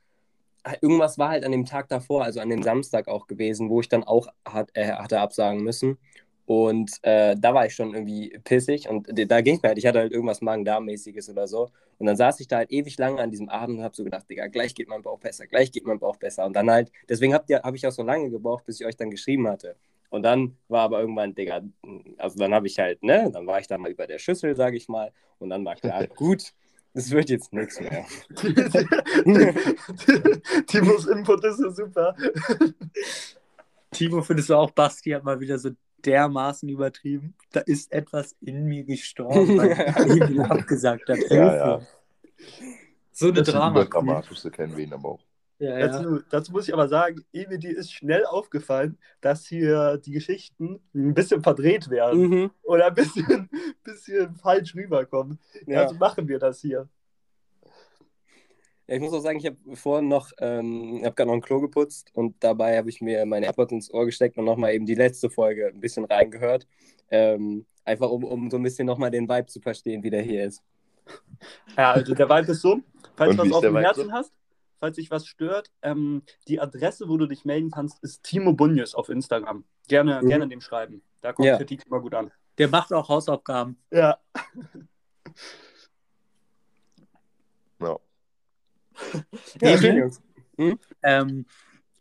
irgendwas 0.81 1.19
war 1.19 1.31
halt 1.31 1.45
an 1.45 1.53
dem 1.53 1.65
Tag 1.65 1.89
davor, 1.89 2.25
also 2.25 2.41
an 2.41 2.51
dem 2.51 2.63
Samstag 2.63 3.09
auch 3.09 3.27
gewesen, 3.27 3.71
wo 3.71 3.81
ich 3.81 3.89
dann 3.89 4.05
auch 4.05 4.29
hat, 4.45 4.71
äh, 4.75 4.93
hatte 4.93 5.21
absagen 5.21 5.63
müssen. 5.63 5.99
Und 6.47 6.93
äh, 7.03 7.35
da 7.37 7.55
war 7.55 7.67
ich 7.67 7.75
schon 7.75 7.93
irgendwie 7.93 8.39
pissig 8.45 8.89
und 8.89 9.09
da 9.13 9.41
ging 9.41 9.57
es 9.57 9.63
mir 9.63 9.71
halt, 9.71 9.79
ich 9.79 9.87
hatte 9.87 9.99
halt 9.99 10.13
irgendwas 10.13 10.41
Magen-Darm-mäßiges 10.41 11.29
oder 11.29 11.49
so. 11.49 11.71
Und 11.99 12.07
dann 12.07 12.17
saß 12.17 12.39
ich 12.39 12.47
da 12.47 12.59
halt 12.59 12.71
ewig 12.71 12.97
lange 12.99 13.21
an 13.21 13.31
diesem 13.31 13.49
Abend 13.49 13.79
und 13.79 13.85
habe 13.85 13.97
so 13.97 14.05
gedacht, 14.05 14.31
Digga, 14.31 14.47
gleich 14.47 14.75
geht 14.75 14.89
mein 14.89 15.03
Bauch 15.03 15.19
besser, 15.19 15.47
gleich 15.49 15.73
geht 15.73 15.85
mein 15.87 15.99
Bauch 15.99 16.17
besser. 16.17 16.47
Und 16.47 16.55
dann 16.55 16.71
halt, 16.71 16.93
deswegen 17.09 17.35
habe 17.35 17.53
hab 17.57 17.75
ich 17.75 17.85
auch 17.85 17.93
so 17.93 18.05
lange 18.05 18.31
gebraucht, 18.31 18.65
bis 18.65 18.81
ich 18.81 18.87
euch 18.87 18.97
dann 18.97 19.11
geschrieben 19.11 19.49
hatte. 19.49 19.75
Und 20.11 20.23
dann 20.23 20.57
war 20.69 20.83
aber 20.83 21.01
irgendwann, 21.01 21.35
Digga, 21.35 21.63
also 22.17 22.39
dann 22.39 22.55
habe 22.55 22.69
ich 22.69 22.79
halt, 22.79 23.03
ne, 23.03 23.29
dann 23.33 23.47
war 23.47 23.59
ich 23.59 23.67
da 23.67 23.77
mal 23.77 23.91
über 23.91 24.07
der 24.07 24.19
Schüssel, 24.19 24.55
sage 24.55 24.77
ich 24.77 24.89
mal, 24.89 25.11
und 25.41 25.51
dann 25.51 25.65
war 25.65 25.75
klar, 25.75 26.07
gut, 26.17 26.53
das 26.97 27.11
wird 27.11 27.29
jetzt 27.29 27.53
nichts 27.53 27.79
mehr. 27.79 28.07
Timos 30.67 31.07
Input 31.07 31.45
ist 31.45 31.59
so 31.59 31.71
super. 31.71 32.17
Timo, 33.91 34.23
findest 34.23 34.49
du 34.49 34.55
auch, 34.55 34.71
Basti 34.71 35.11
hat 35.11 35.23
mal 35.23 35.39
wieder 35.39 35.59
so 35.59 35.71
dermaßen 36.07 36.67
übertrieben? 36.71 37.35
Da 37.53 37.61
ist 37.61 37.93
etwas 37.93 38.35
in 38.41 38.65
mir 38.65 38.85
gestorben, 38.85 39.59
weil 39.59 39.73
Emil 40.23 40.41
abgesagt 40.41 41.07
hat. 41.11 41.19
Ja, 41.29 41.55
ja. 41.55 41.81
So 43.13 43.27
eine 43.27 43.35
Das 43.41 43.49
ist 43.49 43.55
Drama. 43.55 43.85
dramatischste 43.85 44.51
kennen 44.51 44.75
wir 44.75 44.85
ihn 44.85 44.95
aber 44.95 45.11
auch. 45.11 45.21
Ja, 45.59 45.79
ja. 45.79 45.87
Dazu, 45.89 46.21
dazu 46.29 46.53
muss 46.53 46.69
ich 46.69 46.75
aber 46.75 46.87
sagen, 46.89 47.25
Emil, 47.33 47.59
dir 47.59 47.77
ist 47.77 47.91
schnell 47.93 48.27
aufgefallen, 48.27 48.99
dass 49.23 49.47
hier 49.47 49.97
die 49.99 50.13
Geschichten 50.13 50.81
ein 50.95 51.15
bisschen 51.15 51.43
verdreht 51.43 51.89
werden 51.89 52.29
Mhm. 52.29 52.51
oder 52.63 52.89
ein 52.89 52.95
bisschen, 52.95 53.49
bisschen 53.85 54.35
falsch 54.37 54.75
rüberkommen. 54.75 55.39
Ja. 55.67 55.83
Also 55.83 55.95
machen 55.95 56.29
wir 56.29 56.39
das 56.39 56.61
hier. 56.61 56.89
Ja, 58.89 58.95
ich 58.95 59.01
muss 59.01 59.13
auch 59.15 59.21
sagen, 59.21 59.39
ich 59.39 59.47
habe 59.47 59.57
vorhin 59.75 60.09
noch, 60.09 60.31
ähm, 60.39 61.01
habe 61.05 61.15
gerade 61.15 61.29
noch 61.29 61.35
ein 61.35 61.41
Klo 61.41 61.61
geputzt 61.61 62.11
und 62.15 62.37
dabei 62.41 62.77
habe 62.77 62.89
ich 62.89 63.01
mir 63.01 63.25
meine 63.27 63.47
AirPods 63.47 63.73
ins 63.73 63.91
Ohr 63.93 64.05
gesteckt 64.07 64.39
und 64.39 64.45
nochmal 64.45 64.75
eben 64.75 64.87
die 64.87 64.95
letzte 64.95 65.29
Folge 65.29 65.69
ein 65.69 65.81
bisschen 65.81 66.05
reingehört. 66.05 66.69
Ähm, 67.11 67.67
einfach 67.85 68.11
um, 68.11 68.23
um 68.25 68.51
so 68.51 68.59
ein 68.59 68.63
bisschen 68.63 68.87
nochmal 68.87 69.11
den 69.11 69.29
Vibe 69.29 69.47
zu 69.47 69.61
verstehen, 69.61 70.03
wie 70.05 70.11
der 70.11 70.23
hier 70.23 70.45
ist. 70.45 70.63
Ja, 71.77 71.93
also 71.93 72.15
der 72.15 72.29
Vibe 72.29 72.53
ist 72.53 72.61
so, 72.61 72.81
falls 73.17 73.37
du 73.37 73.43
was 73.43 73.53
auf 73.53 73.61
dem 73.63 73.77
Herzen 73.77 74.07
so? 74.07 74.13
hast, 74.13 74.33
falls 74.79 74.97
dich 74.97 75.11
was 75.11 75.27
stört, 75.27 75.71
ähm, 75.83 76.23
die 76.49 76.61
Adresse, 76.61 77.09
wo 77.09 77.17
du 77.17 77.27
dich 77.27 77.45
melden 77.45 77.71
kannst, 77.71 78.03
ist 78.03 78.23
Timo 78.23 78.53
Bunjes 78.53 78.95
auf 78.95 79.09
Instagram. 79.09 79.65
Gerne, 79.89 80.21
Mhm. 80.23 80.29
gerne 80.29 80.49
dem 80.49 80.61
schreiben. 80.61 81.03
Da 81.21 81.33
kommt 81.33 81.47
Ja. 81.47 81.57
Kritik 81.57 81.85
immer 81.87 82.01
gut 82.01 82.15
an. 82.15 82.31
Der 82.59 82.69
macht 82.69 82.93
auch 82.93 83.09
Hausaufgaben. 83.09 83.79
Ja. 83.91 84.19
Ja. 87.81 87.99
Ja, 89.61 89.69
Emil? 89.69 89.79
schön, 89.79 89.97
Jungs. 89.99 90.23
Ähm, 91.03 91.47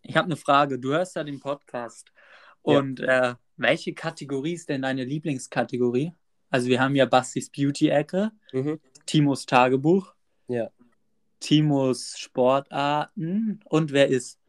ich 0.01 0.15
habe 0.15 0.25
eine 0.25 0.37
Frage. 0.37 0.79
Du 0.79 0.91
hörst 0.93 1.15
ja 1.15 1.23
den 1.23 1.39
Podcast. 1.41 2.07
Ja. 2.65 2.77
Und 2.79 3.01
äh, 3.01 3.35
welche 3.57 3.93
Kategorie 3.93 4.53
ist 4.53 4.69
denn 4.69 4.81
deine 4.83 5.03
Lieblingskategorie? 5.03 6.13
Also 6.49 6.67
wir 6.67 6.79
haben 6.79 6.95
ja 6.95 7.05
Bastis 7.05 7.49
Beauty-Ecke, 7.49 8.31
Mhm. 8.53 8.79
Timos 9.05 9.45
Tagebuch, 9.45 10.13
Ja. 10.47 10.69
Timos 11.39 12.17
Sportarten 12.17 13.59
und 13.65 13.91
wer 13.91 14.07
ist? 14.07 14.39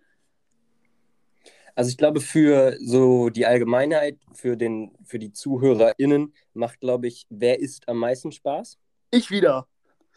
Also 1.74 1.90
ich 1.90 1.98
glaube, 1.98 2.20
für 2.20 2.76
so 2.80 3.28
die 3.28 3.44
Allgemeinheit, 3.44 4.18
für, 4.32 4.56
den, 4.56 4.96
für 5.04 5.18
die 5.18 5.32
ZuhörerInnen 5.32 6.34
macht, 6.54 6.80
glaube 6.80 7.06
ich, 7.06 7.26
wer 7.28 7.60
isst 7.60 7.86
am 7.88 7.98
meisten 7.98 8.32
Spaß? 8.32 8.78
Ich 9.10 9.30
wieder. 9.30 9.68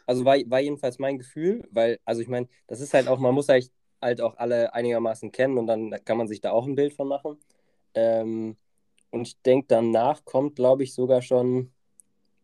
Also 0.05 0.23
war, 0.23 0.38
war 0.45 0.61
jedenfalls 0.61 0.99
mein 0.99 1.17
Gefühl, 1.17 1.67
weil, 1.69 1.99
also 2.05 2.21
ich 2.21 2.29
meine, 2.29 2.47
das 2.67 2.79
ist 2.79 2.93
halt 2.93 3.09
auch, 3.09 3.19
man 3.19 3.35
muss 3.35 3.49
halt, 3.49 3.71
halt 4.01 4.21
auch 4.21 4.38
alle 4.38 4.73
einigermaßen 4.73 5.33
kennen 5.33 5.57
und 5.57 5.67
dann 5.67 5.93
kann 6.05 6.17
man 6.17 6.29
sich 6.29 6.39
da 6.39 6.51
auch 6.51 6.65
ein 6.65 6.75
Bild 6.75 6.93
von 6.93 7.09
machen. 7.09 7.38
Ähm, 7.93 8.55
und 9.11 9.27
ich 9.27 9.41
denke, 9.41 9.67
danach 9.67 10.23
kommt, 10.23 10.55
glaube 10.55 10.83
ich, 10.83 10.93
sogar 10.93 11.21
schon, 11.21 11.73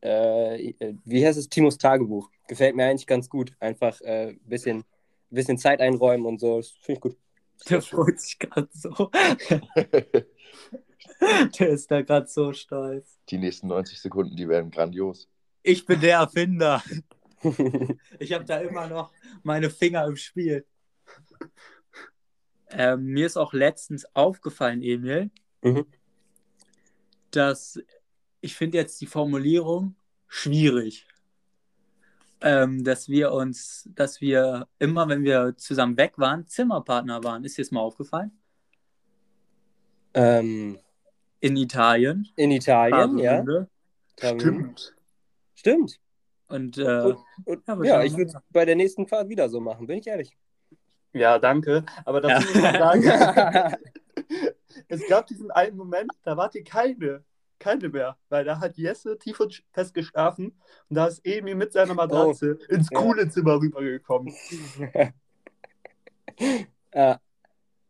äh, 0.05 0.73
wie 1.03 1.25
heißt 1.25 1.37
es, 1.39 1.49
Timos 1.49 1.77
Tagebuch. 1.77 2.29
Gefällt 2.47 2.75
mir 2.75 2.85
eigentlich 2.85 3.07
ganz 3.07 3.29
gut. 3.29 3.53
Einfach 3.59 3.99
ein 4.01 4.07
äh, 4.29 4.35
bisschen, 4.45 4.83
bisschen 5.29 5.57
Zeit 5.57 5.81
einräumen 5.81 6.25
und 6.25 6.39
so. 6.39 6.57
Das 6.57 6.69
finde 6.69 6.93
ich 6.93 7.01
gut. 7.01 7.17
Der 7.69 7.81
freut 7.81 8.19
sich 8.19 8.37
gerade 8.37 8.69
so. 8.71 8.91
Der 11.59 11.69
ist 11.69 11.89
da 11.89 12.01
gerade 12.01 12.27
so 12.27 12.51
stolz. 12.53 13.17
Die 13.29 13.37
nächsten 13.37 13.67
90 13.67 14.01
Sekunden, 14.01 14.35
die 14.35 14.49
werden 14.49 14.69
grandios. 14.71 15.29
Ich 15.63 15.85
bin 15.85 16.01
der 16.01 16.17
Erfinder. 16.19 16.83
Ich 18.17 18.33
habe 18.33 18.43
da 18.43 18.57
immer 18.57 18.87
noch 18.87 19.11
meine 19.43 19.69
Finger 19.69 20.05
im 20.07 20.15
Spiel. 20.15 20.65
Ähm, 22.71 23.05
mir 23.05 23.27
ist 23.27 23.37
auch 23.37 23.53
letztens 23.53 24.07
aufgefallen, 24.15 24.81
Emil, 24.81 25.29
Mhm. 25.61 25.85
dass 27.29 27.79
ich 28.41 28.55
finde 28.55 28.79
jetzt 28.79 28.99
die 28.99 29.05
Formulierung 29.05 29.95
schwierig. 30.27 31.07
Ähm, 32.41 32.83
dass 32.83 33.07
wir 33.09 33.31
uns, 33.31 33.89
dass 33.95 34.21
wir 34.21 34.67
immer, 34.77 35.07
wenn 35.07 35.23
wir 35.23 35.55
zusammen 35.57 35.97
weg 35.97 36.17
waren, 36.17 36.45
Zimmerpartner 36.47 37.23
waren. 37.23 37.43
Ist 37.43 37.57
dir 37.57 37.63
das 37.63 37.71
mal 37.71 37.79
aufgefallen? 37.81 38.31
ähm, 40.13 40.77
In 41.39 41.57
Italien. 41.57 42.27
in 42.35 42.51
Italien, 42.51 43.17
ja. 43.17 43.43
Stimmt. 44.17 44.95
Stimmt. 45.55 45.99
Und 46.47 46.77
äh, 46.77 47.01
Und, 47.01 47.17
und, 47.45 47.67
Ja, 47.67 47.83
ja, 47.85 48.03
ich 48.03 48.15
würde 48.15 48.31
es 48.31 48.37
bei 48.51 48.65
der 48.65 48.75
nächsten 48.75 49.07
Fahrt 49.07 49.29
wieder 49.29 49.49
so 49.49 49.59
machen, 49.59 49.87
bin 49.87 49.97
ich 49.97 50.07
ehrlich. 50.07 50.37
Ja, 51.13 51.39
danke. 51.39 51.83
Aber 52.05 52.21
dazu 52.21 52.47
Ja. 52.47 52.53
muss 52.53 52.61
man 52.61 53.01
sagen, 53.03 53.75
es 54.87 55.07
gab 55.07 55.25
diesen 55.27 55.49
einen 55.51 55.75
Moment, 55.77 56.11
da 56.23 56.37
wart 56.37 56.55
ihr 56.55 56.63
keine, 56.63 57.23
keine 57.59 57.89
mehr, 57.89 58.17
weil 58.29 58.43
da 58.43 58.59
hat 58.59 58.77
Jesse 58.77 59.17
tief 59.17 59.39
und 59.39 59.63
fest 59.71 59.93
geschlafen 59.93 60.59
und 60.89 60.95
da 60.95 61.07
ist 61.07 61.25
Emi 61.25 61.55
mit 61.55 61.73
seiner 61.73 61.93
Matratze 61.93 62.57
ins 62.69 62.89
Ja. 62.91 62.99
coole 62.99 63.29
Zimmer 63.29 63.59
rübergekommen. 63.59 64.33
ja, 66.93 67.19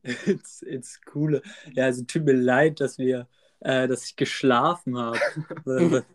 ins, 0.04 0.62
ins 0.62 1.01
Coole. 1.01 1.41
Ja, 1.73 1.86
also 1.86 2.04
tut 2.04 2.25
mir 2.25 2.34
leid, 2.34 2.80
dass 2.80 2.97
wir, 2.97 3.28
äh, 3.60 3.88
dass 3.88 4.06
ich 4.06 4.15
geschlafen 4.15 4.97
habe. 4.97 5.19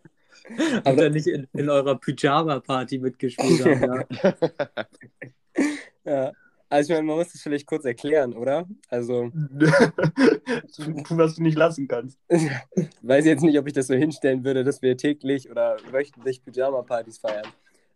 Und 0.85 0.97
dann 0.97 1.11
nicht 1.11 1.27
in, 1.27 1.47
in 1.53 1.69
eurer 1.69 1.99
Pyjama-Party 1.99 2.99
mitgespielt 2.99 3.65
habe. 3.65 4.07
Ja. 4.23 4.35
ja. 6.05 6.31
Also 6.71 6.93
ich 6.93 6.95
meine, 6.95 7.05
man 7.05 7.17
muss 7.17 7.33
das 7.33 7.41
vielleicht 7.41 7.65
kurz 7.65 7.83
erklären, 7.83 8.31
oder? 8.31 8.65
Also, 8.87 9.29
was 11.09 11.35
du 11.35 11.43
nicht 11.43 11.57
lassen 11.57 11.85
kannst. 11.85 12.17
weiß 13.01 13.25
jetzt 13.25 13.43
nicht, 13.43 13.59
ob 13.59 13.67
ich 13.67 13.73
das 13.73 13.87
so 13.87 13.93
hinstellen 13.93 14.45
würde, 14.45 14.63
dass 14.63 14.81
wir 14.81 14.95
täglich 14.95 15.51
oder 15.51 15.75
wöchentlich 15.91 16.41
Pyjama-Partys 16.45 17.17
feiern. 17.17 17.47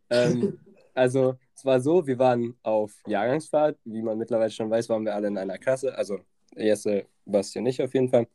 Ähm, 0.09 0.59
also, 0.93 1.35
es 1.55 1.63
war 1.63 1.79
so, 1.79 2.05
wir 2.05 2.19
waren 2.19 2.53
auf 2.63 2.91
Jahrgangsfahrt. 3.07 3.77
Wie 3.85 4.01
man 4.01 4.17
mittlerweile 4.17 4.51
schon 4.51 4.69
weiß, 4.69 4.89
waren 4.89 5.05
wir 5.05 5.15
alle 5.15 5.29
in 5.29 5.38
einer 5.38 5.57
Klasse. 5.57 5.97
Also, 5.97 6.19
Jesse, 6.53 7.05
Bastian 7.25 7.63
nicht 7.63 7.81
auf 7.81 7.93
jeden 7.93 8.09
Fall. 8.09 8.27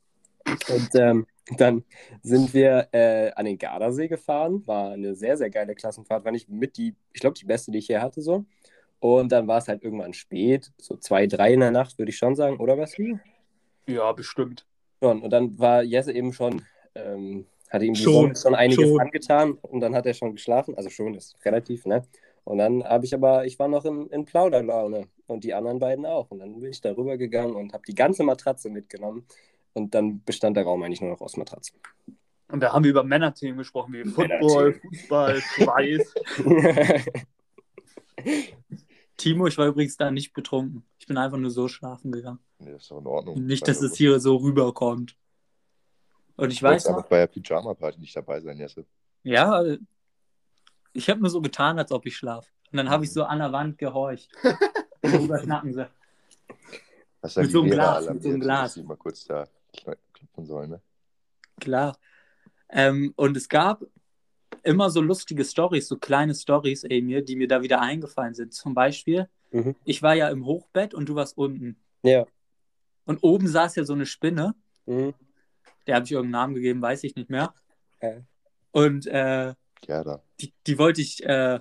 Und 0.46 0.88
ähm, 0.94 1.26
dann 1.59 1.85
sind 2.22 2.55
wir 2.55 2.88
äh, 2.92 3.31
an 3.33 3.44
den 3.44 3.59
Gardasee 3.59 4.09
gefahren. 4.09 4.66
War 4.66 4.92
eine 4.92 5.14
sehr, 5.14 5.37
sehr 5.37 5.50
geile 5.50 5.74
Klassenfahrt. 5.74 6.24
War 6.24 6.33
nicht 6.33 6.48
mit 6.48 6.79
die, 6.79 6.94
ich 7.12 7.20
glaube, 7.20 7.38
die 7.38 7.44
beste, 7.44 7.70
die 7.72 7.79
ich 7.79 7.88
hier 7.88 8.00
hatte, 8.00 8.22
so. 8.22 8.46
Und 9.01 9.33
dann 9.33 9.49
war 9.49 9.59
es 9.59 9.69
halt 9.69 9.83
irgendwann 9.83 10.13
spät, 10.13 10.71
so 10.79 10.97
zwei, 10.97 11.27
drei 11.27 11.55
in 11.55 11.61
der 11.61 11.71
Nacht, 11.71 11.99
würde 11.99 12.11
ich 12.11 12.19
schon 12.19 12.37
sagen, 12.37 12.59
oder 12.59 12.77
Basti? 12.77 13.19
Ja, 13.87 14.13
bestimmt. 14.13 14.67
Schon. 15.03 15.23
Und 15.23 15.31
dann 15.31 15.59
war 15.59 15.83
Jesse 15.83 16.13
eben 16.13 16.33
schon, 16.35 16.63
ähm, 16.95 17.47
hatte 17.71 17.87
ihm 17.87 17.95
Schon, 17.95 18.37
schon 18.37 18.55
einiges 18.55 18.89
schon. 18.89 19.01
angetan 19.01 19.53
und 19.63 19.81
dann 19.81 19.95
hat 19.95 20.05
er 20.05 20.15
schon 20.15 20.35
geschlafen. 20.35 20.75
Also 20.77 20.91
schon 20.91 21.15
ist 21.15 21.37
relativ, 21.45 21.87
ne? 21.87 22.05
Und 22.45 22.59
dann 22.59 22.85
habe 22.85 23.05
ich 23.05 23.15
aber, 23.15 23.47
ich 23.47 23.59
war 23.59 23.69
noch 23.69 23.85
in, 23.85 24.07
in 24.09 24.25
Plauderlaune 24.25 25.07
und 25.27 25.45
die 25.45 25.55
anderen 25.55 25.79
beiden 25.79 26.05
auch. 26.05 26.31
Und 26.31 26.41
dann 26.41 26.61
bin 26.61 26.71
ich 26.71 26.81
darüber 26.81 27.17
gegangen 27.17 27.55
und 27.55 27.73
habe 27.73 27.85
die 27.87 27.95
ganze 27.95 28.23
Matratze 28.23 28.71
mitgenommen. 28.71 29.27
Und 29.73 29.95
dann 29.95 30.23
bestand 30.25 30.57
der 30.57 30.65
Raum 30.65 30.83
eigentlich 30.83 31.01
nur 31.01 31.11
noch 31.11 31.21
aus 31.21 31.37
Matratzen. 31.37 31.79
Und 32.49 32.61
da 32.61 32.73
haben 32.73 32.83
wir 32.83 32.91
über 32.91 33.05
Männerthemen 33.05 33.59
gesprochen, 33.59 33.93
wie 33.93 34.05
Football, 34.05 34.75
Fußball, 34.75 35.41
Schweiß. 35.41 36.15
Timo, 39.20 39.46
ich 39.46 39.59
war 39.59 39.66
übrigens 39.66 39.96
da 39.96 40.11
nicht 40.11 40.33
betrunken. 40.33 40.83
Ich 40.98 41.06
bin 41.06 41.16
einfach 41.18 41.37
nur 41.37 41.50
so 41.50 41.68
schlafen 41.68 42.11
gegangen. 42.11 42.38
Nee, 42.59 42.72
das 42.72 42.83
ist 42.83 42.90
doch 42.90 42.98
in 43.00 43.06
Ordnung. 43.06 43.44
Nicht, 43.44 43.68
dass 43.68 43.83
es 43.83 43.94
hier 43.96 44.18
so 44.18 44.37
rüberkommt. 44.37 45.16
Und 46.37 46.50
ich 46.50 46.56
Ich 46.56 46.62
weiß 46.62 46.87
aber 46.87 46.98
noch, 47.02 47.06
bei 47.09 47.18
der 47.18 47.26
Pyjama-Party 47.26 48.00
nicht 48.00 48.16
dabei 48.16 48.40
sein, 48.40 48.56
Jesse. 48.59 48.87
ja, 49.22 49.62
ich 50.92 51.09
habe 51.11 51.20
nur 51.20 51.30
so 51.30 51.40
getan, 51.40 51.78
als 51.78 51.92
ob 51.92 52.06
ich 52.06 52.16
schlafe. 52.16 52.48
Und 52.72 52.78
dann 52.78 52.88
habe 52.88 53.04
ich 53.04 53.12
so 53.12 53.24
an 53.24 53.38
der 53.38 53.52
Wand 53.52 53.78
gehorcht. 53.78 54.30
Über. 55.02 55.40
Hast 57.22 57.37
du 57.37 57.40
Mit 57.42 57.50
so 57.50 57.61
einem 57.61 57.70
Glas, 57.70 58.09
mit 58.09 58.22
so 58.22 58.28
einem 58.30 58.40
Glas. 58.40 58.74
dass 58.74 58.85
mal 58.85 58.96
kurz 58.96 59.24
da 59.24 59.46
klopfen 59.72 60.46
sollen, 60.46 60.70
ne? 60.70 60.80
Klar. 61.61 61.98
Ähm, 62.70 63.12
und 63.16 63.37
es 63.37 63.48
gab 63.48 63.85
immer 64.64 64.90
so 64.90 65.01
lustige 65.01 65.44
Stories, 65.44 65.88
so 65.88 65.96
kleine 65.99 66.35
Stories, 66.35 66.85
Emil, 66.85 67.23
die 67.23 67.37
mir 67.37 67.49
da 67.49 67.62
wieder 67.62 67.81
eingefallen 67.81 68.35
sind. 68.35 68.53
Zum 68.55 68.75
Beispiel, 68.75 69.29
Mhm. 69.53 69.75
ich 69.85 70.03
war 70.03 70.14
ja 70.14 70.29
im 70.29 70.44
Hochbett 70.46 70.94
und 70.94 71.09
du 71.09 71.14
warst 71.16 71.37
unten. 71.37 71.77
Ja. 72.03 72.25
Und 73.05 73.18
oben 73.23 73.49
saß 73.49 73.75
ja 73.77 73.85
so 73.85 73.94
eine 73.94 74.07
Spinne. 74.07 74.55
Mhm. 74.87 75.12
Der 75.87 75.96
habe 75.96 76.05
ich 76.05 76.12
irgendeinen 76.12 76.33
Namen 76.42 76.55
gegeben, 76.55 76.81
weiß 76.83 77.03
ich 77.05 77.16
nicht 77.16 77.31
mehr. 77.31 77.53
Äh. 77.99 78.20
Und 78.70 79.07
äh, 79.07 79.55
Ja, 79.88 80.05
da. 80.05 80.23
die, 80.40 80.53
die 80.66 80.79
wollte 80.79 81.01
ich, 81.01 81.25
äh, 81.25 81.59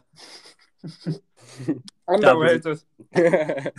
Underrated. 2.05 2.85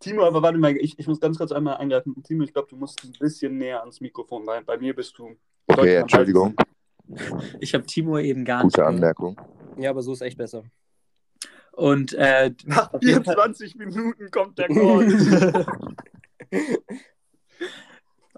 Timo, 0.00 0.24
aber 0.24 0.42
warte 0.42 0.58
mal, 0.58 0.76
ich, 0.76 0.98
ich 0.98 1.06
muss 1.06 1.20
ganz 1.20 1.38
kurz 1.38 1.52
einmal 1.52 1.76
eingreifen. 1.76 2.22
Timo, 2.22 2.44
ich 2.44 2.52
glaube, 2.52 2.68
du 2.68 2.76
musst 2.76 3.02
ein 3.04 3.12
bisschen 3.18 3.56
näher 3.58 3.80
ans 3.80 4.00
Mikrofon 4.00 4.48
rein. 4.48 4.64
Bei 4.64 4.76
mir 4.78 4.94
bist 4.94 5.16
du. 5.18 5.36
Okay, 5.66 5.96
Entschuldigung. 5.96 6.54
Ich 7.60 7.74
habe 7.74 7.84
Timo 7.86 8.18
eben 8.18 8.44
gar 8.44 8.64
nicht. 8.64 8.74
Gute. 8.74 8.86
Anmerkung. 8.86 9.40
ja, 9.78 9.90
aber 9.90 10.02
so 10.02 10.12
ist 10.12 10.20
echt 10.22 10.38
besser. 10.38 10.64
Und 11.72 12.14
äh, 12.14 12.52
Nach 12.64 12.92
auf 12.94 13.02
jeden 13.02 13.22
Fall- 13.24 13.34
24 13.34 13.74
Minuten 13.76 14.30
kommt 14.30 14.58
der 14.58 14.68
Call. 14.68 15.66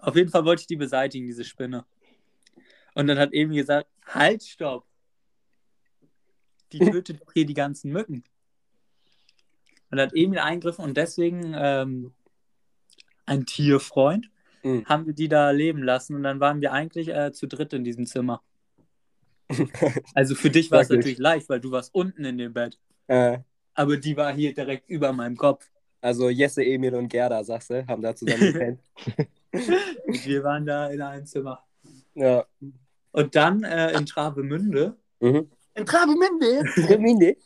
Auf 0.01 0.15
jeden 0.17 0.31
Fall 0.31 0.45
wollte 0.45 0.61
ich 0.61 0.67
die 0.69 0.77
beseitigen, 0.77 1.27
diese 1.27 1.45
Spinne. 1.45 1.85
Und 2.95 3.07
dann 3.09 3.19
hat 3.19 3.33
Emi 3.33 3.57
gesagt, 3.57 3.89
halt, 4.07 4.43
stopp. 4.43 4.87
Die 6.73 6.79
tötet 6.79 7.21
doch 7.21 7.33
hier 7.33 7.47
die 7.47 7.55
ganzen 7.55 7.91
Mücken. 7.93 8.23
Und 9.91 9.97
dann 9.99 10.07
hat 10.09 10.15
Emil 10.15 10.39
eingegriffen 10.39 10.85
und 10.85 10.97
deswegen 10.97 11.53
ähm, 11.57 12.13
ein 13.27 13.45
Tierfreund 13.47 14.31
Mhm. 14.65 14.85
haben 14.87 15.07
wir 15.07 15.13
die 15.15 15.29
da 15.29 15.53
leben 15.53 15.85
lassen 15.85 16.17
und 16.17 16.25
dann 16.25 16.41
waren 16.41 16.61
wir 16.61 16.73
eigentlich 16.73 17.09
äh, 17.09 17.31
zu 17.33 17.47
dritt 17.47 17.73
in 17.73 17.85
diesem 17.85 18.07
Zimmer. 18.07 18.43
Also 20.15 20.35
für 20.35 20.51
dich 20.51 20.71
war 20.71 20.81
es 20.83 20.89
natürlich 20.91 21.19
leicht, 21.19 21.49
weil 21.49 21.61
du 21.61 21.71
warst 21.71 21.95
unten 21.95 22.25
in 22.25 22.37
dem 22.39 22.53
Bett. 22.53 22.79
äh, 23.07 23.39
Aber 23.75 23.97
die 23.97 24.17
war 24.17 24.33
hier 24.33 24.53
direkt 24.55 24.89
über 24.89 25.13
meinem 25.13 25.37
Kopf. 25.37 25.69
also 26.01 26.29
Jesse, 26.29 26.63
Emil 26.65 26.95
und 26.95 27.09
Gerda, 27.09 27.43
sagst 27.45 27.71
du, 27.71 27.87
haben 27.87 28.03
da 28.03 28.15
zusammen 28.15 28.53
gepennt. 28.53 28.81
Wir 30.25 30.45
waren 30.45 30.67
da 30.67 30.89
in 30.89 31.01
einem 31.01 31.27
Zimmer. 31.27 31.65
ja. 32.15 32.45
Und 33.11 33.35
dann 33.35 33.65
äh, 33.65 33.93
in 33.97 34.07
Travemünde, 34.07 34.97
Mhm. 35.21 35.51
In 35.75 35.87
Travemünde. 35.87 36.63
Minde. 36.99 37.37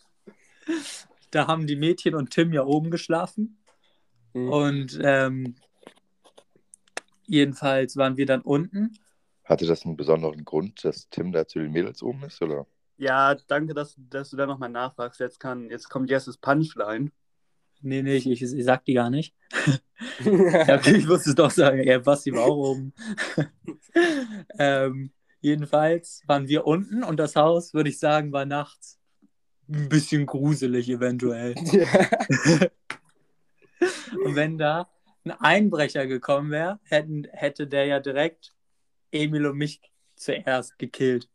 da 1.30 1.46
haben 1.46 1.66
die 1.66 1.76
Mädchen 1.76 2.14
und 2.14 2.30
Tim 2.30 2.52
ja 2.52 2.64
oben 2.64 2.90
geschlafen. 2.90 3.58
Mhm. 4.34 4.48
Und 4.48 4.98
ähm, 5.02 5.54
jedenfalls 7.26 7.96
waren 7.96 8.16
wir 8.16 8.26
dann 8.26 8.42
unten. 8.42 8.98
Hatte 9.52 9.66
das 9.66 9.84
einen 9.84 9.98
besonderen 9.98 10.46
Grund, 10.46 10.82
dass 10.82 11.10
Tim 11.10 11.30
da 11.30 11.46
zu 11.46 11.58
den 11.58 11.72
Mädels 11.72 12.02
oben 12.02 12.24
ist, 12.24 12.40
oder? 12.40 12.66
Ja, 12.96 13.34
danke, 13.34 13.74
dass, 13.74 13.96
dass 13.98 14.30
du 14.30 14.36
da 14.38 14.46
nochmal 14.46 14.70
nachfragst. 14.70 15.20
Jetzt, 15.20 15.40
kann, 15.40 15.68
jetzt 15.68 15.90
kommt 15.90 16.08
Jesses 16.08 16.38
Punchline. 16.38 17.10
Nee, 17.82 18.02
nee, 18.02 18.16
ich, 18.16 18.26
ich, 18.26 18.40
ich 18.42 18.64
sag 18.64 18.84
die 18.86 18.94
gar 18.94 19.10
nicht. 19.10 19.34
Ja, 20.24 20.76
okay, 20.76 20.96
ich 20.96 21.06
wusste 21.06 21.30
es 21.30 21.36
doch 21.36 21.50
sagen. 21.50 21.82
Ja, 21.82 21.98
Basti 21.98 22.32
war 22.32 22.44
auch 22.44 22.56
oben. 22.56 22.94
ähm, 24.58 25.10
jedenfalls 25.40 26.22
waren 26.26 26.48
wir 26.48 26.66
unten 26.66 27.04
und 27.04 27.18
das 27.18 27.36
Haus, 27.36 27.74
würde 27.74 27.90
ich 27.90 27.98
sagen, 27.98 28.32
war 28.32 28.46
nachts 28.46 28.98
ein 29.68 29.90
bisschen 29.90 30.24
gruselig 30.26 30.88
eventuell. 30.88 31.54
Und 34.24 34.34
wenn 34.34 34.56
da 34.58 34.88
ein 35.24 35.32
Einbrecher 35.32 36.06
gekommen 36.06 36.50
wäre, 36.50 36.80
hätten, 36.84 37.26
hätte 37.32 37.66
der 37.66 37.86
ja 37.86 38.00
direkt 38.00 38.54
Emil 39.12 39.46
und 39.46 39.56
mich 39.56 39.80
zuerst 40.16 40.78
gekillt. 40.78 41.28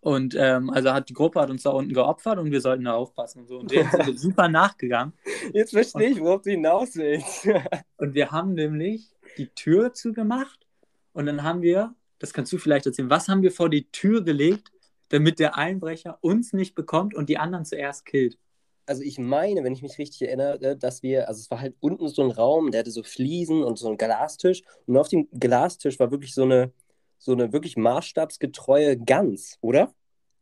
Und 0.00 0.34
ähm, 0.36 0.68
also 0.70 0.92
hat 0.92 1.08
die 1.08 1.14
Gruppe 1.14 1.40
hat 1.40 1.50
uns 1.50 1.62
da 1.62 1.70
unten 1.70 1.94
geopfert 1.94 2.38
und 2.38 2.50
wir 2.50 2.60
sollten 2.60 2.84
da 2.84 2.94
aufpassen 2.94 3.42
und 3.42 3.46
so. 3.46 3.60
Und 3.60 3.70
dem 3.70 3.88
sind 3.88 4.06
wir 4.06 4.18
super 4.18 4.48
nachgegangen. 4.48 5.12
Jetzt 5.52 5.70
verstehe 5.70 6.10
ich, 6.10 6.20
worauf 6.20 6.42
du 6.42 6.50
hinaus 6.50 6.96
willst. 6.96 7.48
Und 7.96 8.14
wir 8.14 8.32
haben 8.32 8.54
nämlich 8.54 9.14
die 9.38 9.46
Tür 9.46 9.94
zugemacht 9.94 10.66
und 11.12 11.26
dann 11.26 11.42
haben 11.42 11.62
wir, 11.62 11.94
das 12.18 12.32
kannst 12.32 12.52
du 12.52 12.58
vielleicht 12.58 12.86
erzählen, 12.86 13.10
was 13.10 13.28
haben 13.28 13.42
wir 13.42 13.52
vor 13.52 13.70
die 13.70 13.88
Tür 13.90 14.24
gelegt, 14.24 14.72
damit 15.10 15.38
der 15.38 15.56
Einbrecher 15.56 16.18
uns 16.20 16.52
nicht 16.52 16.74
bekommt 16.74 17.14
und 17.14 17.28
die 17.28 17.38
anderen 17.38 17.64
zuerst 17.64 18.04
killt? 18.04 18.38
Also 18.86 19.02
ich 19.02 19.18
meine, 19.18 19.62
wenn 19.62 19.72
ich 19.72 19.82
mich 19.82 19.98
richtig 19.98 20.22
erinnere, 20.22 20.76
dass 20.76 21.02
wir, 21.02 21.28
also 21.28 21.40
es 21.40 21.50
war 21.50 21.60
halt 21.60 21.76
unten 21.80 22.08
so 22.08 22.22
ein 22.22 22.30
Raum, 22.32 22.70
der 22.72 22.80
hatte 22.80 22.90
so 22.90 23.02
Fliesen 23.02 23.62
und 23.62 23.78
so 23.78 23.86
einen 23.88 23.96
Glastisch 23.96 24.62
und 24.86 24.96
auf 24.96 25.08
dem 25.08 25.28
Glastisch 25.32 25.98
war 26.00 26.10
wirklich 26.10 26.34
so 26.34 26.42
eine, 26.42 26.72
so 27.18 27.32
eine 27.32 27.52
wirklich 27.52 27.76
maßstabsgetreue 27.76 28.98
Gans, 28.98 29.56
oder? 29.60 29.94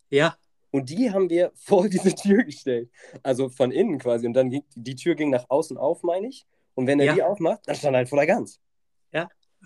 Ja, 0.08 0.36
Und 0.70 0.88
die 0.88 1.10
haben 1.12 1.28
wir 1.28 1.52
vor 1.54 1.88
diese 1.88 2.14
Tür 2.14 2.44
gestellt. 2.44 2.90
Also 3.22 3.48
von 3.50 3.72
innen 3.72 3.98
quasi. 3.98 4.26
Und 4.26 4.32
dann 4.34 4.48
ging 4.50 4.64
die 4.74 4.94
Tür 4.96 5.14
ging 5.14 5.30
nach 5.30 5.44
außen 5.50 5.76
auf, 5.76 6.02
meine 6.02 6.28
ich. 6.28 6.46
Und 6.74 6.86
wenn 6.86 6.98
er 7.00 7.06
Ja. 7.06 7.14
die 7.14 7.22
aufmacht, 7.22 7.60
dann 7.66 7.74
stand 7.76 7.96
halt 7.96 8.08
voller 8.08 8.26
Gans. 8.26 8.58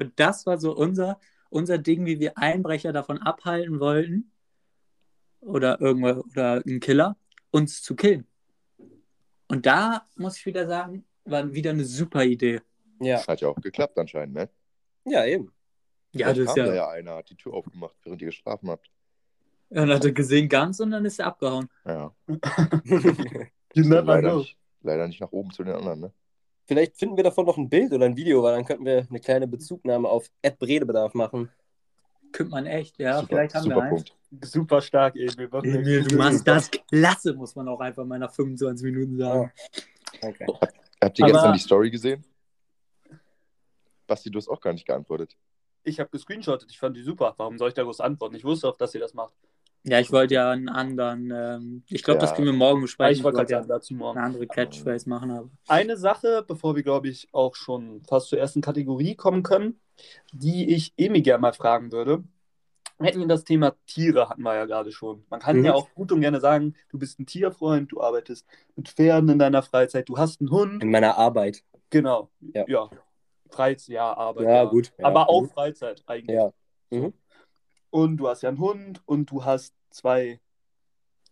und 0.00 0.12
das 0.16 0.44
war 0.46 0.58
so 0.58 0.74
unser, 0.74 1.20
unser 1.50 1.78
Ding, 1.78 2.04
wie 2.04 2.18
wir 2.18 2.36
Einbrecher 2.36 2.92
davon 2.92 3.18
abhalten 3.18 3.78
wollten 3.78 4.32
oder 5.40 5.80
irgendwo 5.80 6.22
oder 6.32 6.62
einen 6.66 6.80
Killer, 6.80 7.16
uns 7.52 7.80
zu 7.80 7.94
killen. 7.94 8.26
Und 9.48 9.66
da 9.66 10.06
muss 10.16 10.38
ich 10.38 10.46
wieder 10.46 10.66
sagen, 10.66 11.04
war 11.24 11.52
wieder 11.52 11.70
eine 11.70 11.84
super 11.84 12.24
Idee. 12.24 12.60
Ja, 13.00 13.26
Hat 13.26 13.40
ja 13.40 13.48
auch 13.48 13.60
geklappt 13.60 13.98
anscheinend, 13.98 14.34
ne? 14.34 14.48
ja, 15.04 15.24
eben. 15.24 15.52
Ja, 16.12 16.28
das 16.28 16.38
ist 16.38 16.46
kam 16.46 16.56
da 16.56 16.66
ja. 16.66 16.74
ja 16.74 16.88
einer, 16.90 17.16
hat 17.16 17.28
die 17.28 17.36
Tür 17.36 17.54
aufgemacht, 17.54 17.96
während 18.04 18.22
ihr 18.22 18.26
geschlafen 18.26 18.70
habt. 18.70 18.90
Und 19.70 19.90
hat 19.90 20.04
er 20.04 20.12
gesehen 20.12 20.48
ganz 20.48 20.78
und 20.78 20.92
dann 20.92 21.04
ist 21.04 21.18
er 21.18 21.26
abgehauen. 21.26 21.68
Ja. 21.84 22.14
Leider, 23.74 24.36
nicht, 24.36 24.56
leider 24.82 25.08
nicht 25.08 25.20
nach 25.20 25.32
oben 25.32 25.50
zu 25.50 25.64
den 25.64 25.74
anderen, 25.74 25.98
ne? 25.98 26.12
Vielleicht 26.66 26.96
finden 26.96 27.16
wir 27.16 27.24
davon 27.24 27.44
noch 27.44 27.58
ein 27.58 27.68
Bild 27.68 27.92
oder 27.92 28.06
ein 28.06 28.16
Video, 28.16 28.40
weil 28.42 28.54
dann 28.54 28.64
könnten 28.64 28.84
wir 28.84 29.04
eine 29.10 29.18
kleine 29.18 29.48
Bezugnahme 29.48 30.08
auf 30.08 30.30
Ed 30.42 30.60
Bredebedarf 30.60 31.12
machen. 31.12 31.50
Könnte 32.30 32.52
man 32.52 32.66
echt, 32.66 32.98
ja. 32.98 33.16
super, 33.16 33.26
vielleicht 33.28 33.54
haben 33.56 33.64
wir 33.64 33.74
super 33.74 33.82
eins. 33.82 34.04
Punkt. 34.04 34.16
Super 34.42 34.80
stark, 34.80 35.16
Emil. 35.16 35.48
Emil, 35.62 36.04
du 36.04 36.16
machst 36.16 36.46
das 36.46 36.70
klasse, 36.70 37.34
muss 37.34 37.54
man 37.54 37.68
auch 37.68 37.80
einfach 37.80 38.04
mal 38.04 38.18
nach 38.18 38.32
25 38.32 38.84
Minuten 38.84 39.16
sagen. 39.18 39.52
Okay. 40.22 40.46
Habt 41.02 41.18
ihr 41.18 41.24
Aber- 41.26 41.32
gestern 41.32 41.52
die 41.52 41.58
Story 41.60 41.90
gesehen? 41.90 42.24
Basti, 44.06 44.30
du 44.30 44.38
hast 44.38 44.48
auch 44.48 44.60
gar 44.60 44.72
nicht 44.72 44.86
geantwortet. 44.86 45.36
Ich 45.82 46.00
habe 46.00 46.10
gescreenshottet, 46.10 46.70
ich 46.70 46.78
fand 46.78 46.96
die 46.96 47.02
super. 47.02 47.34
Warum 47.36 47.58
soll 47.58 47.68
ich 47.68 47.74
da 47.74 47.82
groß 47.82 48.00
antworten? 48.00 48.34
Ich 48.36 48.44
wusste 48.44 48.68
auch, 48.68 48.76
dass 48.76 48.94
ihr 48.94 49.00
das 49.00 49.14
macht. 49.14 49.34
Ja, 49.86 50.00
ich 50.00 50.10
wollte 50.12 50.34
ja 50.34 50.50
einen 50.50 50.70
anderen, 50.70 51.30
ähm, 51.30 51.82
ich 51.90 52.02
glaube, 52.02 52.20
das 52.20 52.30
Ja. 52.30 52.36
können 52.36 52.46
wir 52.46 52.54
morgen 52.54 52.80
besprechen. 52.80 53.18
ich 53.18 53.22
wollte 53.22 53.36
gerade 53.38 53.52
ja 53.52 53.60
dazu 53.62 53.92
morgen. 53.94 54.16
eine 54.18 54.26
andere 54.26 54.46
Catchphrase 54.46 55.06
machen, 55.10 55.30
aber. 55.30 55.50
Eine 55.68 55.98
Sache, 55.98 56.42
bevor 56.46 56.74
wir, 56.74 56.82
glaube 56.82 57.08
ich, 57.08 57.28
auch 57.32 57.54
schon 57.54 58.02
fast 58.08 58.28
zur 58.30 58.38
ersten 58.38 58.62
Kategorie 58.62 59.14
kommen 59.14 59.42
können, 59.42 59.78
die 60.32 60.74
ich 60.74 60.94
Emi 60.96 61.20
gerne 61.20 61.42
mal 61.42 61.52
fragen 61.52 61.92
würde. 61.92 62.24
Wir 62.98 63.06
hätten 63.08 63.20
wir 63.20 63.26
das 63.26 63.44
Thema 63.44 63.74
Tiere, 63.86 64.28
hatten 64.28 64.42
wir 64.42 64.54
ja 64.54 64.66
gerade 64.66 64.92
schon. 64.92 65.24
Man 65.28 65.40
kann 65.40 65.58
Mhm. 65.58 65.64
ja 65.64 65.74
auch 65.74 65.88
gut 65.94 66.12
und 66.12 66.20
gerne 66.20 66.40
sagen, 66.40 66.74
du 66.90 66.98
bist 66.98 67.18
ein 67.18 67.26
Tierfreund, 67.26 67.90
du 67.92 68.00
arbeitest 68.00 68.46
mit 68.76 68.88
Pferden 68.88 69.28
in 69.30 69.38
deiner 69.38 69.62
Freizeit, 69.62 70.08
du 70.08 70.16
hast 70.16 70.40
einen 70.40 70.50
Hund. 70.50 70.82
In 70.82 70.90
meiner 70.90 71.16
Arbeit. 71.18 71.64
Genau. 71.90 72.30
Ja. 72.40 72.64
Ja. 72.68 72.90
Freizeit, 73.50 73.88
ja, 73.94 74.12
Arbeit. 74.16 74.44
Ja, 74.46 74.64
gut. 74.64 74.92
Ja. 74.98 75.06
Aber 75.06 75.28
auch 75.28 75.42
Mhm. 75.42 75.48
Freizeit 75.50 76.02
eigentlich. 76.06 76.36
Ja. 76.36 76.52
Mhm. 76.90 77.12
Und 77.90 78.16
du 78.16 78.28
hast 78.28 78.42
ja 78.42 78.48
einen 78.48 78.58
Hund 78.58 79.02
und 79.06 79.30
du 79.30 79.44
hast 79.44 79.74
zwei 79.90 80.40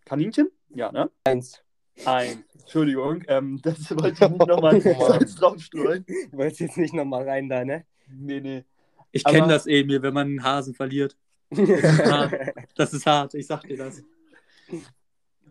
Kaninchen? 0.05 0.51
Ja, 0.75 0.91
ne? 0.93 1.11
Eins. 1.25 1.63
Ein. 2.05 2.45
Entschuldigung, 2.59 3.23
ähm, 3.29 3.61
das 3.63 3.91
wollte 3.97 4.25
ich 4.25 4.31
nicht 4.31 4.47
nochmal 4.47 4.79
draufstreuen. 5.39 6.05
Du 6.31 6.39
wolltest 6.39 6.61
jetzt 6.61 6.77
nicht 6.79 6.95
nochmal 6.95 7.29
rein 7.29 7.49
da, 7.49 7.65
ne? 7.65 7.85
Nee, 8.09 8.41
nee. 8.41 8.65
Ich 9.11 9.25
kenne 9.25 9.47
das, 9.49 9.67
Emil, 9.67 10.03
wenn 10.03 10.15
man 10.15 10.27
einen 10.29 10.43
Hasen 10.45 10.75
verliert. 10.75 11.17
Hart. 11.57 12.33
Das 12.77 12.93
ist 12.93 13.07
hart, 13.07 13.35
ich 13.35 13.47
sag 13.47 13.63
dir 13.63 13.77
das. 13.77 14.03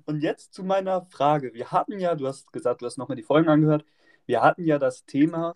Und 0.05 0.21
jetzt 0.21 0.53
zu 0.53 0.63
meiner 0.63 1.05
Frage. 1.05 1.53
Wir 1.53 1.71
hatten 1.71 1.99
ja, 1.99 2.15
du 2.15 2.27
hast 2.27 2.51
gesagt, 2.51 2.81
du 2.81 2.85
hast 2.85 2.97
nochmal 2.97 3.15
die 3.15 3.23
Folgen 3.23 3.49
angehört, 3.49 3.85
wir 4.25 4.41
hatten 4.41 4.65
ja 4.65 4.79
das 4.79 5.05
Thema 5.05 5.55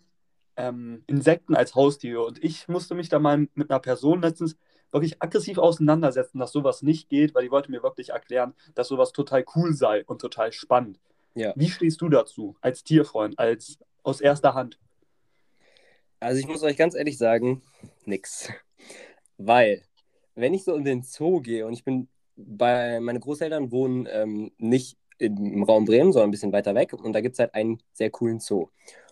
ähm, 0.58 1.04
Insekten 1.08 1.56
als 1.56 1.76
Haustiere. 1.76 2.24
Und 2.24 2.44
ich 2.44 2.68
musste 2.68 2.96
mich 2.96 3.10
da 3.10 3.20
mal 3.20 3.48
mit 3.54 3.70
einer 3.70 3.80
Person 3.80 4.22
letztens 4.22 4.58
wirklich 4.92 5.22
aggressiv 5.22 5.58
auseinandersetzen, 5.58 6.40
dass 6.40 6.52
sowas 6.52 6.82
nicht 6.82 7.10
geht, 7.10 7.36
weil 7.36 7.44
die 7.44 7.52
wollte 7.52 7.72
mir 7.72 7.84
wirklich 7.84 8.10
erklären, 8.10 8.54
dass 8.76 8.88
sowas 8.88 9.12
total 9.12 9.44
cool 9.56 9.74
sei 9.74 10.06
und 10.06 10.22
total 10.22 10.52
spannend. 10.52 11.00
Ja. 11.34 11.54
Wie 11.56 11.70
stehst 11.70 12.02
du 12.02 12.08
dazu, 12.08 12.56
als 12.62 12.84
Tierfreund, 12.84 13.38
als 13.38 13.78
aus 14.04 14.22
erster 14.22 14.54
Hand? 14.54 14.80
Also 16.22 16.40
ich 16.40 16.48
muss 16.48 16.64
euch 16.64 16.78
ganz 16.78 16.96
ehrlich 16.96 17.18
sagen, 17.18 17.62
nix. 18.06 18.50
Weil, 19.38 19.84
wenn 20.36 20.54
ich 20.54 20.64
so 20.64 20.76
in 20.76 20.84
den 20.84 21.04
Zoo 21.04 21.42
gehe 21.42 21.66
und 21.66 21.74
ich 21.74 21.84
bin 21.84 22.08
bei, 22.36 23.00
meine 23.00 23.20
Großeltern 23.20 23.72
wohnen 23.72 24.08
ähm, 24.12 24.52
nicht 24.58 24.98
im 25.18 25.64
Raum 25.64 25.86
Bremen, 25.86 26.12
sondern 26.12 26.30
ein 26.30 26.32
bisschen 26.32 26.52
weiter 26.52 26.76
weg 26.76 26.94
und 26.94 27.14
da 27.14 27.22
gibt 27.22 27.34
es 27.34 27.40
halt 27.40 27.54
einen 27.54 27.82
sehr 27.94 28.10
coolen 28.10 28.40
Zoo. 28.40 28.68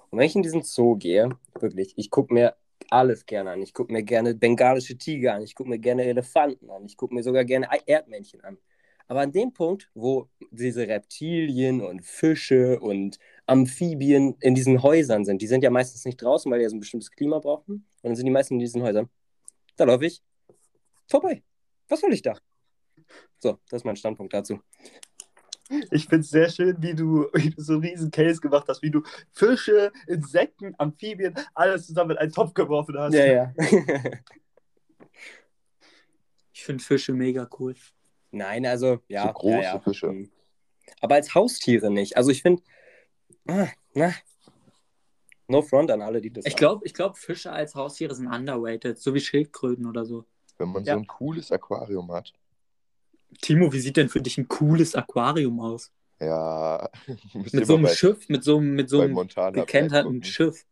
Und 0.09 0.19
wenn 0.19 0.27
ich 0.27 0.36
in 0.36 0.43
diesen 0.43 0.63
Zoo 0.63 0.95
gehe, 0.95 1.29
wirklich, 1.59 1.93
ich 1.97 2.12
gucke 2.12 2.33
mir 2.33 2.55
alles 2.89 3.25
gerne 3.25 3.51
an. 3.51 3.62
Ich 3.62 3.73
gucke 3.73 3.91
mir 3.91 4.03
gerne 4.03 4.36
bengalische 4.36 4.97
Tiger 4.97 5.36
an, 5.36 5.41
ich 5.41 5.55
gucke 5.55 5.69
mir 5.69 5.79
gerne 5.79 6.03
Elefanten 6.03 6.69
an, 6.69 6.86
ich 6.86 6.97
gucke 6.97 7.13
mir 7.15 7.23
sogar 7.23 7.45
gerne 7.45 7.67
Erdmännchen 7.86 8.41
an. 8.41 8.57
Aber 9.07 9.21
an 9.21 9.31
dem 9.31 9.51
Punkt, 9.51 9.89
wo 9.93 10.29
diese 10.51 10.88
Reptilien 10.88 11.81
und 11.81 12.03
Fische 12.03 12.79
und 12.79 13.19
Amphibien 13.45 14.36
in 14.39 14.55
diesen 14.55 14.81
Häusern 14.81 15.25
sind, 15.25 15.41
die 15.41 15.47
sind 15.47 15.63
ja 15.63 15.69
meistens 15.69 16.05
nicht 16.05 16.21
draußen, 16.21 16.49
weil 16.51 16.59
die 16.59 16.63
ja 16.63 16.69
so 16.69 16.77
ein 16.77 16.79
bestimmtes 16.79 17.12
Klima 17.12 17.39
brauchen. 17.39 17.73
Und 17.73 17.86
dann 18.03 18.15
sind 18.15 18.25
die 18.25 18.31
meisten 18.31 18.55
in 18.55 18.59
diesen 18.59 18.81
Häusern. 18.81 19.09
Da 19.75 19.86
laufe 19.86 20.05
ich 20.05 20.21
vorbei. 21.07 21.43
Was 21.87 22.01
soll 22.01 22.13
ich 22.13 22.21
da? 22.21 22.37
So, 23.39 23.59
das 23.69 23.81
ist 23.81 23.85
mein 23.85 23.95
Standpunkt 23.95 24.33
dazu. 24.33 24.61
Ich 25.91 26.07
finde 26.07 26.21
es 26.21 26.29
sehr 26.29 26.49
schön, 26.49 26.75
wie 26.81 26.93
du, 26.93 27.27
wie 27.33 27.49
du 27.49 27.61
so 27.61 27.73
einen 27.73 27.83
riesen 27.83 28.11
Case 28.11 28.39
gemacht 28.39 28.65
hast, 28.67 28.81
wie 28.81 28.91
du 28.91 29.01
Fische, 29.31 29.91
Insekten, 30.07 30.75
Amphibien, 30.77 31.33
alles 31.53 31.87
zusammen 31.87 32.11
in 32.11 32.17
einen 32.17 32.31
Topf 32.31 32.53
geworfen 32.53 32.97
hast. 32.97 33.13
Ja, 33.13 33.25
ja. 33.25 33.53
Ich 36.55 36.65
finde 36.65 36.83
Fische 36.83 37.13
mega 37.13 37.49
cool. 37.59 37.75
Nein, 38.31 38.65
also, 38.65 38.99
ja. 39.09 39.27
So 39.27 39.33
große 39.33 39.55
ja, 39.55 39.61
ja. 39.63 39.79
Fische. 39.79 40.07
Mhm. 40.07 40.31
Aber 41.01 41.15
als 41.15 41.35
Haustiere 41.35 41.91
nicht. 41.91 42.15
Also 42.15 42.31
ich 42.31 42.41
finde, 42.41 42.61
ah, 43.47 43.67
na, 43.93 44.13
no 45.47 45.61
front 45.61 45.91
an 45.91 46.01
alle, 46.01 46.21
die 46.21 46.31
das 46.31 46.45
Ich 46.45 46.55
glaube, 46.55 46.85
ich 46.85 46.93
glaub, 46.93 47.17
Fische 47.17 47.51
als 47.51 47.75
Haustiere 47.75 48.15
sind 48.15 48.27
underrated, 48.27 48.97
so 48.97 49.13
wie 49.13 49.19
Schildkröten 49.19 49.87
oder 49.87 50.05
so. 50.05 50.25
Wenn 50.57 50.69
man 50.69 50.83
Ja. 50.83 50.93
so 50.93 50.99
ein 50.99 51.07
cooles 51.07 51.51
Aquarium 51.51 52.11
hat. 52.11 52.33
Timo, 53.41 53.71
wie 53.73 53.79
sieht 53.79 53.97
denn 53.97 54.09
für 54.09 54.21
dich 54.21 54.37
ein 54.37 54.47
cooles 54.47 54.95
Aquarium 54.95 55.59
aus? 55.59 55.91
Ja, 56.19 56.89
Mit 57.33 57.65
so 57.65 57.73
einem 57.75 57.83
bei- 57.83 57.93
Schiff, 57.95 58.29
mit 58.29 58.43
so 58.43 58.57
einem, 58.57 58.75
mit 58.75 58.89
so 58.89 59.01
einem 59.01 59.15
gekenterten. 59.53 60.23
Schiff. 60.23 60.65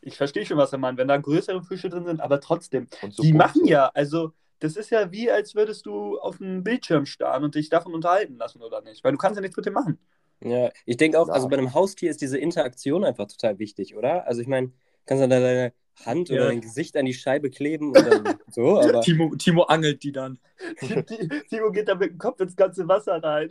Ich 0.00 0.16
verstehe 0.16 0.46
schon, 0.46 0.56
was 0.56 0.72
er 0.72 0.78
meint, 0.78 0.98
wenn 0.98 1.08
da 1.08 1.16
größere 1.16 1.62
Fische 1.62 1.88
drin 1.88 2.04
sind, 2.06 2.20
aber 2.20 2.40
trotzdem. 2.40 2.86
So 3.10 3.22
die 3.22 3.32
Buchse. 3.32 3.34
machen 3.36 3.66
ja, 3.66 3.90
also 3.94 4.32
das 4.60 4.76
ist 4.76 4.90
ja 4.90 5.10
wie, 5.12 5.30
als 5.30 5.54
würdest 5.54 5.84
du 5.86 6.18
auf 6.18 6.40
einem 6.40 6.62
Bildschirm 6.64 7.06
starren 7.06 7.44
und 7.44 7.54
dich 7.54 7.68
davon 7.68 7.92
unterhalten 7.92 8.36
lassen, 8.36 8.62
oder 8.62 8.80
nicht? 8.80 9.04
Weil 9.04 9.12
du 9.12 9.18
kannst 9.18 9.36
ja 9.36 9.42
nichts 9.42 9.56
mit 9.56 9.66
dem 9.66 9.74
machen. 9.74 9.98
Ja, 10.40 10.70
ich 10.84 10.96
denke 10.96 11.18
auch, 11.20 11.28
Ja. 11.28 11.34
also 11.34 11.48
bei 11.48 11.58
einem 11.58 11.74
Haustier 11.74 12.10
ist 12.10 12.20
diese 12.22 12.38
Interaktion 12.38 13.04
einfach 13.04 13.26
total 13.26 13.58
wichtig, 13.58 13.96
oder? 13.96 14.26
Also 14.26 14.40
ich 14.40 14.46
meine, 14.48 14.70
kannst 15.06 15.22
du 15.22 15.28
dann 15.28 15.42
deine 15.42 15.72
Hand 16.04 16.28
Ja. 16.28 16.36
oder 16.36 16.46
dein 16.48 16.60
Gesicht 16.60 16.96
an 16.96 17.06
die 17.06 17.14
Scheibe 17.14 17.50
kleben 17.50 17.88
und 17.88 17.96
dann 18.06 18.38
so, 18.50 18.78
aber 18.80 19.00
Timo, 19.00 19.34
Timo 19.36 19.62
angelt 19.64 20.02
die 20.02 20.12
dann. 20.12 20.38
Die- 20.82 21.28
Timo 21.48 21.70
geht 21.72 21.88
da 21.88 21.94
mit 21.94 22.10
dem 22.10 22.18
Kopf 22.18 22.40
ins 22.40 22.54
ganze 22.56 22.86
Wasser 22.88 23.22
rein. 23.22 23.48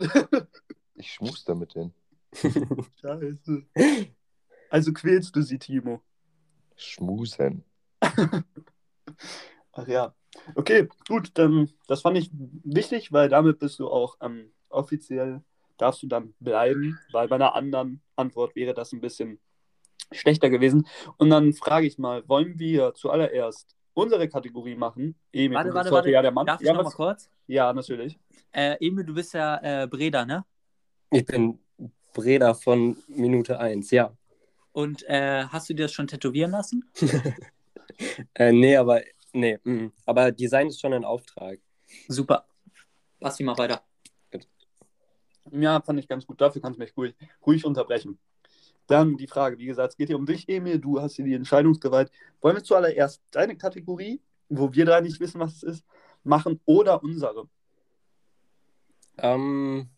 Ich 0.94 1.12
schmus 1.12 1.44
da 1.44 1.54
mit 1.54 1.74
denen. 1.74 1.92
Scheiße. 3.00 3.62
Also 4.70 4.92
quälst 4.92 5.34
du 5.34 5.42
sie, 5.42 5.58
Timo. 5.58 6.00
Schmusen. 6.76 7.64
Ach 9.72 9.86
ja. 9.88 10.14
Okay, 10.54 10.88
gut, 11.08 11.30
dann 11.34 11.70
das 11.88 12.02
fand 12.02 12.18
ich 12.18 12.30
wichtig, 12.32 13.12
weil 13.12 13.28
damit 13.28 13.58
bist 13.58 13.78
du 13.78 13.88
auch 13.88 14.16
ähm, 14.20 14.52
offiziell, 14.68 15.42
darfst 15.78 16.02
du 16.02 16.06
dann 16.06 16.34
bleiben, 16.40 16.98
weil 17.12 17.28
bei 17.28 17.36
einer 17.36 17.54
anderen 17.54 18.00
Antwort 18.16 18.54
wäre 18.54 18.74
das 18.74 18.92
ein 18.92 19.00
bisschen 19.00 19.38
schlechter 20.12 20.50
gewesen. 20.50 20.86
Und 21.16 21.30
dann 21.30 21.52
frage 21.52 21.86
ich 21.86 21.98
mal, 21.98 22.26
wollen 22.28 22.58
wir 22.58 22.94
zuallererst 22.94 23.76
unsere 23.94 24.28
Kategorie 24.28 24.74
machen? 24.74 25.16
Emil, 25.32 25.56
Warte, 25.56 25.70
du 25.70 25.74
warte, 25.74 25.84
bist 25.84 25.92
heute 25.92 25.94
warte. 25.94 26.10
Ja, 26.10 26.22
der 26.22 26.30
Mann. 26.32 26.46
Darf 26.46 26.60
ich 26.60 26.66
ja, 26.66 26.74
noch 26.74 26.84
mal 26.84 26.90
kurz? 26.90 27.30
ja, 27.46 27.72
natürlich. 27.72 28.18
Äh, 28.52 28.76
Emil, 28.80 29.04
du 29.04 29.14
bist 29.14 29.34
ja 29.34 29.82
äh, 29.82 29.86
Breda, 29.86 30.24
ne? 30.24 30.44
ich 31.10 31.24
bin 31.24 31.58
Breda 32.12 32.54
von 32.54 32.96
Minute 33.08 33.58
1, 33.58 33.90
ja. 33.90 34.12
Und 34.72 35.02
äh, 35.08 35.44
hast 35.44 35.68
du 35.68 35.74
dir 35.74 35.84
das 35.84 35.92
schon 35.92 36.06
tätowieren 36.06 36.52
lassen? 36.52 36.84
Äh, 38.34 38.52
nee, 38.52 38.76
aber 38.76 39.00
nee, 39.32 39.58
mm. 39.62 39.86
aber 40.04 40.30
Design 40.30 40.66
ist 40.66 40.78
schon 40.78 40.92
ein 40.92 41.04
Auftrag. 41.04 41.58
Super. 42.08 42.44
Basti, 43.20 43.42
mal 43.42 43.56
weiter. 43.56 43.82
Ja, 45.50 45.80
fand 45.80 46.00
ich 46.00 46.08
ganz 46.08 46.26
gut. 46.26 46.38
Dafür 46.38 46.60
kannst 46.60 46.78
du 46.78 46.82
mich 46.82 46.94
ruhig, 46.94 47.14
ruhig 47.46 47.64
unterbrechen. 47.64 48.18
Dann 48.86 49.16
die 49.16 49.26
Frage, 49.26 49.58
wie 49.58 49.66
gesagt, 49.66 49.92
es 49.92 49.96
geht 49.96 50.08
hier 50.08 50.16
um 50.16 50.26
dich, 50.26 50.48
Emil. 50.48 50.78
Du 50.78 51.00
hast 51.00 51.16
hier 51.16 51.24
die 51.24 51.34
Entscheidungsgewalt. 51.34 52.10
Wollen 52.40 52.56
wir 52.56 52.62
zuallererst 52.62 53.20
deine 53.30 53.56
Kategorie, 53.56 54.20
wo 54.48 54.72
wir 54.72 54.84
drei 54.84 55.00
nicht 55.00 55.18
wissen, 55.18 55.40
was 55.40 55.56
es 55.56 55.62
ist, 55.62 55.84
machen 56.22 56.60
oder 56.64 57.02
unsere? 57.02 57.48
Ähm, 59.18 59.88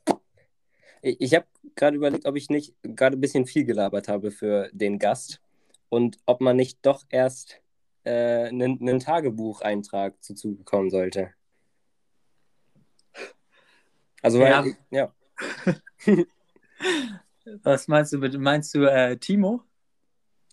ich 1.03 1.21
ich 1.21 1.35
habe 1.35 1.47
gerade 1.75 1.97
überlegt, 1.97 2.27
ob 2.27 2.37
ich 2.37 2.49
nicht 2.49 2.75
gerade 2.83 3.17
ein 3.17 3.21
bisschen 3.21 3.47
viel 3.47 3.65
gelabert 3.65 4.09
habe 4.09 4.31
für 4.31 4.71
den 4.73 4.99
Gast 4.99 5.41
und 5.89 6.17
ob 6.25 6.41
man 6.41 6.57
nicht 6.57 6.79
doch 6.83 7.05
erst 7.11 7.61
äh, 8.05 8.47
einen, 8.49 8.81
einen 8.81 9.01
Tagebucheintrag 9.01 10.23
zu 10.23 10.35
zugekommen 10.35 10.91
sollte. 10.91 11.35
Also, 14.23 14.41
weil, 14.41 14.77
Ja. 14.91 15.13
ja. 16.07 16.25
Was 17.63 17.89
meinst 17.89 18.13
du 18.13 18.19
mit, 18.19 18.39
meinst 18.39 18.75
du 18.75 18.85
äh, 18.85 19.17
Timo? 19.17 19.63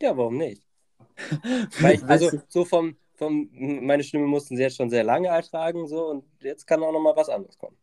Ja, 0.01 0.15
warum 0.17 0.37
nicht? 0.37 0.61
Weil 1.79 1.95
ich, 1.95 2.03
also 2.03 2.29
so 2.47 2.65
vom, 2.65 2.95
vom, 3.15 3.49
meine 3.53 4.03
Stimme 4.03 4.27
mussten 4.27 4.55
sie 4.57 4.63
jetzt 4.63 4.75
schon 4.77 4.89
sehr 4.89 5.03
lange 5.03 5.27
ertragen, 5.29 5.87
so 5.87 6.07
und 6.09 6.25
jetzt 6.41 6.65
kann 6.67 6.83
auch 6.83 6.91
noch 6.91 6.99
mal 6.99 7.15
was 7.15 7.29
anderes 7.29 7.57
kommen. 7.57 7.77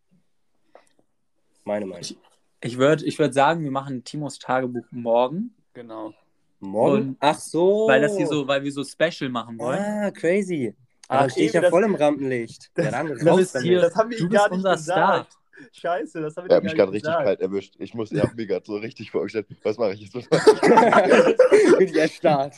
Meine 1.64 1.86
Meinung. 1.86 2.02
du- 2.08 2.16
ich 2.64 2.78
würde 2.78 3.04
ich 3.04 3.18
würd 3.18 3.34
sagen, 3.34 3.64
wir 3.64 3.70
machen 3.70 4.04
Timos 4.04 4.38
Tagebuch 4.38 4.84
morgen, 4.90 5.54
Genau. 5.74 6.12
Morgen? 6.60 7.08
und- 7.10 7.16
Ach 7.20 7.38
so. 7.38 7.86
weil, 7.88 8.00
das 8.02 8.16
hier 8.16 8.26
so, 8.26 8.46
weil 8.46 8.62
wir 8.62 8.70
so 8.72 8.84
Special 8.84 9.28
machen 9.30 9.58
wollen. 9.58 9.80
Ah, 9.80 10.10
crazy. 10.10 10.74
Ach, 11.08 11.28
stehe 11.30 11.46
ich 11.46 11.52
ja 11.52 11.60
das- 11.60 11.70
voll 11.70 11.84
im 11.84 11.94
Rampenlicht. 11.94 12.70
Ja, 12.76 12.90
dann 12.90 13.08
das 13.08 13.38
ist 13.38 13.60
hier- 13.62 13.80
Das 13.80 13.96
haben 13.96 14.10
wir 14.10 14.18
Du 14.18 14.28
bist 14.28 14.48
unser 14.50 14.72
gesagt. 14.76 15.38
Scheiße, 15.72 16.20
das 16.20 16.36
haben 16.36 16.46
wir 16.46 16.50
Er 16.50 16.56
hat 16.56 16.64
mich 16.64 16.74
gerade 16.74 16.92
richtig 16.92 17.12
kalt 17.12 17.40
erwischt. 17.40 17.74
Ich 17.78 17.94
muss, 17.94 18.12
er 18.12 18.24
hat 18.24 18.34
mir 18.34 18.46
gerade 18.46 18.64
so 18.64 18.76
richtig 18.76 19.10
vorgestellt, 19.10 19.46
was 19.62 19.78
mache 19.78 19.94
ich 19.94 20.00
jetzt? 20.00 20.14
Was 20.14 20.28
mache 20.30 21.34
ich? 21.36 21.76
Bin 21.78 21.88
ich 21.88 21.96
erstarrt. 21.96 22.54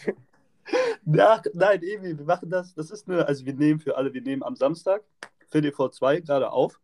Ach, 1.18 1.42
nein, 1.52 1.82
Emil, 1.82 2.18
wir 2.18 2.24
machen 2.24 2.50
das. 2.50 2.74
Das 2.74 2.90
ist 2.90 3.08
eine, 3.08 3.26
also 3.26 3.44
wir 3.44 3.54
nehmen 3.54 3.80
für 3.80 3.96
alle, 3.96 4.12
wir 4.14 4.22
nehmen 4.22 4.42
am 4.42 4.56
Samstag, 4.56 5.02
Viertel 5.48 5.72
vor 5.72 5.92
zwei, 5.92 6.20
gerade 6.20 6.50
auf. 6.50 6.80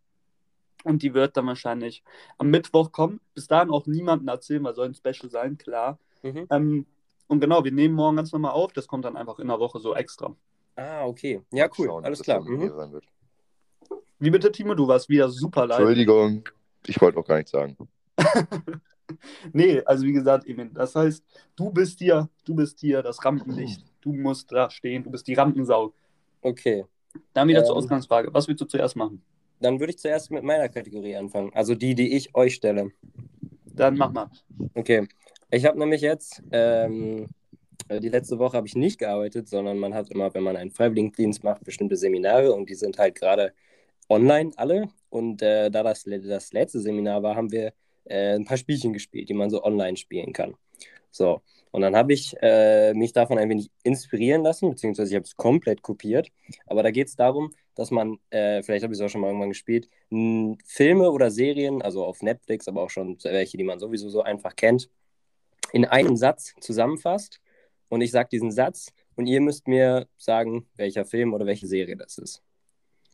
Und 0.84 1.02
die 1.02 1.14
wird 1.14 1.36
dann 1.36 1.46
wahrscheinlich 1.46 2.02
am 2.38 2.50
Mittwoch 2.50 2.92
kommen. 2.92 3.20
Bis 3.34 3.48
dahin 3.48 3.70
auch 3.70 3.86
niemandem 3.86 4.28
erzählen, 4.28 4.64
weil 4.64 4.74
soll 4.74 4.88
ein 4.88 4.94
Special 4.94 5.30
sein, 5.30 5.58
klar. 5.58 5.98
Mhm. 6.22 6.46
Ähm, 6.50 6.86
und 7.28 7.40
genau, 7.40 7.64
wir 7.64 7.72
nehmen 7.72 7.94
morgen 7.94 8.16
ganz 8.16 8.32
normal 8.32 8.52
auf. 8.52 8.72
Das 8.72 8.86
kommt 8.86 9.04
dann 9.04 9.16
einfach 9.16 9.38
in 9.38 9.48
der 9.48 9.60
Woche 9.60 9.78
so 9.78 9.94
extra. 9.94 10.34
Ah, 10.76 11.04
okay. 11.04 11.42
Ja, 11.52 11.68
cool. 11.78 11.86
Schauen, 11.86 12.04
Alles 12.04 12.22
klar. 12.22 12.40
Mhm. 12.40 12.72
sein 12.74 12.92
wird. 12.92 13.04
Wie 14.20 14.30
bitte, 14.30 14.52
Timo? 14.52 14.74
Du 14.74 14.86
warst 14.86 15.08
wieder 15.08 15.30
super 15.30 15.66
live. 15.66 15.78
Entschuldigung, 15.78 16.44
ich 16.86 17.00
wollte 17.00 17.18
auch 17.18 17.26
gar 17.26 17.36
nichts 17.36 17.52
sagen. 17.52 17.76
nee, 19.54 19.80
also 19.86 20.04
wie 20.04 20.12
gesagt, 20.12 20.46
Emil, 20.46 20.70
das 20.74 20.94
heißt, 20.94 21.24
du 21.56 21.70
bist 21.70 21.98
hier, 21.98 22.28
du 22.44 22.54
bist 22.54 22.78
hier 22.80 23.02
das 23.02 23.24
Rampenlicht. 23.24 23.82
Du 24.02 24.12
musst 24.12 24.52
da 24.52 24.68
stehen, 24.68 25.02
du 25.04 25.10
bist 25.10 25.26
die 25.26 25.34
Rampensau. 25.34 25.94
Okay. 26.42 26.84
Dann 27.32 27.48
wieder 27.48 27.64
zur 27.64 27.74
Ähm. 27.74 27.78
Ausgangsfrage. 27.78 28.32
Was 28.32 28.46
willst 28.46 28.60
du 28.60 28.66
zuerst 28.66 28.94
machen? 28.94 29.22
Dann 29.60 29.80
würde 29.80 29.92
ich 29.92 29.98
zuerst 29.98 30.30
mit 30.30 30.42
meiner 30.42 30.68
Kategorie 30.68 31.16
anfangen. 31.16 31.50
Also 31.54 31.74
die, 31.74 31.94
die 31.94 32.14
ich 32.14 32.34
euch 32.34 32.54
stelle. 32.54 32.90
Dann 33.64 33.96
mach 33.96 34.12
mal. 34.12 34.30
Okay. 34.74 35.08
Ich 35.50 35.64
habe 35.64 35.78
nämlich 35.78 36.02
jetzt, 36.02 36.42
ähm, 36.52 37.26
äh, 37.88 38.00
die 38.00 38.10
letzte 38.10 38.38
Woche 38.38 38.56
habe 38.56 38.66
ich 38.66 38.76
nicht 38.76 38.98
gearbeitet, 38.98 39.48
sondern 39.48 39.78
man 39.78 39.94
hat 39.94 40.10
immer, 40.10 40.32
wenn 40.34 40.42
man 40.42 40.56
einen 40.56 40.70
Freiwilligendienst 40.70 41.42
macht, 41.42 41.64
bestimmte 41.64 41.96
Seminare 41.96 42.52
und 42.52 42.68
die 42.68 42.74
sind 42.74 42.98
halt 42.98 43.14
gerade 43.14 43.52
online 44.10 44.50
alle. 44.56 44.88
Und 45.08 45.42
äh, 45.42 45.70
da 45.70 45.82
das, 45.82 46.04
das 46.04 46.52
letzte 46.52 46.80
Seminar 46.80 47.22
war, 47.22 47.36
haben 47.36 47.50
wir 47.50 47.72
äh, 48.04 48.34
ein 48.34 48.44
paar 48.44 48.56
Spielchen 48.56 48.92
gespielt, 48.92 49.28
die 49.28 49.34
man 49.34 49.50
so 49.50 49.64
online 49.64 49.96
spielen 49.96 50.32
kann. 50.32 50.54
So. 51.10 51.40
Und 51.72 51.82
dann 51.82 51.94
habe 51.94 52.12
ich 52.12 52.34
äh, 52.42 52.92
mich 52.94 53.12
davon 53.12 53.38
ein 53.38 53.48
wenig 53.48 53.70
inspirieren 53.84 54.42
lassen, 54.42 54.70
beziehungsweise 54.70 55.10
ich 55.10 55.14
habe 55.14 55.24
es 55.24 55.36
komplett 55.36 55.82
kopiert. 55.82 56.28
Aber 56.66 56.82
da 56.82 56.90
geht 56.90 57.06
es 57.06 57.14
darum, 57.14 57.54
dass 57.76 57.92
man, 57.92 58.18
äh, 58.30 58.62
vielleicht 58.62 58.82
habe 58.82 58.92
ich 58.92 58.98
es 58.98 59.04
auch 59.04 59.08
schon 59.08 59.20
mal 59.20 59.28
irgendwann 59.28 59.50
gespielt, 59.50 59.88
Filme 60.10 61.10
oder 61.10 61.30
Serien, 61.30 61.80
also 61.80 62.04
auf 62.04 62.22
Netflix, 62.22 62.66
aber 62.66 62.82
auch 62.82 62.90
schon 62.90 63.18
welche, 63.22 63.56
die 63.56 63.64
man 63.64 63.78
sowieso 63.78 64.08
so 64.08 64.22
einfach 64.22 64.56
kennt, 64.56 64.90
in 65.72 65.84
einem 65.84 66.16
Satz 66.16 66.54
zusammenfasst. 66.60 67.40
Und 67.88 68.00
ich 68.00 68.10
sage 68.10 68.28
diesen 68.32 68.50
Satz 68.50 68.92
und 69.14 69.26
ihr 69.26 69.40
müsst 69.40 69.68
mir 69.68 70.08
sagen, 70.16 70.66
welcher 70.76 71.04
Film 71.04 71.34
oder 71.34 71.46
welche 71.46 71.68
Serie 71.68 71.96
das 71.96 72.18
ist. 72.18 72.42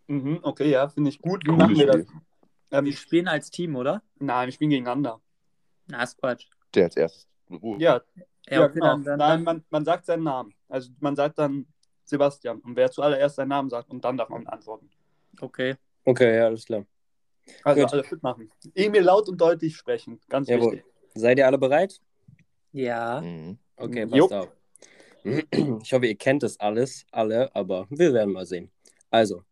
Mhm, 0.08 0.40
okay, 0.42 0.70
ja, 0.70 0.88
finde 0.88 1.10
ich 1.10 1.20
gut. 1.20 1.42
Wie 1.44 1.50
Cooles 1.50 1.62
machen 1.62 1.76
wir 1.76 1.86
das? 1.86 1.96
Spiel. 2.06 2.20
Ähm, 2.70 2.84
Wir 2.84 2.92
spielen 2.92 3.28
als 3.28 3.50
Team, 3.50 3.76
oder? 3.76 4.02
nein, 4.18 4.46
wir 4.48 4.52
spielen 4.52 4.70
gegeneinander. 4.70 5.20
Na, 5.88 6.02
ist 6.02 6.18
Quatsch. 6.18 6.46
Der 6.74 6.84
als 6.84 6.96
erstes. 6.96 7.28
Ruhe. 7.50 7.78
Ja, 7.80 8.00
Ja, 8.48 8.52
ja, 8.60 8.64
okay, 8.64 8.74
genau. 8.74 8.86
dann, 8.86 9.04
dann, 9.04 9.18
nein, 9.18 9.42
man, 9.44 9.64
man 9.70 9.84
sagt 9.84 10.06
seinen 10.06 10.24
Namen. 10.24 10.54
Also 10.68 10.90
man 11.00 11.14
sagt 11.16 11.38
dann 11.38 11.66
Sebastian. 12.04 12.58
Und 12.60 12.76
wer 12.76 12.90
zuallererst 12.90 13.36
seinen 13.36 13.48
Namen 13.48 13.70
sagt, 13.70 13.90
und 13.90 14.04
dann 14.04 14.16
darf 14.16 14.28
man 14.28 14.46
antworten. 14.46 14.90
okay. 15.40 15.74
Okay, 16.04 16.36
ja, 16.36 16.46
alles 16.46 16.64
klar. 16.64 16.86
Also 17.64 17.82
Gut. 17.82 17.92
alle 17.92 18.04
fit 18.04 18.22
machen. 18.22 18.48
Emil 18.74 19.02
laut 19.02 19.28
und 19.28 19.40
deutlich 19.40 19.76
sprechen. 19.76 20.20
Ganz 20.28 20.48
Jawohl. 20.48 20.74
wichtig. 20.74 20.84
Seid 21.14 21.38
ihr 21.38 21.46
alle 21.46 21.58
bereit? 21.58 22.00
Ja. 22.72 23.20
Mhm. 23.20 23.58
Okay, 23.76 24.04
Jo. 24.12 24.28
passt 24.28 24.32
auf. 24.32 24.56
Ich 25.82 25.92
hoffe, 25.92 26.06
ihr 26.06 26.14
kennt 26.16 26.44
das 26.44 26.58
alles, 26.60 27.04
alle, 27.10 27.54
aber 27.56 27.86
wir 27.90 28.12
werden 28.12 28.32
mal 28.32 28.46
sehen. 28.46 28.70
Also, 29.10 29.42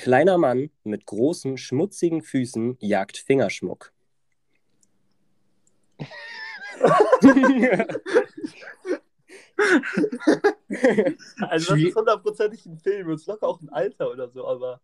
kleiner 0.00 0.38
Mann 0.38 0.70
mit 0.82 1.04
großen, 1.04 1.58
schmutzigen 1.58 2.22
Füßen 2.22 2.78
jagt 2.80 3.18
Fingerschmuck. 3.18 3.92
Also 11.40 11.74
das 11.74 11.82
ist 11.82 11.94
hundertprozentig 11.94 12.64
ein 12.64 12.78
Film. 12.78 13.08
Und 13.08 13.14
es 13.14 13.20
ist 13.22 13.26
locker 13.26 13.46
auch 13.46 13.60
ein 13.60 13.68
Alter 13.68 14.10
oder 14.10 14.30
so, 14.30 14.46
aber. 14.46 14.80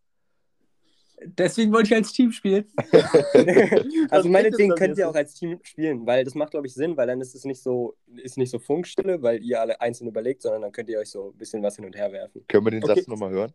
Deswegen 1.25 1.73
wollte 1.73 1.87
ich 1.87 1.95
als 1.95 2.13
Team 2.13 2.31
spielen. 2.31 2.67
also 4.11 4.29
meinetwegen 4.29 4.75
könnt 4.75 4.99
ihr 4.99 5.09
auch 5.09 5.15
als 5.15 5.33
Team 5.33 5.61
spielen, 5.63 6.07
weil 6.07 6.25
das 6.25 6.35
macht, 6.35 6.51
glaube 6.51 6.67
ich, 6.67 6.75
Sinn, 6.75 6.95
weil 6.99 7.07
dann 7.07 7.23
ist 7.23 7.35
es 7.35 7.47
nicht 7.47 7.63
so, 7.63 7.97
ist 8.17 8.37
nicht 8.37 8.51
so 8.51 8.59
Funkstille, 8.59 9.23
weil 9.23 9.43
ihr 9.43 9.63
alle 9.63 9.81
einzeln 9.81 10.09
überlegt, 10.09 10.43
sondern 10.43 10.61
dann 10.61 10.73
könnt 10.73 10.91
ihr 10.91 10.99
euch 10.99 11.09
so 11.09 11.31
ein 11.31 11.39
bisschen 11.39 11.63
was 11.63 11.77
hin 11.77 11.87
und 11.87 11.97
her 11.97 12.13
werfen. 12.13 12.45
Können 12.47 12.67
wir 12.67 12.71
den 12.73 12.85
Okay. 12.85 12.97
Satz 12.97 13.07
nochmal 13.07 13.31
hören? 13.31 13.55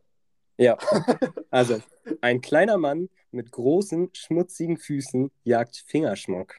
Ja. 0.62 0.78
Also, 1.50 1.80
ein 2.22 2.40
kleiner 2.42 2.78
Mann 2.78 3.10
mit 3.32 3.52
großen, 3.52 4.10
schmutzigen 4.14 4.78
Füßen 4.78 5.32
jagt 5.44 5.84
Fingerschmuck. 5.88 6.56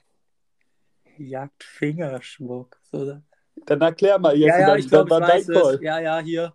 Jagt 1.19 1.63
Fingerschmuck. 1.63 2.79
So, 2.91 3.05
da- 3.05 3.23
Dann 3.67 3.81
erklär 3.81 4.19
mal 4.19 4.37
jetzt. 4.37 4.49
ja, 4.59 4.61
ja, 4.69 4.77
ich 4.77 4.89
glaube, 4.89 5.15
ich 5.15 5.21
weiß 5.21 5.49
es. 5.49 5.81
Ja, 5.83 6.01
ja, 6.01 6.19
hier. 6.19 6.53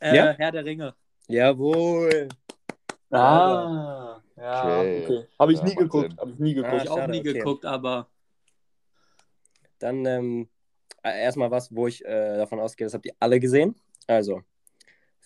Äh, 0.00 0.16
Ja? 0.16 0.32
Herr 0.32 0.50
der 0.52 0.64
Ringe. 0.64 0.94
Jawohl. 1.28 2.28
Ah, 3.10 4.20
ja, 4.36 4.80
Okay. 4.80 5.04
okay. 5.04 5.26
Habe 5.38 5.52
ich 5.52 5.58
Ja, 5.60 5.64
nie 5.66 5.74
geguckt. 5.76 6.18
Habe 6.18 6.30
ich 6.32 6.38
nie 6.38 6.56
Habe 6.56 6.62
geguckt. 6.68 6.84
ich 6.84 6.90
auch 6.90 7.06
nie 7.06 7.20
okay. 7.20 7.32
geguckt, 7.34 7.64
aber 7.64 8.08
Dann 9.78 10.04
ähm, 10.06 10.48
äh, 11.04 11.22
erstmal 11.22 11.50
was, 11.52 11.72
wo 11.74 11.86
ich 11.86 12.04
äh, 12.04 12.36
davon 12.38 12.58
ausgehe, 12.60 12.86
das 12.86 12.94
habt 12.94 13.06
ihr 13.06 13.14
alle 13.20 13.38
gesehen. 13.38 13.76
Also, 14.08 14.42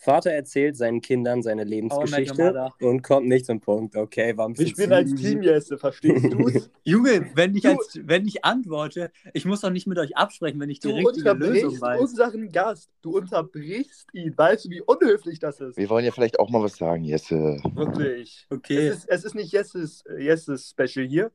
Vater 0.02 0.32
erzählt 0.32 0.76
seinen 0.76 1.00
Kindern 1.00 1.42
seine 1.42 1.62
Met 1.64 1.66
Your 1.70 1.76
Lebensgeschichte 1.76 2.42
Mother. 2.44 2.74
und 2.80 3.02
kommt 3.02 3.28
nicht 3.28 3.46
zum 3.46 3.60
Punkt. 3.60 3.94
Okay, 3.94 4.36
war 4.36 4.48
ein 4.48 4.58
Wir 4.58 4.66
spielen 4.66 4.92
als. 4.92 5.14
Team, 5.14 5.42
Jesse, 5.42 5.78
verstehst 5.78 6.24
du's? 6.32 6.70
Junge, 6.82 7.30
wenn 7.36 7.54
ich, 7.54 7.62
Du- 7.62 7.70
als, 7.70 8.00
wenn 8.02 8.26
ich 8.26 8.44
antworte, 8.44 9.12
ich 9.32 9.44
muss 9.44 9.60
doch 9.60 9.70
nicht 9.70 9.86
mit 9.86 9.98
euch 9.98 10.16
absprechen, 10.16 10.58
wenn 10.60 10.70
ich 10.70 10.80
die 10.80 10.88
Du 10.88 10.94
richtige 10.96 11.32
Lösung 11.34 11.52
unterbrichst 11.54 11.80
weiß. 11.82 12.00
unseren 12.00 12.48
Gast. 12.50 12.90
Du 13.00 13.16
unterbrichst 13.16 14.08
ihn. 14.12 14.34
Weißt 14.36 14.64
du, 14.64 14.70
wie 14.70 14.80
unhöflich 14.80 15.38
das 15.38 15.60
ist? 15.60 15.76
Wir 15.76 15.88
wollen 15.88 16.04
ja 16.04 16.10
vielleicht 16.10 16.40
auch 16.40 16.50
mal 16.50 16.62
was 16.62 16.76
sagen, 16.76 17.04
Jesse. 17.04 17.60
Wirklich. 17.74 18.46
Okay. 18.50 18.88
Es, 18.88 18.98
ist, 18.98 19.08
es 19.08 19.24
ist 19.24 19.34
nicht 19.36 19.52
Jesses, 19.52 20.02
äh, 20.06 20.22
Jesses 20.22 20.70
Special 20.70 21.06
hier. 21.06 21.30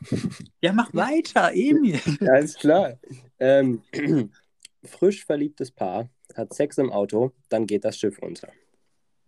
Ja, 0.60 0.72
mach 0.72 0.92
weiter, 0.92 1.52
Emil. 1.54 2.00
Alles 2.28 2.54
klar. 2.56 2.98
Ähm, 3.38 3.80
frisch 4.84 5.24
verliebtes 5.24 5.70
Paar 5.70 6.08
hat 6.36 6.54
Sex 6.54 6.78
im 6.78 6.92
Auto, 6.92 7.32
dann 7.48 7.66
geht 7.66 7.84
das 7.84 7.98
Schiff 7.98 8.18
unter. 8.18 8.48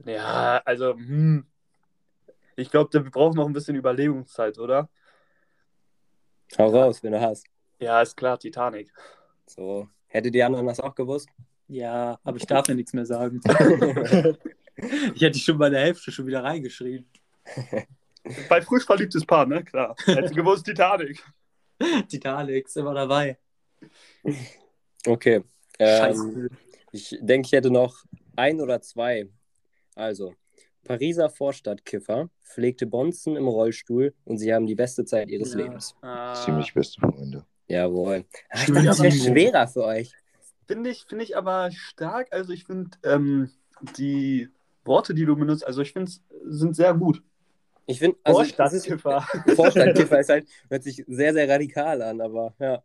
Ja, 0.05 0.63
also, 0.65 0.95
hm. 0.95 1.47
Ich 2.57 2.71
glaube, 2.71 2.93
wir 2.93 3.11
brauchen 3.11 3.37
noch 3.37 3.47
ein 3.47 3.53
bisschen 3.53 3.77
Überlegungszeit, 3.77 4.59
oder? 4.59 4.89
Hau 6.57 6.69
raus, 6.71 7.03
wenn 7.03 7.13
du 7.13 7.21
hast. 7.21 7.47
Ja, 7.79 8.03
ist 8.03 8.17
klar, 8.17 8.39
Titanic. 8.39 8.93
So. 9.47 9.89
Hättet 10.09 10.35
die 10.35 10.43
anderen 10.43 10.67
das 10.67 10.81
auch 10.81 10.95
gewusst? 10.95 11.29
Ja, 11.69 12.19
aber 12.25 12.37
ich 12.39 12.47
darf 12.47 12.67
ja 12.67 12.75
nichts 12.75 12.93
mehr 12.95 13.07
sagen. 13.07 13.41
Ich 15.15 15.23
hätte 15.23 15.39
schon 15.39 15.59
bei 15.59 15.71
der 15.71 15.81
Hälfte 15.81 16.13
schon 16.13 16.27
wieder 16.27 16.45
reingeschrieben. 16.45 17.09
Bei 18.49 18.61
frisch 18.61 18.85
verliebtes 18.85 19.25
Paar, 19.25 19.47
ne? 19.47 19.65
Klar. 19.65 19.97
Hätte 20.05 20.35
gewusst, 20.35 20.67
Titanic. 20.67 21.23
Titanic 22.09 22.67
ist 22.67 22.77
immer 22.77 22.93
dabei. 22.93 23.39
Okay. 25.07 25.43
Ähm, 25.79 25.99
Scheiße. 25.99 26.49
Ich 26.93 27.17
denke, 27.21 27.47
ich 27.47 27.53
hätte 27.53 27.71
noch 27.71 28.05
ein 28.37 28.61
oder 28.61 28.81
zwei. 28.81 29.29
Also, 29.95 30.35
Pariser 30.85 31.29
Vorstadtkiffer 31.29 32.31
pflegte 32.43 32.87
Bonzen 32.87 33.37
im 33.37 33.49
Rollstuhl 33.49 34.15
und 34.25 34.39
sie 34.39 34.55
haben 34.55 34.67
die 34.67 34.75
beste 34.75 35.05
Zeit 35.05 35.29
ihres 35.29 35.53
Ja. 35.53 35.59
Lebens. 35.61 35.95
Ah, 36.01 36.35
Ziemlich 36.45 36.73
beste 36.73 37.01
Freunde. 37.01 37.45
Jawohl. 37.67 38.25
Ah, 38.49 38.61
ich 38.61 38.67
dachte, 38.67 38.85
das 38.85 39.03
wäre 39.03 39.13
schwerer 39.13 39.69
für 39.69 39.85
euch. 39.85 40.13
Finde 40.67 40.91
ich, 40.91 41.05
find 41.05 41.23
ich 41.23 41.37
aber 41.37 41.71
stark. 41.73 42.29
Also, 42.31 42.53
ich 42.53 42.65
finde 42.65 42.91
ähm, 43.05 43.51
die 43.97 44.49
Worte, 44.85 45.15
die 45.15 45.25
du 45.25 45.37
benutzt, 45.37 45.67
also 45.67 45.83
ich 45.83 45.93
finde, 45.93 46.11
sind 46.45 46.75
sehr 46.75 46.95
gut. 46.95 47.23
Ich 47.87 47.99
finde, 47.99 48.19
also 48.23 48.41
das 48.57 48.73
ist, 48.75 48.87
Vorstadtkiffer. 48.87 49.55
Vorstadtkiffer 49.57 50.21
ist 50.21 50.29
halt, 50.29 50.49
hört 50.69 50.83
sich 50.83 51.05
sehr, 51.07 51.33
sehr 51.33 51.49
radikal 51.49 52.03
an, 52.03 52.21
aber 52.21 52.55
ja. 52.59 52.83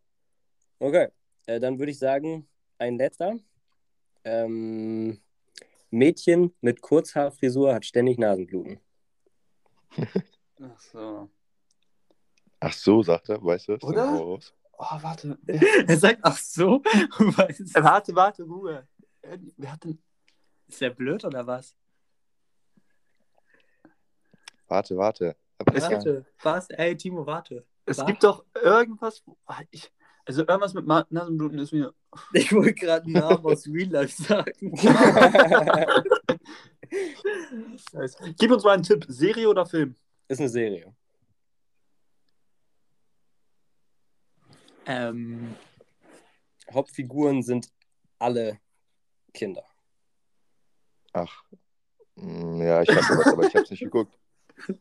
Okay, 0.80 1.08
äh, 1.46 1.60
dann 1.60 1.78
würde 1.80 1.92
ich 1.92 2.00
sagen, 2.00 2.48
ein 2.78 2.98
letzter. 2.98 3.36
Ähm, 4.24 5.20
Mädchen 5.90 6.54
mit 6.62 6.82
Kurzhaarfrisur 6.82 7.74
hat 7.74 7.86
ständig 7.86 8.18
Nasenbluten. 8.18 8.80
Ach 10.62 10.80
so. 10.80 11.30
Ach 12.60 12.74
so, 12.74 13.04
sagt 13.04 13.30
er, 13.30 13.44
weißt 13.44 13.68
du? 13.68 13.74
Oder? 13.82 14.20
Oh, 14.22 14.40
warte. 15.02 15.38
Er 15.88 15.98
sagt 15.98 16.20
ach 16.24 16.38
so. 16.38 16.82
Was? 16.84 17.60
Äh, 17.60 17.84
warte, 17.84 18.16
warte, 18.16 18.44
Ruhe. 18.44 18.88
Wer 19.58 19.72
hat 19.72 19.84
denn. 19.84 20.02
Ist 20.68 20.82
der 20.82 20.90
blöd 20.90 21.24
oder 21.26 21.46
was? 21.46 21.76
Warte, 24.68 24.98
warte. 24.98 25.36
Aber 25.58 25.74
Warte. 25.76 26.26
Was? 26.42 26.70
Ey, 26.70 26.96
Timo, 26.98 27.26
warte. 27.26 27.66
Es 27.86 27.98
Was? 28.00 28.06
gibt 28.08 28.24
doch 28.24 28.46
irgendwas. 28.56 29.22
wo- 29.26 29.38
ah, 29.46 29.62
Ich, 29.70 29.92
also, 30.26 30.42
irgendwas 30.42 30.74
mit 30.74 30.86
Ma- 30.86 31.06
Nasenbluten 31.10 31.60
ist 31.60 31.72
mir. 31.74 31.94
Ich 32.34 32.52
wollte 32.54 32.74
gerade 32.76 33.04
einen 33.06 33.14
Namen 33.14 33.46
aus 33.46 33.68
Real 33.68 33.90
Life 33.90 34.22
sagen. 34.24 34.78
Scheiße. 37.92 38.36
Gib 38.38 38.52
uns 38.52 38.64
mal 38.64 38.74
einen 38.74 38.84
Tipp: 38.84 39.06
Serie 39.08 39.50
oder 39.50 39.66
Film? 39.66 39.96
Ist 40.28 40.40
eine 40.40 40.50
Serie. 40.50 40.94
Ähm, 44.86 45.56
Hauptfiguren 46.72 47.42
sind 47.44 47.70
alle 48.20 48.60
Kinder. 49.34 49.64
Ach. 51.14 51.44
Hm, 52.18 52.62
Ja, 52.62 52.82
ich 52.82 52.90
hatte 52.90 53.18
was, 53.18 53.28
aber 53.28 53.48
ich 53.48 53.56
habe 53.56 53.64
es 53.64 53.72
nicht 53.72 53.84
geguckt. 53.84 54.18
Ja, 54.68 54.76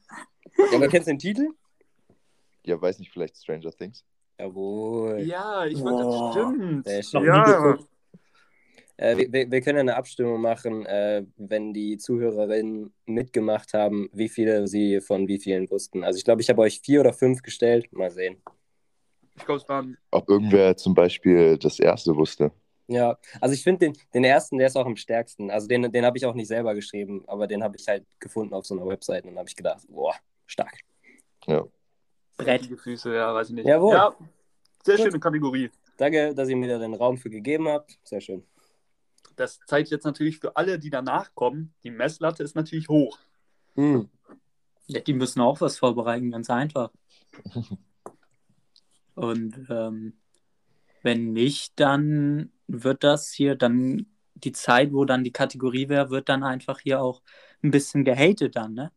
aber 0.77 0.89
kennst 0.89 1.07
du 1.09 1.13
den 1.13 1.19
Titel? 1.19 1.49
Ja, 2.65 2.81
weiß 2.81 2.99
nicht, 2.99 3.13
vielleicht 3.13 3.37
Stranger 3.37 3.73
Things. 3.73 4.05
Jawohl. 4.39 5.21
Ja, 5.21 5.67
ich 5.67 5.81
Boah. 5.81 5.91
wollte. 5.91 6.05
Das 6.05 6.31
stimmt. 6.33 6.87
Sehr 6.87 7.03
schön. 7.03 7.25
Ja. 7.25 7.79
Äh, 8.97 9.33
wir, 9.33 9.51
wir, 9.51 9.61
können 9.63 9.81
eine 9.81 9.97
Abstimmung 9.97 10.41
machen, 10.41 10.87
äh, 10.87 11.25
wenn 11.37 11.73
die 11.73 11.97
Zuhörerinnen 11.97 12.93
mitgemacht 13.07 13.75
haben, 13.75 14.09
wie 14.13 14.29
viele 14.29 14.69
sie 14.69 15.01
von 15.01 15.27
wie 15.29 15.39
vielen 15.39 15.71
wussten. 15.71 16.05
Also 16.05 16.19
ich 16.19 16.25
glaube, 16.25 16.43
ich 16.43 16.51
habe 16.51 16.61
euch 16.61 16.81
vier 16.81 17.01
oder 17.01 17.13
fünf 17.13 17.43
gestellt. 17.43 17.93
Mal 17.93 18.11
sehen. 18.11 18.37
Ich 19.35 19.45
glaube, 19.45 19.61
es 19.61 19.69
waren. 19.69 19.97
Ob 20.11 20.29
irgendwer 20.29 20.77
zum 20.77 20.95
Beispiel 20.95 21.59
das 21.59 21.81
erste 21.81 22.15
wusste. 22.15 22.53
Ja, 22.89 23.19
also 23.41 23.55
ich 23.55 23.63
finde 23.63 23.87
den, 23.87 23.99
den 24.13 24.25
ersten, 24.25 24.59
der 24.59 24.67
ist 24.67 24.77
auch 24.77 24.87
am 24.87 24.97
stärksten. 24.97 25.51
Also 25.51 25.67
den, 25.67 25.91
den 25.91 26.05
habe 26.05 26.19
ich 26.19 26.27
auch 26.27 26.35
nicht 26.35 26.49
selber 26.49 26.75
geschrieben, 26.75 27.25
aber 27.27 27.47
den 27.47 27.63
habe 27.63 27.77
ich 27.77 27.89
halt 27.89 28.05
gefunden 28.21 28.55
auf 28.55 28.67
so 28.67 28.75
einer 28.75 28.87
Website 28.87 29.25
und 29.25 29.39
habe 29.39 29.49
ich 29.49 29.57
gedacht, 29.57 29.83
boah, 29.89 30.15
stark. 30.47 30.79
Ja. 31.47 31.65
Brett. 32.37 32.67
Füße, 32.67 33.15
ja, 33.15 33.35
weiß 33.35 33.51
ich 33.51 33.55
nicht. 33.55 33.67
Jawohl. 33.67 33.95
Ja, 33.95 34.15
sehr 34.83 34.97
Gut. 34.97 35.07
schöne 35.07 35.21
Kategorie. 35.21 35.71
Danke, 35.97 36.35
dass 36.35 36.49
ihr 36.49 36.57
mir 36.57 36.69
da 36.69 36.79
den 36.79 36.95
Raum 36.95 37.17
für 37.19 37.31
gegeben 37.31 37.69
habt. 37.69 37.99
Sehr 38.03 38.21
schön. 38.21 38.45
Das 39.37 39.61
zeigt 39.67 39.91
jetzt 39.91 40.05
natürlich 40.05 40.39
für 40.39 40.57
alle, 40.57 40.79
die 40.79 40.91
danach 40.91 41.35
kommen, 41.35 41.75
die 41.85 41.91
Messlatte 41.91 42.43
ist 42.43 42.57
natürlich 42.57 42.89
hoch. 42.89 43.19
Hm. 43.75 44.09
Ja, 44.87 45.01
die 45.01 45.15
müssen 45.15 45.41
auch 45.41 45.61
was 45.61 45.79
vorbereiten, 45.79 46.31
ganz 46.31 46.51
einfach. 46.51 46.91
Und 49.15 49.67
ähm, 49.71 50.15
wenn 51.03 51.33
nicht, 51.33 51.79
dann 51.81 52.51
wird 52.67 53.05
das 53.05 53.31
hier, 53.33 53.57
dann 53.57 54.07
die 54.35 54.53
Zeit, 54.53 54.93
wo 54.93 55.05
dann 55.05 55.25
die 55.25 55.33
Kategorie 55.33 55.89
wäre, 55.89 56.11
wird 56.11 56.29
dann 56.29 56.43
einfach 56.43 56.81
hier 56.81 57.01
auch 57.01 57.23
ein 57.63 57.71
bisschen 57.71 58.05
gehatet 58.05 58.57
dann, 58.57 58.75
ne? 58.75 58.93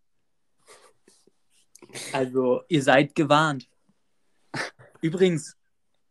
Also, 2.13 2.63
ihr 2.67 2.83
seid 2.83 3.15
gewarnt. 3.15 3.67
Übrigens, 5.01 5.57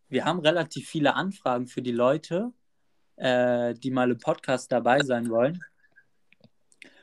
wir 0.08 0.24
haben 0.24 0.40
relativ 0.40 0.88
viele 0.88 1.14
Anfragen 1.14 1.66
für 1.66 1.82
die 1.82 1.92
Leute, 1.92 2.52
äh, 3.16 3.74
die 3.74 3.90
mal 3.90 4.10
im 4.10 4.18
Podcast 4.18 4.70
dabei 4.70 5.00
sein 5.00 5.28
wollen. 5.30 5.62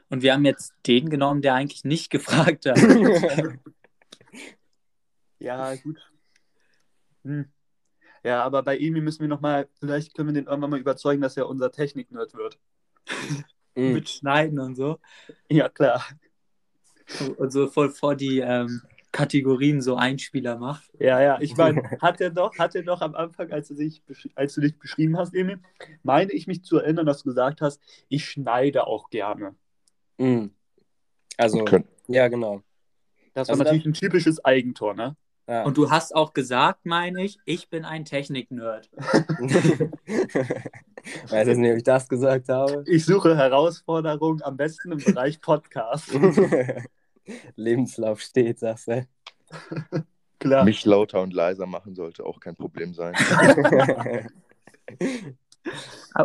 Und 0.10 0.22
wir 0.22 0.34
haben 0.34 0.46
jetzt 0.46 0.74
den 0.88 1.10
genommen, 1.10 1.42
der 1.42 1.56
eigentlich 1.56 1.84
nicht 1.84 2.10
gefragt 2.10 2.66
hat. 2.66 2.78
Ja, 5.42 5.74
gut. 5.76 5.98
Hm. 7.24 7.52
Ja, 8.24 8.44
aber 8.44 8.62
bei 8.62 8.78
Emi 8.78 9.02
müssen 9.02 9.22
wir 9.22 9.28
nochmal, 9.28 9.68
vielleicht 9.80 10.14
können 10.14 10.30
wir 10.30 10.34
den 10.34 10.46
irgendwann 10.46 10.70
mal 10.70 10.80
überzeugen, 10.80 11.20
dass 11.20 11.36
er 11.36 11.50
unser 11.50 11.72
Technik-Nerd 11.72 12.36
wird. 12.36 12.60
Mit 13.74 14.08
Schneiden 14.10 14.60
und 14.60 14.76
so. 14.76 15.00
Ja, 15.50 15.68
klar. 15.68 16.06
Und 17.38 17.52
so 17.52 17.68
voll 17.68 17.90
vor 17.90 18.16
die 18.16 18.40
ähm, 18.40 18.82
Kategorien 19.12 19.82
so 19.82 19.96
Einspieler 19.96 20.58
macht. 20.58 20.90
Ja, 21.00 21.22
ja, 21.22 21.38
ich 21.42 21.58
meine, 21.58 21.84
hat 22.02 22.22
er 22.22 22.30
doch, 22.30 22.58
hat 22.58 22.76
er 22.76 22.84
doch 22.84 23.02
am 23.02 23.16
Anfang, 23.16 23.52
als 23.52 23.68
du, 23.68 23.76
dich, 23.76 24.02
als 24.36 24.56
du 24.56 24.62
dich 24.62 24.80
beschrieben 24.80 25.18
hast, 25.18 25.36
Emi, 25.36 25.58
meine 26.04 26.32
ich 26.32 26.48
mich 26.48 26.64
zu 26.64 26.78
erinnern, 26.78 27.06
dass 27.06 27.24
du 27.24 27.30
gesagt 27.30 27.62
hast, 27.62 27.82
ich 28.08 28.26
schneide 28.26 28.88
auch 28.88 29.10
gerne. 29.10 29.56
Hm. 30.18 30.52
Also, 31.38 31.64
Könnt, 31.66 31.88
ja, 32.08 32.28
genau. 32.28 32.62
Das 33.34 33.48
war 33.48 33.54
Also 33.54 33.64
natürlich 33.64 33.86
ein 33.86 33.94
typisches 33.94 34.44
Eigentor, 34.44 34.94
ne? 34.94 35.16
Ja. 35.48 35.64
Und 35.64 35.78
du 35.78 35.90
hast 35.90 36.16
auch 36.16 36.34
gesagt, 36.34 36.86
meine 36.86 37.24
ich, 37.24 37.40
ich 37.46 37.70
bin 37.70 37.84
ein 37.84 38.06
Technik-Nerd. 38.06 38.90
Weiß 41.30 41.48
jetzt 41.48 41.58
nicht, 41.58 41.72
ob 41.72 41.78
ich 41.78 41.84
das 41.84 42.08
gesagt 42.08 42.48
habe. 42.48 42.84
Ich 42.88 43.06
suche 43.06 43.36
Herausforderungen 43.36 44.44
am 44.44 44.56
besten 44.56 44.92
im 44.92 45.00
Bereich 45.00 45.42
Podcast. 45.42 46.12
Lebenslauf 47.56 48.22
steht, 48.22 48.60
sagst 48.60 48.88
du. 48.88 49.08
Klar. 50.40 50.64
Mich 50.66 50.86
lauter 50.86 51.22
und 51.22 51.34
leiser 51.34 51.66
machen 51.68 51.94
sollte 51.94 52.26
auch 52.26 52.40
kein 52.40 52.56
Problem 52.56 52.94
sein. 52.94 53.14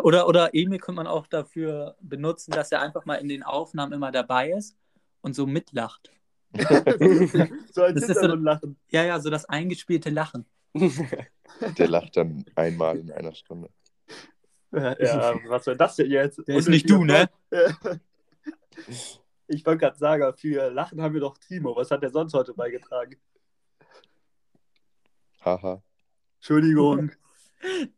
Oder, 0.03 0.27
oder 0.27 0.55
Emil 0.55 0.79
könnte 0.79 0.97
man 0.97 1.07
auch 1.07 1.27
dafür 1.27 1.95
benutzen, 2.01 2.53
dass 2.53 2.73
er 2.73 2.81
einfach 2.81 3.05
mal 3.05 3.17
in 3.17 3.29
den 3.29 3.43
Aufnahmen 3.43 3.93
immer 3.93 4.11
dabei 4.11 4.51
ist 4.51 4.77
und 5.21 5.35
so 5.37 5.47
mitlacht. 5.47 6.11
so 6.57 7.83
ein 7.83 7.95
Das 7.95 8.05
ist 8.05 8.15
so- 8.15 8.21
Hintergrundlachen. 8.21 8.77
Ja, 8.91 9.05
ja, 9.05 9.21
so 9.21 9.29
das 9.29 9.45
eingespielte 9.45 10.09
Lachen. 10.11 10.47
Der 10.75 11.89
lacht 11.89 12.17
dann 12.17 12.45
einmal 12.55 12.99
in 12.99 13.13
einer 13.13 13.35
Stunde. 13.35 13.69
Ja, 14.73 15.35
was 15.49 15.65
soll 15.65 15.77
das 15.77 15.97
denn 15.97 16.11
jetzt? 16.11 16.41
Der 16.49 16.57
ist 16.57 16.69
nicht 16.69 16.89
du, 16.89 17.05
ne? 17.05 17.29
Ich 19.49 19.65
wollte 19.65 19.79
gerade 19.79 19.99
sagen, 19.99 20.37
für 20.37 20.71
Lachen 20.71 21.01
haben 21.01 21.15
wir 21.15 21.21
doch 21.21 21.39
Timo. 21.39 21.77
Was 21.77 21.91
hat 21.91 22.03
der 22.03 22.11
sonst 22.11 22.35
heute 22.35 22.55
beigetragen? 22.55 23.17
Haha. 25.45 25.83
Entschuldigung. 26.39 27.13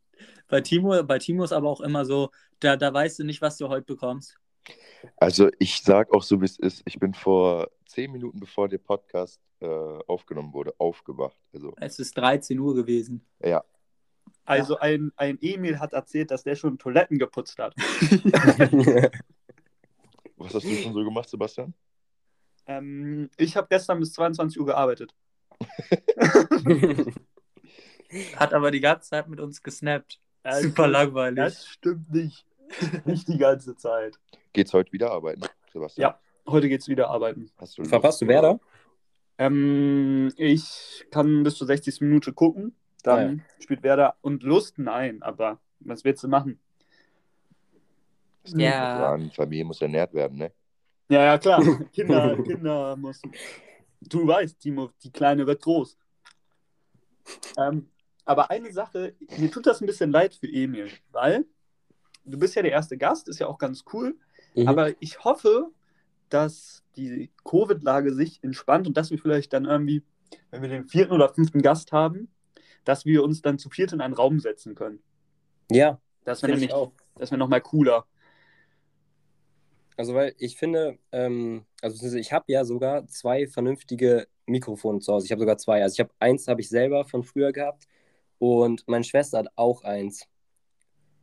Bei 0.47 0.61
Timo, 0.61 1.03
bei 1.03 1.19
Timo 1.19 1.43
ist 1.43 1.51
aber 1.51 1.69
auch 1.69 1.81
immer 1.81 2.05
so, 2.05 2.31
da, 2.59 2.75
da 2.75 2.91
weißt 2.91 3.19
du 3.19 3.23
nicht, 3.23 3.39
was 3.39 3.57
du 3.57 3.69
heute 3.69 3.85
bekommst. 3.85 4.35
Also 5.17 5.49
ich 5.59 5.83
sag 5.83 6.11
auch 6.11 6.23
so, 6.23 6.41
wie 6.41 6.45
es 6.45 6.57
ist. 6.57 6.81
Ich 6.85 6.99
bin 6.99 7.13
vor 7.13 7.69
zehn 7.85 8.11
Minuten, 8.11 8.39
bevor 8.39 8.67
der 8.67 8.79
Podcast 8.79 9.39
äh, 9.59 9.67
aufgenommen 9.67 10.51
wurde, 10.51 10.73
aufgewacht. 10.79 11.37
Also 11.53 11.75
Es 11.77 11.99
ist 11.99 12.17
13 12.17 12.57
Uhr 12.57 12.73
gewesen. 12.73 13.23
ja, 13.43 13.63
Also 14.43 14.79
ein, 14.79 15.11
ein 15.17 15.37
Emil 15.39 15.79
hat 15.79 15.93
erzählt, 15.93 16.31
dass 16.31 16.41
der 16.43 16.55
schon 16.55 16.79
Toiletten 16.79 17.19
geputzt 17.19 17.59
hat. 17.59 17.75
was 20.39 20.53
hast 20.53 20.65
du 20.65 20.73
schon 20.75 20.93
so 20.93 21.03
gemacht, 21.03 21.29
Sebastian? 21.29 21.73
Ähm, 22.65 23.29
ich 23.37 23.55
habe 23.57 23.67
gestern 23.69 23.99
bis 23.99 24.13
22 24.13 24.59
Uhr 24.59 24.65
gearbeitet. 24.67 25.13
Hat 28.35 28.53
aber 28.53 28.71
die 28.71 28.79
ganze 28.79 29.09
Zeit 29.09 29.27
mit 29.27 29.39
uns 29.39 29.61
gesnappt. 29.61 30.19
Also, 30.43 30.69
Super 30.69 30.87
langweilig. 30.87 31.35
Das 31.37 31.67
stimmt 31.67 32.11
nicht. 32.11 32.45
Nicht 33.05 33.27
die 33.27 33.37
ganze 33.37 33.75
Zeit. 33.75 34.19
Geht's 34.53 34.73
heute 34.73 34.91
wieder 34.91 35.11
arbeiten, 35.11 35.41
Sebastian? 35.73 36.11
Ja. 36.11 36.19
Heute 36.51 36.69
geht's 36.69 36.87
wieder 36.87 37.09
arbeiten. 37.09 37.51
Hast 37.57 37.77
du 37.77 37.83
Verpasst 37.83 38.21
du? 38.21 38.27
Werder? 38.27 38.59
Ähm, 39.37 40.31
ich 40.37 41.05
kann 41.11 41.43
bis 41.43 41.55
zur 41.55 41.67
60. 41.67 42.01
Minute 42.01 42.33
gucken. 42.33 42.75
Dann 43.03 43.43
spielt 43.59 43.83
Werder 43.83 44.15
und 44.21 44.43
Lust, 44.43 44.77
nein, 44.77 45.21
aber 45.21 45.59
was 45.79 46.03
willst 46.03 46.23
du 46.23 46.27
machen? 46.27 46.59
Kommt 48.51 48.61
Ja. 48.63 48.97
drauf 48.99 49.07
an. 49.13 49.31
Familie 49.31 49.65
muss 49.65 49.81
ernährt 49.81 50.13
werden, 50.13 50.37
ne? 50.37 50.51
Ja, 51.09 51.23
ja, 51.25 51.37
klar. 51.37 51.61
Kinder, 51.93 52.37
Kinder 52.43 52.95
müssen. 52.95 53.31
Du 54.01 54.27
weißt, 54.27 54.59
Timo, 54.59 54.91
die 55.03 55.11
Kleine 55.11 55.45
wird 55.47 55.61
groß. 55.61 55.97
Ähm, 57.57 57.89
aber 58.25 58.49
eine 58.51 58.71
Sache, 58.71 59.15
mir 59.37 59.51
tut 59.51 59.65
das 59.65 59.81
ein 59.81 59.87
bisschen 59.87 60.11
leid 60.11 60.33
für 60.35 60.47
Emil, 60.47 60.89
weil 61.11 61.45
du 62.25 62.37
bist 62.37 62.55
ja 62.55 62.61
der 62.61 62.71
erste 62.71 62.97
Gast, 62.97 63.27
ist 63.27 63.39
ja 63.39 63.47
auch 63.47 63.57
ganz 63.57 63.83
cool. 63.93 64.15
Mhm. 64.55 64.67
Aber 64.67 64.91
ich 65.01 65.23
hoffe, 65.23 65.71
dass 66.29 66.83
die 66.95 67.31
Covid-Lage 67.43 68.13
sich 68.13 68.43
entspannt 68.43 68.87
und 68.87 68.97
dass 68.97 69.09
wir 69.09 69.17
vielleicht 69.17 69.51
dann 69.53 69.65
irgendwie, 69.65 70.03
wenn 70.51 70.61
wir 70.61 70.69
den 70.69 70.87
vierten 70.87 71.13
oder 71.13 71.29
fünften 71.33 71.61
Gast 71.61 71.91
haben, 71.91 72.29
dass 72.85 73.05
wir 73.05 73.23
uns 73.23 73.41
dann 73.41 73.57
zu 73.57 73.69
viert 73.69 73.93
in 73.93 74.01
einen 74.01 74.13
Raum 74.13 74.39
setzen 74.39 74.75
können. 74.75 75.01
Ja, 75.71 75.99
Das 76.23 76.41
wäre 76.43 76.53
finde 76.53 76.65
ich 76.65 76.71
nämlich, 76.71 76.73
auch. 76.73 76.91
das 77.15 77.31
wäre 77.31 77.39
nochmal 77.39 77.61
cooler. 77.61 78.05
Also, 79.99 80.13
weil 80.13 80.33
ich 80.37 80.55
finde, 80.55 80.97
ähm, 81.11 81.65
also 81.81 82.15
ich 82.15 82.31
habe 82.31 82.45
ja 82.47 82.63
sogar 82.63 83.05
zwei 83.07 83.47
vernünftige 83.47 84.29
Mikrofone 84.45 84.99
zu 84.99 85.11
Hause. 85.11 85.25
Ich 85.25 85.31
habe 85.33 85.41
sogar 85.41 85.57
zwei. 85.57 85.83
Also 85.83 85.95
ich 85.95 85.99
habe 85.99 86.11
eins 86.19 86.47
habe 86.47 86.61
ich 86.61 86.69
selber 86.69 87.03
von 87.03 87.21
früher 87.25 87.51
gehabt 87.51 87.85
und 88.37 88.87
meine 88.87 89.03
Schwester 89.03 89.39
hat 89.39 89.47
auch 89.57 89.83
eins. 89.83 90.25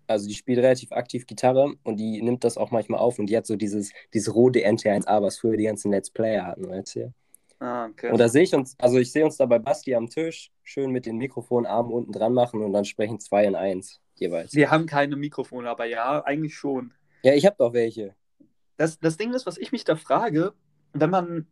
Also 0.07 0.29
die 0.29 0.35
spielt 0.35 0.59
relativ 0.59 0.93
aktiv 0.93 1.27
Gitarre 1.27 1.73
und 1.85 1.97
die 1.97 2.21
nimmt 2.21 2.45
das 2.45 2.59
auch 2.59 2.71
manchmal 2.71 3.01
auf 3.01 3.19
und 3.19 3.31
die 3.31 3.37
hat 3.39 3.47
so 3.47 3.57
dieses, 3.57 3.93
dieses 4.13 4.35
rote 4.35 4.59
NT1A, 4.59 5.23
was 5.23 5.39
früher 5.39 5.57
die 5.57 5.65
ganzen 5.65 5.91
Let's 5.91 6.11
Player 6.11 6.45
hatten, 6.45 6.69
weißt 6.69 6.97
du? 6.97 7.15
Ah, 7.61 7.87
okay. 7.87 8.11
Und 8.11 8.19
da 8.19 8.29
sehe 8.29 8.43
ich 8.43 8.55
uns, 8.55 8.75
also 8.79 8.99
ich 8.99 9.11
sehe 9.11 9.25
uns 9.25 9.39
da 9.39 9.47
bei 9.47 9.59
Basti 9.59 9.95
am 9.95 10.11
Tisch 10.11 10.53
schön 10.65 10.91
mit 10.91 11.07
den 11.07 11.17
Mikrofonarmen 11.17 11.91
unten 11.91 12.13
dran 12.13 12.35
machen 12.35 12.61
und 12.61 12.75
dann 12.75 12.85
sprechen 12.85 13.21
zwei 13.21 13.47
in 13.47 13.55
eins 13.55 14.03
jeweils. 14.17 14.53
wir 14.53 14.71
haben 14.71 14.85
keine 14.85 15.17
Mikrofone, 15.17 15.71
aber 15.71 15.87
ja, 15.87 16.23
eigentlich 16.27 16.55
schon. 16.55 16.93
Ja, 17.23 17.33
ich 17.33 17.47
habe 17.47 17.57
doch 17.59 17.73
welche. 17.73 18.15
Das, 18.77 18.99
das 18.99 19.17
Ding 19.17 19.33
ist, 19.33 19.47
was 19.47 19.59
ich 19.59 19.73
mich 19.73 19.85
da 19.85 19.97
frage, 19.97 20.53
wenn 20.93 21.11
man. 21.11 21.47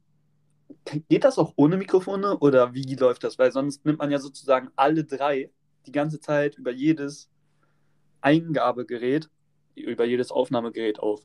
Geht 1.09 1.25
das 1.25 1.39
auch 1.39 1.53
ohne 1.57 1.77
Mikrofone 1.77 2.39
oder 2.39 2.73
wie 2.73 2.95
läuft 2.95 3.23
das? 3.23 3.39
Weil 3.39 3.53
sonst 3.53 3.85
nimmt 3.85 3.99
man 3.99 4.11
ja 4.11 4.19
sozusagen 4.19 4.71
alle 4.77 5.05
drei 5.05 5.51
die 5.87 5.93
ganze 5.93 6.21
Zeit 6.21 6.57
über 6.57 6.71
jedes 6.71 7.29
Eingabegerät, 8.23 9.29
über 9.75 10.07
jedes 10.07 10.31
Aufnahmegerät 10.31 10.99
auf. 11.01 11.21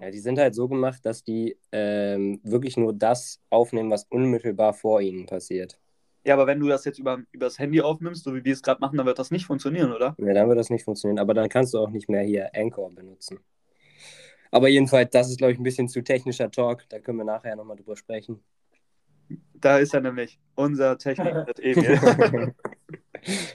Ja, 0.00 0.10
die 0.10 0.20
sind 0.20 0.38
halt 0.38 0.54
so 0.54 0.68
gemacht, 0.68 1.04
dass 1.04 1.24
die 1.24 1.58
ähm, 1.72 2.40
wirklich 2.42 2.76
nur 2.76 2.94
das 2.94 3.40
aufnehmen, 3.50 3.90
was 3.90 4.06
unmittelbar 4.08 4.72
vor 4.72 5.00
ihnen 5.00 5.26
passiert. 5.26 5.78
Ja, 6.24 6.34
aber 6.34 6.46
wenn 6.46 6.60
du 6.60 6.68
das 6.68 6.84
jetzt 6.84 6.98
über, 6.98 7.18
übers 7.32 7.58
Handy 7.58 7.80
aufnimmst, 7.80 8.24
so 8.24 8.34
wie 8.34 8.44
wir 8.44 8.52
es 8.52 8.62
gerade 8.62 8.80
machen, 8.80 8.96
dann 8.96 9.06
wird 9.06 9.18
das 9.18 9.30
nicht 9.30 9.46
funktionieren, 9.46 9.92
oder? 9.92 10.14
Ja, 10.18 10.34
dann 10.34 10.48
wird 10.48 10.58
das 10.58 10.70
nicht 10.70 10.84
funktionieren, 10.84 11.18
aber 11.18 11.34
dann 11.34 11.48
kannst 11.48 11.74
du 11.74 11.78
auch 11.78 11.90
nicht 11.90 12.08
mehr 12.08 12.22
hier 12.22 12.50
Anchor 12.54 12.90
benutzen. 12.90 13.40
Aber 14.50 14.68
jedenfalls, 14.68 15.10
das 15.10 15.28
ist, 15.28 15.38
glaube 15.38 15.52
ich, 15.52 15.58
ein 15.58 15.64
bisschen 15.64 15.88
zu 15.88 16.02
technischer 16.02 16.50
Talk. 16.50 16.84
Da 16.88 16.98
können 16.98 17.18
wir 17.18 17.24
nachher 17.24 17.56
nochmal 17.56 17.76
drüber 17.76 17.96
sprechen. 17.96 18.42
Da 19.54 19.78
ist 19.78 19.94
er 19.94 20.00
nämlich, 20.00 20.38
unser 20.54 20.96
Technik 20.96 21.34
Emil. 21.58 22.54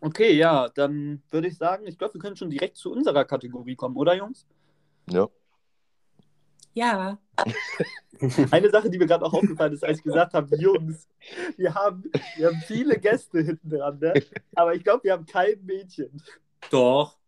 okay, 0.00 0.32
ja, 0.32 0.68
dann 0.70 1.22
würde 1.30 1.48
ich 1.48 1.56
sagen, 1.56 1.86
ich 1.86 1.98
glaube, 1.98 2.14
wir 2.14 2.20
können 2.20 2.36
schon 2.36 2.50
direkt 2.50 2.76
zu 2.76 2.90
unserer 2.92 3.24
Kategorie 3.24 3.76
kommen, 3.76 3.96
oder 3.96 4.16
Jungs? 4.16 4.46
Ja. 5.08 5.28
Ja. 6.72 7.18
Eine 8.50 8.70
Sache, 8.70 8.90
die 8.90 8.98
mir 8.98 9.06
gerade 9.06 9.24
auch 9.24 9.32
aufgefallen 9.32 9.72
ist, 9.72 9.84
als 9.84 9.98
ich 9.98 10.04
gesagt 10.04 10.34
habe, 10.34 10.54
Jungs, 10.56 11.08
wir 11.56 11.74
haben, 11.74 12.04
wir 12.36 12.48
haben 12.48 12.62
viele 12.66 12.98
Gäste 12.98 13.40
hinten 13.40 13.70
dran, 13.70 13.98
ne? 13.98 14.14
aber 14.54 14.74
ich 14.74 14.84
glaube, 14.84 15.04
wir 15.04 15.12
haben 15.12 15.26
kein 15.26 15.64
Mädchen. 15.64 16.22
Doch. 16.70 17.18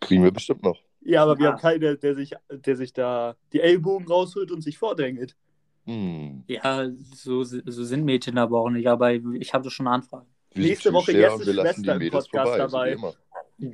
Kriegen 0.00 0.24
wir 0.24 0.32
bestimmt 0.32 0.62
noch. 0.62 0.78
Ja, 1.04 1.22
aber 1.24 1.38
wir 1.38 1.48
Ah. 1.48 1.52
haben 1.52 1.60
keine, 1.60 1.96
der 1.96 2.14
sich, 2.14 2.32
der 2.50 2.76
sich 2.76 2.92
da 2.92 3.36
die 3.52 3.60
Ellbogen 3.60 4.06
rausholt 4.06 4.50
und 4.52 4.62
sich 4.62 4.78
vordrängelt. 4.78 5.36
Hm. 5.84 6.44
Ja, 6.46 6.88
so, 7.12 7.42
so 7.42 7.60
sind 7.84 8.04
Mädchen 8.04 8.38
aber 8.38 8.60
auch 8.60 8.70
nicht, 8.70 8.86
aber 8.86 9.12
ich 9.12 9.52
habe 9.52 9.68
schon 9.70 9.88
Anfragen. 9.88 10.28
Wir 10.54 10.66
Nächste 10.68 10.92
Woche 10.92 11.12
wir 11.12 11.22
lassen 11.54 11.82
Schwester 11.82 11.98
die 11.98 12.06
im 12.06 12.12
Podcast 12.12 12.56
vorbei, 12.56 12.94
dabei. 12.96 13.14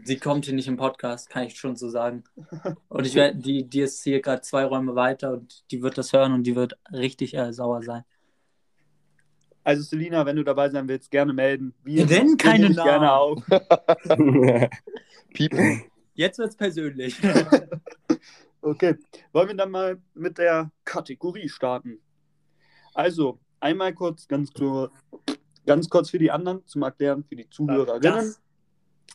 Sie 0.04 0.16
kommt 0.18 0.44
hier 0.46 0.54
nicht 0.54 0.68
im 0.68 0.76
Podcast, 0.76 1.28
kann 1.28 1.44
ich 1.44 1.58
schon 1.58 1.76
so 1.76 1.88
sagen. 1.88 2.24
Und 2.88 3.06
ich 3.06 3.14
werde, 3.14 3.38
die, 3.38 3.64
die 3.64 3.80
ist 3.80 4.02
hier 4.04 4.20
gerade 4.22 4.42
zwei 4.42 4.64
Räume 4.64 4.94
weiter 4.94 5.32
und 5.32 5.64
die 5.70 5.82
wird 5.82 5.96
das 5.98 6.12
hören 6.12 6.32
und 6.32 6.44
die 6.44 6.54
wird 6.56 6.78
richtig 6.92 7.34
äh, 7.34 7.52
sauer 7.52 7.82
sein. 7.82 8.04
Also 9.64 9.82
Selina, 9.82 10.24
wenn 10.24 10.36
du 10.36 10.44
dabei 10.44 10.70
sein 10.70 10.88
willst, 10.88 11.10
gerne 11.10 11.32
melden. 11.32 11.74
Wir 11.84 12.08
Wir 12.08 12.18
nennen 12.18 12.36
keine 12.38 12.68
dich 12.68 12.76
gerne 12.76 13.06
Namen. 13.06 13.42
auf. 13.48 14.68
Piepen. 15.34 15.82
Jetzt 16.18 16.38
wird's 16.40 16.56
persönlich. 16.56 17.16
Okay, 18.60 18.96
wollen 19.32 19.48
wir 19.48 19.54
dann 19.54 19.70
mal 19.70 20.02
mit 20.14 20.36
der 20.36 20.72
Kategorie 20.84 21.48
starten? 21.48 22.00
Also, 22.92 23.38
einmal 23.60 23.94
kurz, 23.94 24.26
ganz, 24.26 24.52
ganz 25.64 25.88
kurz 25.88 26.10
für 26.10 26.18
die 26.18 26.28
anderen 26.32 26.66
zum 26.66 26.82
Erklären, 26.82 27.22
für 27.22 27.36
die 27.36 27.48
Zuhörerinnen. 27.48 28.02
Das- 28.02 28.42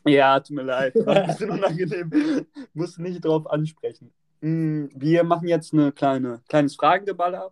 Ja, 0.06 0.40
tut 0.40 0.56
mir 0.56 0.64
leid, 0.64 0.96
war 1.06 1.18
ein 1.18 1.28
bisschen 1.28 1.52
unangenehm. 1.52 2.10
Muss 2.74 2.98
nicht 2.98 3.24
drauf 3.26 3.46
ansprechen. 3.52 4.14
Mm, 4.40 4.86
Wir 4.96 5.26
machen 5.26 5.50
jetzt 5.50 5.74
eine 5.74 5.92
kleine, 5.92 6.42
kleines 6.48 6.76
Fragengeballer. 6.78 7.52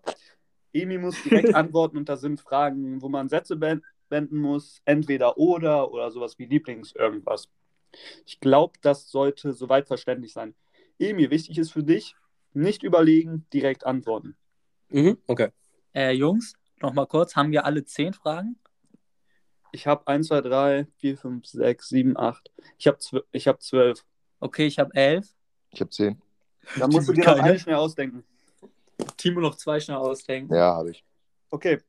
Emi 0.71 0.97
muss 0.97 1.21
direkt 1.23 1.53
antworten 1.55 1.97
und 1.97 2.07
da 2.07 2.15
sind 2.15 2.39
Fragen, 2.39 3.01
wo 3.01 3.09
man 3.09 3.27
Sätze 3.27 3.59
wenden 3.59 4.37
muss, 4.37 4.81
entweder 4.85 5.37
oder 5.37 5.91
oder 5.91 6.09
sowas 6.09 6.39
wie 6.39 6.45
Lieblings 6.45 6.93
irgendwas. 6.95 7.49
Ich 8.25 8.39
glaube, 8.39 8.73
das 8.81 9.09
sollte 9.09 9.53
soweit 9.53 9.87
verständlich 9.87 10.33
sein. 10.33 10.55
Emi, 10.99 11.29
wichtig 11.29 11.57
ist 11.57 11.71
für 11.71 11.83
dich, 11.83 12.15
nicht 12.53 12.83
überlegen, 12.83 13.45
direkt 13.53 13.85
antworten. 13.85 14.35
mhm, 14.89 15.17
okay. 15.27 15.49
Äh, 15.93 16.11
Jungs, 16.11 16.53
nochmal 16.81 17.07
kurz, 17.07 17.35
haben 17.35 17.51
wir 17.51 17.65
alle 17.65 17.83
zehn 17.83 18.13
Fragen? 18.13 18.57
Ich 19.73 19.87
habe 19.87 20.05
1, 20.07 20.27
2, 20.27 20.41
3, 20.41 20.87
4, 20.97 21.17
5, 21.17 21.45
6, 21.45 21.89
7, 21.89 22.17
8. 22.17 22.51
Ich 22.77 22.87
habe 22.87 22.97
zw 22.97 23.21
ich 23.31 23.47
hab 23.47 23.61
12. 23.61 24.03
Okay, 24.39 24.65
ich 24.65 24.79
habe 24.79 24.93
elf. 24.95 25.33
Ich 25.69 25.79
habe 25.79 25.89
zehn. 25.89 26.21
Da 26.77 26.87
musst 26.87 27.07
du 27.07 27.13
dir 27.13 27.23
noch 27.23 27.39
eine 27.39 27.57
schnell 27.57 27.75
ausdenken. 27.75 28.23
Timo 29.17 29.39
noch 29.39 29.55
zwei 29.55 29.79
schnell 29.79 29.97
ausdenken. 29.97 30.53
Ja, 30.53 30.75
habe 30.75 30.91
ich. 30.91 31.03
Okay, 31.49 31.79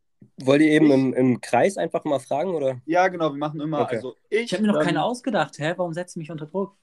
Wollt 0.43 0.61
ihr 0.62 0.70
eben 0.70 0.87
Ich- 0.87 0.93
im, 0.93 1.14
im 1.14 1.41
Kreis 1.41 1.77
einfach 1.77 2.05
mal 2.05 2.18
fragen, 2.18 2.55
oder? 2.55 2.81
ja 2.87 3.09
genau, 3.09 3.31
wir 3.31 3.39
machen 3.39 3.61
immer, 3.61 3.83
Okay. 3.83 3.97
also 3.97 4.16
ich. 4.29 4.43
Ich 4.45 4.53
habe 4.53 4.62
mir 4.62 4.68
noch 4.68 4.77
dann- 4.77 4.87
keine 4.87 5.03
ausgedacht. 5.05 5.59
Hä? 5.59 5.75
Warum 5.77 5.93
setzt 5.93 6.16
du 6.16 6.20
mich 6.20 6.31
unter 6.31 6.47
Druck? 6.47 6.77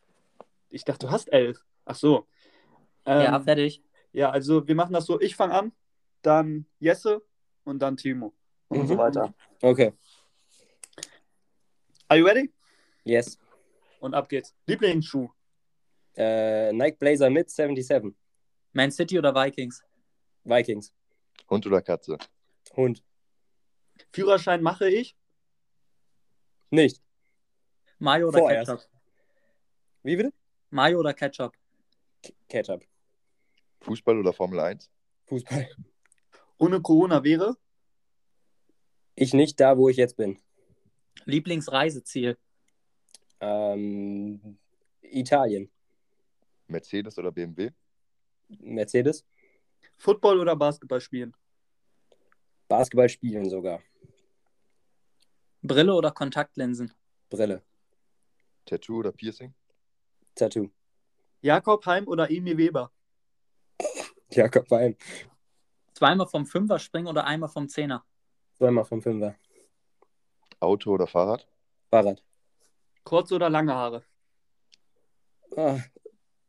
Ich 0.69 0.83
dachte, 0.83 1.07
du 1.07 1.11
hast 1.11 1.31
elf. 1.33 1.63
Ach 1.85 1.95
so. 1.95 2.27
Ähm, 3.05 3.21
ja, 3.23 3.39
fertig. 3.39 3.81
ja, 4.13 4.29
also 4.29 4.67
wir 4.67 4.75
machen 4.75 4.93
das 4.93 5.05
so. 5.05 5.19
Ich 5.19 5.35
fange 5.35 5.53
an, 5.53 5.71
dann 6.21 6.65
Jesse 6.79 7.21
und 7.63 7.79
dann 7.79 7.97
Timo. 7.97 8.33
Und 8.67 8.83
Mhm. 8.83 8.87
so 8.87 8.97
weiter. 8.97 9.33
Okay. 9.61 9.93
Are 12.07 12.19
you 12.19 12.25
ready? 12.25 12.51
Yes. 13.03 13.37
Und 13.99 14.13
ab 14.13 14.29
geht's. 14.29 14.55
Lieblingsschuh. 14.67 15.29
Äh, 16.15 16.71
Nike 16.73 16.97
Blazer 16.99 17.29
mit 17.29 17.49
77. 17.49 18.13
Man 18.73 18.91
City 18.91 19.17
oder 19.17 19.33
Vikings? 19.33 19.83
Vikings. 20.43 20.93
Hund 21.49 21.65
oder 21.67 21.81
Katze? 21.81 22.17
Hund. 22.75 23.03
Führerschein 24.11 24.61
mache 24.61 24.89
ich. 24.89 25.15
Nicht. 26.71 27.01
Mayo 27.99 28.29
oder 28.29 28.39
Vorerst. 28.39 28.71
Ketchup? 28.71 28.89
Wie 30.03 30.15
bitte? 30.15 30.33
Mayo 30.69 30.99
oder 30.99 31.13
Ketchup? 31.13 31.53
K 32.23 32.33
Ketchup. 32.47 32.85
Fußball 33.81 34.17
oder 34.19 34.33
Formel 34.33 34.59
1? 34.59 34.89
Fußball. 35.25 35.69
Ohne 36.57 36.81
Corona 36.81 37.23
wäre. 37.23 37.57
Ich 39.15 39.33
nicht 39.33 39.59
da, 39.59 39.77
wo 39.77 39.89
ich 39.89 39.97
jetzt 39.97 40.17
bin. 40.17 40.39
Lieblingsreiseziel? 41.25 42.37
Ähm, 43.41 44.57
Italien. 45.01 45.71
Mercedes 46.67 47.17
oder 47.17 47.31
BMW? 47.31 47.71
Mercedes. 48.59 49.25
Football 49.97 50.39
oder 50.39 50.55
Basketball 50.55 51.01
spielen. 51.01 51.35
Basketball 52.67 53.09
spielen 53.09 53.49
sogar. 53.49 53.81
Brille 55.61 55.93
oder 55.93 56.11
Kontaktlinsen? 56.11 56.93
Brille. 57.29 57.63
Tattoo 58.65 58.99
oder 58.99 59.11
Piercing? 59.11 59.53
Tattoo. 60.35 60.69
Jakob 61.41 61.85
Heim 61.85 62.07
oder 62.07 62.29
Emil 62.29 62.57
Weber. 62.57 62.91
Jakob 64.31 64.69
Wein. 64.71 64.95
Zweimal 65.93 66.27
vom 66.27 66.45
Fünfer 66.45 66.79
springen 66.79 67.07
oder 67.07 67.25
einmal 67.25 67.49
vom 67.49 67.67
Zehner? 67.67 68.05
Zweimal 68.53 68.85
vom 68.85 69.01
Fünfer. 69.01 69.35
Auto 70.59 70.91
oder 70.91 71.07
Fahrrad? 71.07 71.47
Fahrrad. 71.89 72.23
Kurze 73.03 73.35
oder 73.35 73.49
lange 73.49 73.73
Haare. 73.73 74.03
Ah, 75.57 75.79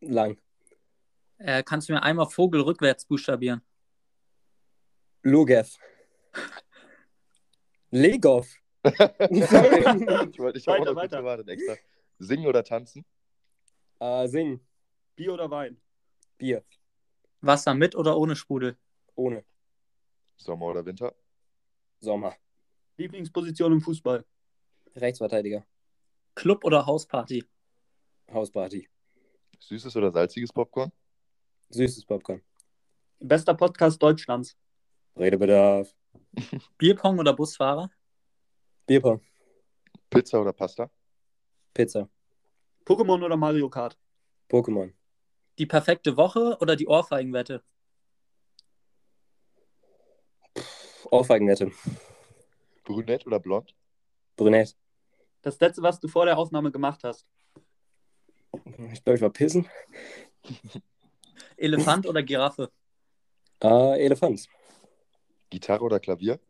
lang. 0.01 0.39
Äh, 1.39 1.63
kannst 1.63 1.89
du 1.89 1.95
mir 1.95 2.03
einmal 2.03 2.27
Vogel 2.29 2.61
rückwärts 2.61 3.07
buchstabieren? 3.07 3.63
Lugev. 5.23 5.79
Legov. 7.91 8.49
ich 8.85 10.39
wollte 10.39 10.59
ich 10.59 10.67
Weiter, 10.67 10.87
habe 10.87 10.95
noch 10.95 11.11
gewartet 11.11 11.49
extra. 11.49 11.77
Singen 12.19 12.47
oder 12.47 12.65
tanzen? 12.65 13.05
äh, 14.01 14.27
singen. 14.29 14.61
Bier 15.17 15.35
oder 15.35 15.51
Wein. 15.51 15.81
Bier. 16.39 16.65
Wasser 17.43 17.75
mit 17.75 17.95
oder 17.95 18.17
ohne 18.17 18.37
Sprudel? 18.37 18.79
Ohne. 19.15 19.45
Sommer 20.37 20.67
oder 20.67 20.85
Winter? 20.85 21.15
Sommer. 22.01 22.35
Lieblingsposition 22.97 23.73
im 23.73 23.81
Fußball. 23.81 24.25
Rechtsverteidiger. 24.97 25.67
Club 26.35 26.65
oder 26.65 26.87
Hausparty? 26.87 27.45
Hausparty. 28.33 28.89
Süßes 29.59 29.95
oder 29.97 30.11
salziges 30.11 30.53
Popcorn? 30.53 30.91
Süßes 31.69 32.05
Popcorn. 32.07 32.41
Bester 33.19 33.55
Podcast 33.55 34.03
Deutschlands. 34.03 34.57
Redebedarf. 35.17 35.95
Bierpong 36.79 37.19
oder 37.19 37.35
Busfahrer? 37.35 37.91
Bierpong. 38.91 39.21
Pizza 40.11 40.41
oder 40.41 40.53
Pasta? 40.53 40.91
Pizza. 41.73 42.11
Pokémon 42.85 43.23
oder 43.23 43.37
Mario 43.37 43.71
Kart. 43.71 43.97
Pokémon. 44.49 44.93
Die 45.59 45.67
perfekte 45.67 46.17
Woche 46.17 46.59
oder 46.61 46.75
die 46.75 46.89
Ohrfeigenwette? 46.89 47.63
Ohrfeigenwette. 51.09 51.71
Brünett 52.83 53.25
oder 53.29 53.39
blond? 53.39 53.77
Brünett. 54.35 54.77
Das 55.43 55.61
letzte, 55.61 55.83
was 55.83 56.01
du 56.01 56.09
vor 56.09 56.25
der 56.25 56.37
Aufnahme 56.37 56.73
gemacht 56.73 57.05
hast. 57.05 57.29
Ich 58.93 59.05
glaube, 59.05 59.15
ich 59.19 59.23
war 59.23 59.31
pissen. 59.31 59.69
Elefant 61.57 62.09
oder 62.09 62.25
Giraffe? 62.25 62.73
Äh, 63.63 64.05
Elefant. 64.05 64.49
Gitarre 65.49 65.85
oder 65.85 66.01
Klavier? 66.01 66.41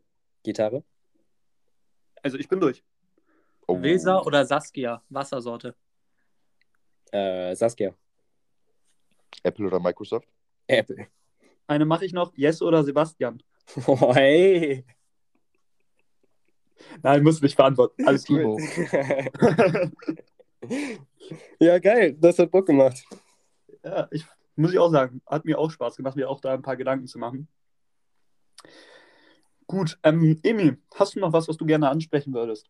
Gitarre. 0.41 0.83
Also 2.21 2.37
ich 2.37 2.47
bin 2.47 2.59
durch. 2.59 2.83
Oh. 3.67 3.81
Weser 3.81 4.25
oder 4.25 4.45
Saskia? 4.45 5.01
Wassersorte. 5.09 5.75
Äh, 7.11 7.55
Saskia. 7.55 7.93
Apple 9.43 9.67
oder 9.67 9.79
Microsoft? 9.79 10.27
Apple. 10.67 11.07
Eine 11.67 11.85
mache 11.85 12.05
ich 12.05 12.13
noch. 12.13 12.33
Jesse 12.35 12.65
oder 12.65 12.83
Sebastian. 12.83 13.41
Oh, 13.87 14.13
hey. 14.13 14.85
Nein, 17.01 17.23
muss 17.23 17.41
nicht 17.41 17.55
beantworten. 17.55 18.05
Alles 18.05 18.23
Timo. 18.23 18.57
gut. 18.57 18.61
ja, 21.59 21.79
geil. 21.79 22.17
Das 22.19 22.39
hat 22.39 22.51
Bock 22.51 22.65
gemacht. 22.65 23.03
ja, 23.83 24.07
ich 24.11 24.25
muss 24.55 24.73
ich 24.73 24.79
auch 24.79 24.91
sagen, 24.91 25.21
hat 25.25 25.45
mir 25.45 25.57
auch 25.57 25.71
Spaß 25.71 25.95
gemacht, 25.95 26.15
mir 26.15 26.29
auch 26.29 26.41
da 26.41 26.53
ein 26.53 26.61
paar 26.61 26.77
Gedanken 26.77 27.07
zu 27.07 27.19
machen. 27.19 27.47
Gut, 29.71 29.97
ähm, 30.03 30.37
Emil, 30.43 30.79
hast 30.95 31.15
du 31.15 31.21
noch 31.21 31.31
was, 31.31 31.47
was 31.47 31.55
du 31.55 31.65
gerne 31.65 31.87
ansprechen 31.87 32.33
würdest? 32.33 32.69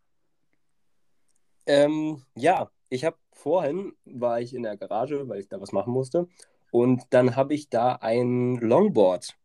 Ähm, 1.65 2.21
ja, 2.35 2.69
ich 2.89 3.03
habe 3.05 3.17
vorhin, 3.33 3.93
war 4.05 4.39
ich 4.39 4.53
in 4.53 4.61
der 4.61 4.77
Garage, 4.77 5.27
weil 5.27 5.39
ich 5.39 5.47
da 5.47 5.59
was 5.59 5.71
machen 5.71 5.93
musste. 5.93 6.27
Und 6.69 7.01
dann 7.09 7.35
habe 7.35 7.55
ich 7.55 7.69
da 7.69 7.93
ein 7.93 8.57
Longboard 8.57 9.35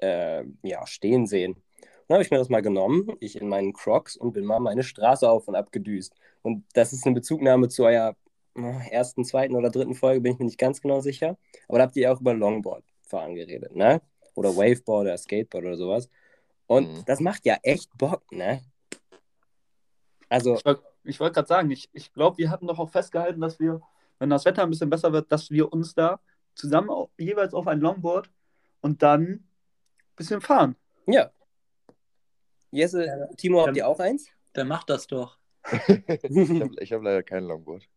äh, 0.00 0.44
ja, 0.62 0.86
stehen 0.86 1.26
sehen. 1.26 1.60
Dann 2.06 2.14
habe 2.14 2.22
ich 2.22 2.30
mir 2.30 2.38
das 2.38 2.48
mal 2.48 2.62
genommen, 2.62 3.08
ich 3.18 3.34
in 3.34 3.48
meinen 3.48 3.72
Crocs 3.72 4.16
und 4.16 4.32
bin 4.32 4.44
mal 4.44 4.60
meine 4.60 4.84
Straße 4.84 5.28
auf 5.28 5.48
und 5.48 5.56
ab 5.56 5.72
gedüst. 5.72 6.14
Und 6.42 6.64
das 6.74 6.92
ist 6.92 7.06
eine 7.06 7.16
Bezugnahme 7.16 7.68
zu 7.68 7.86
eurer 7.86 8.14
äh, 8.54 8.88
ersten, 8.92 9.24
zweiten 9.24 9.56
oder 9.56 9.70
dritten 9.70 9.96
Folge, 9.96 10.20
bin 10.20 10.34
ich 10.34 10.38
mir 10.38 10.44
nicht 10.44 10.58
ganz 10.58 10.80
genau 10.80 11.00
sicher. 11.00 11.36
Aber 11.66 11.78
da 11.78 11.86
habt 11.86 11.96
ihr 11.96 12.12
auch 12.12 12.20
über 12.20 12.34
Longboard 12.34 12.84
fahren 13.02 13.34
geredet, 13.34 13.74
ne? 13.74 14.00
Oder 14.36 14.54
Waveboard 14.54 15.06
oder 15.06 15.18
Skateboard 15.18 15.64
oder 15.64 15.76
sowas. 15.76 16.08
Und 16.70 16.86
Mhm. 16.98 17.04
das 17.04 17.18
macht 17.18 17.44
ja 17.46 17.56
echt 17.64 17.90
Bock, 17.98 18.30
ne? 18.30 18.62
Also, 20.28 20.54
Ich 20.54 20.64
wollte 20.64 20.84
wollt 21.18 21.34
gerade 21.34 21.48
sagen, 21.48 21.68
ich, 21.72 21.90
ich 21.92 22.12
glaube, 22.12 22.38
wir 22.38 22.48
hatten 22.48 22.68
doch 22.68 22.78
auch 22.78 22.88
festgehalten, 22.90 23.40
dass 23.40 23.58
wir, 23.58 23.80
wenn 24.20 24.30
das 24.30 24.44
Wetter 24.44 24.62
ein 24.62 24.70
bisschen 24.70 24.88
besser 24.88 25.12
wird, 25.12 25.32
dass 25.32 25.50
wir 25.50 25.72
uns 25.72 25.94
da 25.94 26.20
zusammen 26.54 26.88
au- 26.90 27.10
jeweils 27.18 27.54
auf 27.54 27.66
ein 27.66 27.80
Longboard 27.80 28.30
und 28.82 29.02
dann 29.02 29.22
ein 29.24 29.48
bisschen 30.14 30.40
fahren. 30.40 30.76
ja. 31.06 31.30
Jesse, 32.72 33.04
Ja, 33.06 33.26
Timo, 33.36 33.66
habt 33.66 33.76
ihr 33.76 33.88
auch 33.88 33.98
eins? 33.98 34.28
Dann 34.52 34.68
mach 34.68 34.84
das 34.84 35.08
doch. 35.08 35.38
ich 35.72 35.80
habe 35.80 36.76
hab 36.78 37.02
leider 37.02 37.24
kein 37.24 37.42
Longboard. 37.42 37.88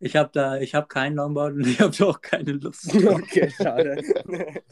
Ich 0.00 0.16
habe 0.16 0.28
da, 0.34 0.58
ich 0.58 0.74
habe 0.74 0.86
kein 0.86 1.14
Longboard 1.14 1.54
und 1.54 1.66
ich 1.66 1.80
habe 1.80 1.96
da 1.96 2.04
auch 2.04 2.20
keine 2.20 2.52
Lust. 2.52 2.94
Okay, 2.94 3.48
schade. 3.50 3.96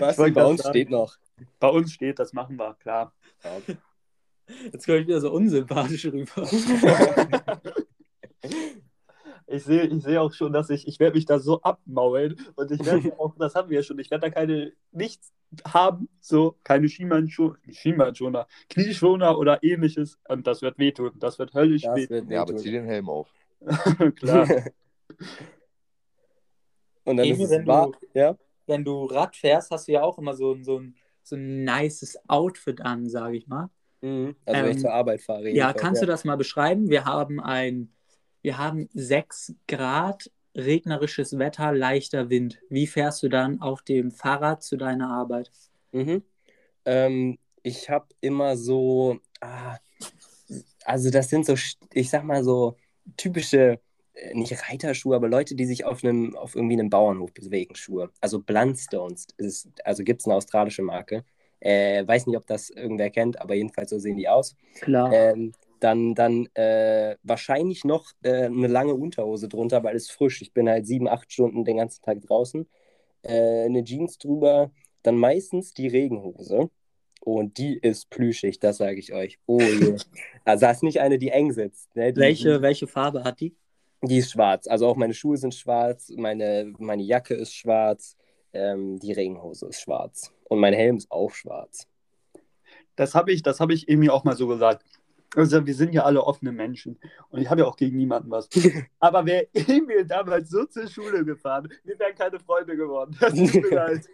Was 0.00 0.16
bei 0.16 0.44
uns 0.46 0.66
steht 0.66 0.88
noch. 0.88 1.18
Bei 1.60 1.68
uns 1.68 1.92
steht, 1.92 2.18
das 2.18 2.32
machen 2.32 2.56
wir, 2.56 2.74
klar. 2.74 3.12
Jetzt 4.72 4.86
komme 4.86 4.98
ich 4.98 5.06
wieder 5.06 5.20
so 5.20 5.32
unsympathisch 5.32 6.06
rüber. 6.06 6.48
Ich 9.46 9.62
sehe 9.64 9.82
ich 9.84 10.02
seh 10.02 10.16
auch 10.16 10.32
schon, 10.32 10.54
dass 10.54 10.70
ich, 10.70 10.88
ich 10.88 10.98
werde 10.98 11.16
mich 11.16 11.26
da 11.26 11.38
so 11.38 11.60
abmaulen 11.60 12.40
und 12.56 12.70
ich 12.70 12.82
werde 12.84 13.12
auch, 13.20 13.34
das 13.36 13.54
haben 13.54 13.68
wir 13.68 13.76
ja 13.76 13.82
schon, 13.82 13.98
ich 13.98 14.10
werde 14.10 14.22
da 14.22 14.30
keine, 14.30 14.72
nichts 14.90 15.32
haben, 15.66 16.08
so 16.18 16.56
keine 16.64 16.88
Schienbeinschoner, 16.88 17.56
Schienbeinschoner, 17.70 18.46
Knieschoner 18.70 19.38
oder 19.38 19.62
ähnliches 19.62 20.18
und 20.28 20.46
das 20.46 20.62
wird 20.62 20.78
wehtun, 20.78 21.12
das 21.18 21.38
wird 21.38 21.52
höllisch 21.52 21.82
Das 21.82 21.94
wehtun, 21.94 22.16
wird 22.16 22.30
Ja, 22.30 22.40
aber 22.42 22.56
zieh 22.56 22.70
den 22.72 22.86
Helm 22.86 23.10
auf. 23.10 23.28
klar. 24.16 24.48
Und 27.04 27.16
dann 27.18 27.26
Emil, 27.26 27.44
ist 27.44 27.50
wenn 27.50 27.60
es 27.62 27.66
wahr. 27.66 27.90
du- 27.92 28.18
Ja? 28.18 28.36
Wenn 28.66 28.82
du 28.82 29.04
Rad 29.04 29.36
fährst, 29.36 29.70
hast 29.70 29.88
du 29.88 29.92
ja 29.92 30.02
auch 30.02 30.16
immer 30.16 30.34
so, 30.34 30.52
ein- 30.54 30.64
so, 30.64 30.78
ein, 30.78 30.96
so 31.24 31.36
ein 31.36 31.64
nices 31.64 32.18
Outfit 32.28 32.80
an, 32.82 33.08
sage 33.08 33.36
ich 33.36 33.46
mal. 33.48 33.70
Mhm. 34.02 34.36
Also 34.44 34.62
wenn 34.62 34.70
ich 34.70 34.76
Ähm, 34.76 34.82
zur 34.82 34.92
Arbeit 34.92 35.22
fahre. 35.22 35.48
Ja, 35.50 35.72
kannst 35.72 36.02
du 36.02 36.06
das 36.06 36.24
mal 36.24 36.36
beschreiben? 36.36 36.88
Wir 36.90 37.04
haben 37.04 37.40
ein, 37.40 37.92
wir 38.42 38.58
haben 38.58 38.88
6 38.94 39.54
Grad, 39.66 40.30
regnerisches 40.54 41.38
Wetter, 41.38 41.72
leichter 41.72 42.30
Wind. 42.30 42.60
Wie 42.68 42.86
fährst 42.86 43.22
du 43.22 43.28
dann 43.28 43.60
auf 43.60 43.82
dem 43.82 44.10
Fahrrad 44.12 44.62
zu 44.62 44.76
deiner 44.76 45.10
Arbeit? 45.10 45.50
Mhm. 45.92 46.22
Ähm, 46.84 47.38
ich 47.62 47.88
habe 47.88 48.06
immer 48.20 48.56
so, 48.56 49.18
ah, 49.40 49.78
also 50.84 51.10
das 51.10 51.30
sind 51.30 51.46
so, 51.46 51.54
ich 51.92 52.10
sag 52.10 52.24
mal 52.24 52.44
so 52.44 52.76
typische, 53.16 53.80
nicht 54.32 54.70
Reiterschuhe, 54.70 55.16
aber 55.16 55.28
Leute, 55.28 55.54
die 55.54 55.66
sich 55.66 55.84
auf 55.84 56.04
einem, 56.04 56.36
auf 56.36 56.54
irgendwie 56.54 56.74
einem 56.74 56.90
Bauernhof 56.90 57.32
bewegen, 57.32 57.74
Schuhe. 57.74 58.10
Also 58.20 58.40
Blundstones, 58.40 59.26
ist, 59.36 59.68
also 59.84 60.04
gibt 60.04 60.20
es 60.20 60.26
eine 60.26 60.36
australische 60.36 60.82
Marke. 60.82 61.24
Äh, 61.60 62.06
weiß 62.06 62.26
nicht, 62.26 62.36
ob 62.36 62.46
das 62.46 62.70
irgendwer 62.70 63.10
kennt, 63.10 63.40
aber 63.40 63.54
jedenfalls 63.54 63.90
so 63.90 63.98
sehen 63.98 64.16
die 64.16 64.28
aus. 64.28 64.54
Klar. 64.80 65.12
Ähm, 65.12 65.52
dann, 65.80 66.14
dann 66.14 66.46
äh, 66.54 67.16
wahrscheinlich 67.22 67.84
noch 67.84 68.12
äh, 68.22 68.44
eine 68.44 68.68
lange 68.68 68.94
Unterhose 68.94 69.48
drunter, 69.48 69.82
weil 69.82 69.96
es 69.96 70.10
frisch. 70.10 70.42
Ich 70.42 70.52
bin 70.52 70.68
halt 70.68 70.86
sieben, 70.86 71.08
acht 71.08 71.32
Stunden 71.32 71.64
den 71.64 71.78
ganzen 71.78 72.02
Tag 72.02 72.22
draußen. 72.22 72.66
Äh, 73.22 73.64
eine 73.64 73.82
Jeans 73.82 74.18
drüber, 74.18 74.70
dann 75.02 75.16
meistens 75.16 75.74
die 75.74 75.88
Regenhose. 75.88 76.70
Und 77.20 77.56
die 77.56 77.78
ist 77.78 78.10
plüschig, 78.10 78.60
das 78.60 78.76
sage 78.76 78.98
ich 78.98 79.14
euch. 79.14 79.38
Oh 79.46 79.60
je. 79.60 79.96
also 80.44 80.66
das 80.66 80.78
ist 80.78 80.82
nicht 80.82 81.00
eine, 81.00 81.18
die 81.18 81.30
eng 81.30 81.52
sitzt. 81.52 81.94
Ne? 81.96 82.12
Die, 82.12 82.20
Welche, 82.20 82.60
welche 82.60 82.86
Farbe 82.86 83.24
hat 83.24 83.40
die? 83.40 83.56
Die 84.06 84.18
ist 84.18 84.32
schwarz. 84.32 84.66
Also 84.66 84.86
auch 84.86 84.96
meine 84.96 85.14
Schuhe 85.14 85.36
sind 85.36 85.54
schwarz, 85.54 86.10
meine, 86.16 86.72
meine 86.78 87.02
Jacke 87.02 87.34
ist 87.34 87.54
schwarz, 87.54 88.16
ähm, 88.52 88.98
die 88.98 89.12
Regenhose 89.12 89.66
ist 89.68 89.80
schwarz. 89.80 90.32
Und 90.44 90.60
mein 90.60 90.74
Helm 90.74 90.96
ist 90.96 91.10
auch 91.10 91.30
schwarz. 91.30 91.88
Das 92.96 93.14
habe 93.14 93.32
ich, 93.32 93.42
das 93.42 93.60
habe 93.60 93.74
ich 93.74 93.88
Emil 93.88 94.10
auch 94.10 94.24
mal 94.24 94.36
so 94.36 94.46
gesagt. 94.46 94.84
Also 95.36 95.66
wir 95.66 95.74
sind 95.74 95.92
ja 95.92 96.04
alle 96.04 96.22
offene 96.22 96.52
Menschen 96.52 96.98
und 97.30 97.40
ich 97.40 97.50
habe 97.50 97.62
ja 97.62 97.66
auch 97.66 97.76
gegen 97.76 97.96
niemanden 97.96 98.30
was. 98.30 98.48
Aber 99.00 99.26
wäre 99.26 99.48
Emil 99.52 100.04
damals 100.06 100.50
so 100.50 100.64
zur 100.64 100.86
Schule 100.86 101.24
gefahren, 101.24 101.68
wir 101.82 101.98
wären 101.98 102.14
keine 102.14 102.38
Freunde 102.38 102.76
geworden. 102.76 103.16
Das 103.18 103.34
tut 103.34 103.54
mir 103.54 103.70
leid. 103.74 104.06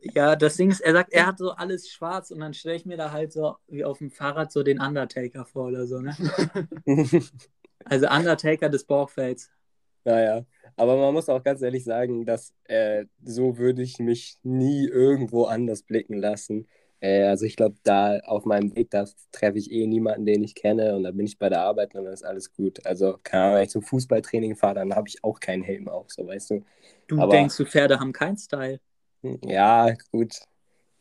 Ja, 0.00 0.36
das 0.36 0.56
Ding 0.56 0.70
ist, 0.70 0.80
er 0.80 0.92
sagt, 0.92 1.12
er 1.12 1.26
hat 1.26 1.38
so 1.38 1.52
alles 1.52 1.88
schwarz 1.88 2.30
und 2.30 2.40
dann 2.40 2.54
stelle 2.54 2.76
ich 2.76 2.86
mir 2.86 2.96
da 2.96 3.12
halt 3.12 3.32
so 3.32 3.56
wie 3.68 3.84
auf 3.84 3.98
dem 3.98 4.10
Fahrrad 4.10 4.52
so 4.52 4.62
den 4.62 4.80
Undertaker 4.80 5.44
vor 5.44 5.68
oder 5.68 5.86
so, 5.86 6.00
ne? 6.00 6.16
Also 7.88 8.06
Undertaker 8.08 8.68
des 8.68 8.84
Bauchfelds. 8.84 9.50
Naja, 10.04 10.44
aber 10.76 10.96
man 10.96 11.12
muss 11.14 11.28
auch 11.28 11.42
ganz 11.42 11.62
ehrlich 11.62 11.82
sagen, 11.84 12.24
dass 12.26 12.52
äh, 12.64 13.06
so 13.24 13.58
würde 13.58 13.82
ich 13.82 13.98
mich 13.98 14.36
nie 14.44 14.86
irgendwo 14.86 15.44
anders 15.46 15.82
blicken 15.82 16.14
lassen. 16.18 16.68
Äh, 17.00 17.24
also 17.24 17.44
ich 17.44 17.56
glaube, 17.56 17.76
da 17.82 18.18
auf 18.20 18.44
meinem 18.44 18.74
Weg, 18.76 18.90
da 18.90 19.04
treffe 19.32 19.58
ich 19.58 19.70
eh 19.72 19.86
niemanden, 19.86 20.24
den 20.26 20.44
ich 20.44 20.54
kenne 20.54 20.94
und 20.94 21.02
dann 21.02 21.16
bin 21.16 21.26
ich 21.26 21.38
bei 21.38 21.48
der 21.48 21.60
Arbeit 21.62 21.94
und 21.94 22.04
dann 22.04 22.12
ist 22.12 22.24
alles 22.24 22.52
gut. 22.52 22.84
Also 22.86 23.18
keine 23.22 23.42
Ahnung, 23.44 23.56
wenn 23.56 23.64
ich 23.64 23.70
zum 23.70 23.82
Fußballtraining 23.82 24.54
fahre, 24.54 24.76
dann 24.76 24.94
habe 24.94 25.08
ich 25.08 25.24
auch 25.24 25.40
keinen 25.40 25.62
Helm 25.64 25.88
auf, 25.88 26.06
so 26.10 26.26
weißt 26.26 26.50
du. 26.50 26.64
Du 27.08 27.20
Aber- 27.20 27.32
denkst, 27.32 27.56
du 27.56 27.64
Pferde 27.64 27.98
haben 27.98 28.12
keinen 28.12 28.36
Style. 28.36 28.78
Ja, 29.44 29.92
gut. 30.12 30.38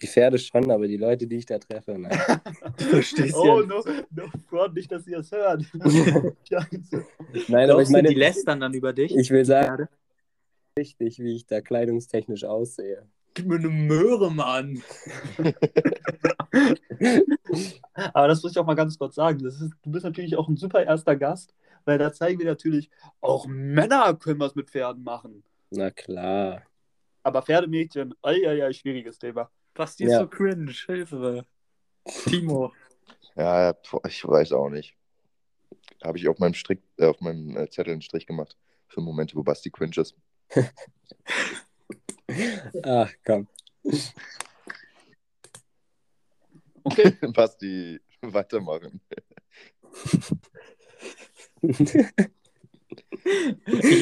Die 0.01 0.07
Pferde 0.07 0.37
schon, 0.37 0.69
aber 0.69 0.87
die 0.87 0.97
Leute, 0.97 1.25
die 1.25 1.37
ich 1.37 1.45
da 1.45 1.57
treffe, 1.57 1.97
nein. 1.97 2.11
Du 2.77 2.83
verstehst 2.83 3.35
Oh, 3.35 3.61
ja. 3.61 3.65
no, 3.65 3.83
no 4.11 4.29
front, 4.49 4.73
nicht, 4.75 4.91
dass 4.91 5.07
ihr 5.07 5.19
es 5.19 5.31
hört. 5.31 5.63
Scheiße. 6.49 7.05
Nein, 7.47 7.69
aber 7.69 7.81
ich 7.81 7.89
meine, 7.89 8.09
die 8.09 8.15
lästern 8.15 8.59
dann 8.59 8.73
über 8.73 8.91
dich? 8.91 9.15
ich 9.15 9.29
will 9.31 9.45
sagen, 9.45 9.67
Pferde? 9.67 9.89
richtig, 10.77 11.19
wie 11.19 11.35
ich 11.35 11.45
da 11.45 11.61
kleidungstechnisch 11.61 12.43
aussehe. 12.43 13.07
Gib 13.33 13.47
mir 13.47 13.55
eine 13.55 13.69
Möhre, 13.69 14.31
Mann. 14.31 14.81
Aber 17.93 18.27
das 18.27 18.43
muss 18.43 18.51
ich 18.53 18.57
auch 18.59 18.65
mal 18.65 18.75
ganz 18.75 18.97
kurz 18.97 19.15
sagen. 19.15 19.43
Das 19.43 19.59
ist, 19.61 19.73
du 19.83 19.91
bist 19.91 20.05
natürlich 20.05 20.35
auch 20.37 20.47
ein 20.47 20.57
super 20.57 20.83
erster 20.83 21.15
Gast, 21.15 21.53
weil 21.85 21.97
da 21.97 22.11
zeigen 22.13 22.39
wir 22.39 22.45
natürlich, 22.45 22.89
auch 23.21 23.45
Männer 23.47 24.13
können 24.15 24.39
was 24.39 24.55
mit 24.55 24.69
Pferden 24.69 25.03
machen. 25.03 25.43
Na 25.69 25.91
klar. 25.91 26.63
Aber 27.23 27.41
Pferdemädchen, 27.41 28.13
eieiei, 28.21 28.71
schwieriges 28.73 29.17
Thema. 29.19 29.49
Basti 29.75 30.05
ist 30.05 30.13
Ja. 30.13 30.19
so 30.21 30.27
cringe. 30.27 30.71
Hilfe. 30.71 31.45
Timo. 32.25 32.73
Ja, 33.37 33.75
ich 34.07 34.25
weiß 34.25 34.53
auch 34.53 34.69
nicht. 34.69 34.95
Habe 36.01 36.17
ich 36.17 36.25
auf 36.29 36.39
meinem 36.39 36.53
Strick, 36.53 36.81
äh, 36.95 37.07
auf 37.07 37.19
meinem 37.19 37.57
äh, 37.57 37.69
Zettel 37.69 37.91
einen 37.91 38.01
Strich 38.01 38.25
gemacht 38.25 38.55
für 38.87 39.01
Momente, 39.01 39.35
wo 39.35 39.43
Basti 39.43 39.69
cringe 39.69 39.97
ist. 39.97 40.15
Ach, 42.81 43.11
komm. 43.25 43.49
Okay, 46.85 47.11
Basti, 47.33 47.99
weitermachen. 48.21 49.01
Ich 51.61 51.73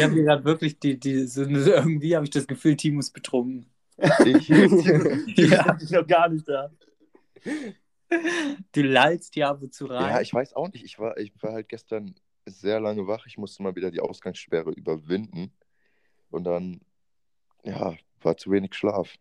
habe 0.03 0.13
hier 0.13 0.23
gerade 0.23 0.45
wirklich 0.45 0.79
die, 0.79 0.99
die 0.99 1.25
so, 1.25 1.41
irgendwie 1.43 2.15
habe 2.15 2.25
ich 2.25 2.31
das 2.31 2.45
Gefühl, 2.45 2.75
Timo 2.75 2.99
ist 2.99 3.13
betrunken. 3.13 3.65
Ich, 3.97 4.47
die 4.47 5.43
Ja. 5.49 5.77
sind 5.79 5.91
noch 5.91 6.07
gar 6.07 6.29
nicht 6.29 6.47
da. 6.47 6.71
Du 8.71 8.81
lallst 8.81 9.33
hier 9.33 9.49
ab 9.49 9.61
und 9.61 9.73
zu 9.73 9.85
rein. 9.85 10.09
ja, 10.09 10.21
ich 10.21 10.33
weiß 10.33 10.53
auch 10.55 10.71
nicht. 10.71 10.83
Ich 10.83 10.99
war, 10.99 11.17
ich 11.17 11.31
war 11.41 11.53
halt 11.53 11.69
gestern 11.69 12.15
sehr 12.45 12.79
lange 12.79 13.07
wach. 13.07 13.25
Ich 13.25 13.37
musste 13.37 13.63
mal 13.63 13.75
wieder 13.75 13.91
die 13.91 13.99
Ausgangssperre 14.01 14.71
überwinden. 14.71 15.51
Und 16.29 16.43
dann, 16.45 16.81
ja, 17.63 17.95
war 18.21 18.37
zu 18.37 18.51
wenig 18.51 18.73
Schlaf. 18.75 19.13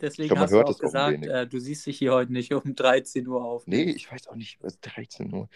Deswegen 0.00 0.24
ich 0.24 0.28
glaub, 0.28 0.36
man 0.38 0.44
hast 0.44 0.52
du 0.52 0.56
hört 0.58 0.68
auch 0.68 0.74
auch 0.74 0.78
gesagt, 0.78 1.12
wenig. 1.14 1.28
äh, 1.30 1.46
du 1.46 1.58
siehst 1.58 1.84
dich 1.86 1.98
hier 1.98 2.12
heute 2.12 2.32
nicht 2.32 2.52
um 2.54 2.74
13 2.74 3.26
Uhr 3.26 3.44
auf. 3.44 3.66
Nee, 3.66 3.82
ich 3.82 4.10
weiß 4.10 4.28
auch 4.28 4.36
nicht. 4.36 4.62
Was 4.62 4.78
13 4.80 5.32
Uhr. 5.34 5.48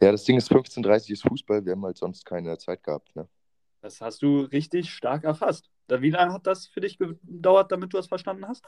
Ja, 0.00 0.12
das 0.12 0.24
Ding 0.24 0.36
ist 0.36 0.52
15.30 0.52 0.86
Uhr 0.86 1.10
ist 1.10 1.22
Fußball. 1.22 1.64
Wir 1.64 1.72
haben 1.72 1.84
halt 1.84 1.98
sonst 1.98 2.24
keine 2.24 2.56
Zeit 2.58 2.82
gehabt. 2.84 3.14
Ne? 3.16 3.28
Das 3.80 4.00
hast 4.00 4.22
du 4.22 4.42
richtig 4.42 4.90
stark 4.90 5.24
erfasst. 5.24 5.68
Da, 5.88 6.00
wie 6.02 6.10
lange 6.10 6.34
hat 6.34 6.46
das 6.46 6.66
für 6.66 6.80
dich 6.80 6.98
gedauert, 6.98 7.72
damit 7.72 7.92
du 7.92 7.98
es 7.98 8.06
verstanden 8.06 8.46
hast? 8.46 8.64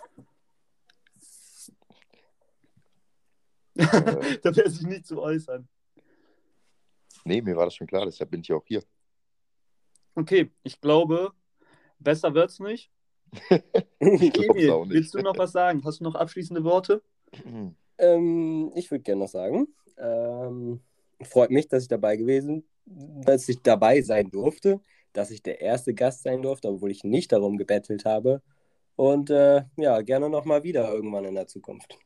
Äh, 3.77 4.39
da 4.43 4.57
werde 4.57 4.71
ich 4.71 4.83
nicht 4.83 5.07
zu 5.07 5.21
äußern. 5.23 5.69
nee, 7.25 7.41
mir 7.43 7.57
war 7.57 7.67
das 7.67 7.75
schon 7.77 7.87
klar. 7.87 8.05
Deshalb 8.07 8.31
bin 8.31 8.41
ich 8.41 8.49
ja 8.49 8.57
auch 8.57 8.65
hier. 8.67 8.83
Okay, 10.15 10.51
ich 10.63 10.81
glaube, 10.81 11.33
besser 11.99 12.35
wird's 12.35 12.59
nicht. 12.59 12.91
Ich 14.01 14.35
Emil, 14.43 14.71
auch 14.71 14.87
nicht. 14.87 14.95
willst 14.95 15.15
du 15.15 15.19
noch 15.21 15.37
was 15.37 15.53
sagen? 15.53 15.85
Hast 15.85 16.01
du 16.01 16.05
noch 16.05 16.15
abschließende 16.15 16.65
Worte? 16.65 17.03
Ähm, 18.03 18.73
ich 18.77 18.91
würde 18.91 19.03
gerne 19.03 19.21
noch 19.21 19.29
sagen, 19.29 19.69
ähm, 19.99 20.81
freut 21.21 21.51
mich, 21.51 21.69
dass 21.69 21.83
ich 21.83 21.89
dabei 21.91 22.17
gewesen, 22.17 22.65
dass 22.87 23.47
ich 23.51 23.61
dabei 23.61 24.01
sein 24.01 24.31
durfte, 24.31 24.81
dass 25.13 25.31
ich 25.31 25.43
der 25.43 25.61
erste 25.61 25.95
Gast 25.95 26.23
sein 26.23 26.43
durfte, 26.43 26.69
obwohl 26.69 26.91
ich 26.91 27.05
nicht 27.05 27.33
darum 27.33 27.57
gebettelt 27.57 28.05
habe. 28.05 28.43
Und 28.97 29.31
äh, 29.31 29.65
ja, 29.77 30.03
gerne 30.03 30.29
nochmal 30.29 30.63
wieder 30.63 30.93
irgendwann 30.93 31.25
in 31.25 31.35
der 31.35 31.47
Zukunft. 31.47 31.99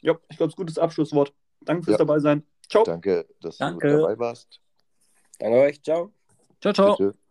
Ja, 0.00 0.16
ich 0.28 0.36
glaube, 0.36 0.48
es 0.50 0.54
ist 0.54 0.58
ein 0.58 0.62
gutes 0.62 0.78
Abschlusswort. 0.78 1.34
Danke 1.60 1.84
fürs 1.84 1.94
Ja. 1.94 1.98
dabei 1.98 2.18
sein. 2.20 2.46
Ciao. 2.68 2.84
Danke, 2.84 3.26
dass 3.40 3.58
Danke. 3.58 3.88
du 3.88 3.98
dabei 4.02 4.18
warst. 4.18 4.60
Danke 5.38 5.58
euch, 5.58 5.82
ciao. 5.82 6.12
Ciao, 6.60 6.72
ciao. 6.72 6.96
Bitte. 6.96 7.25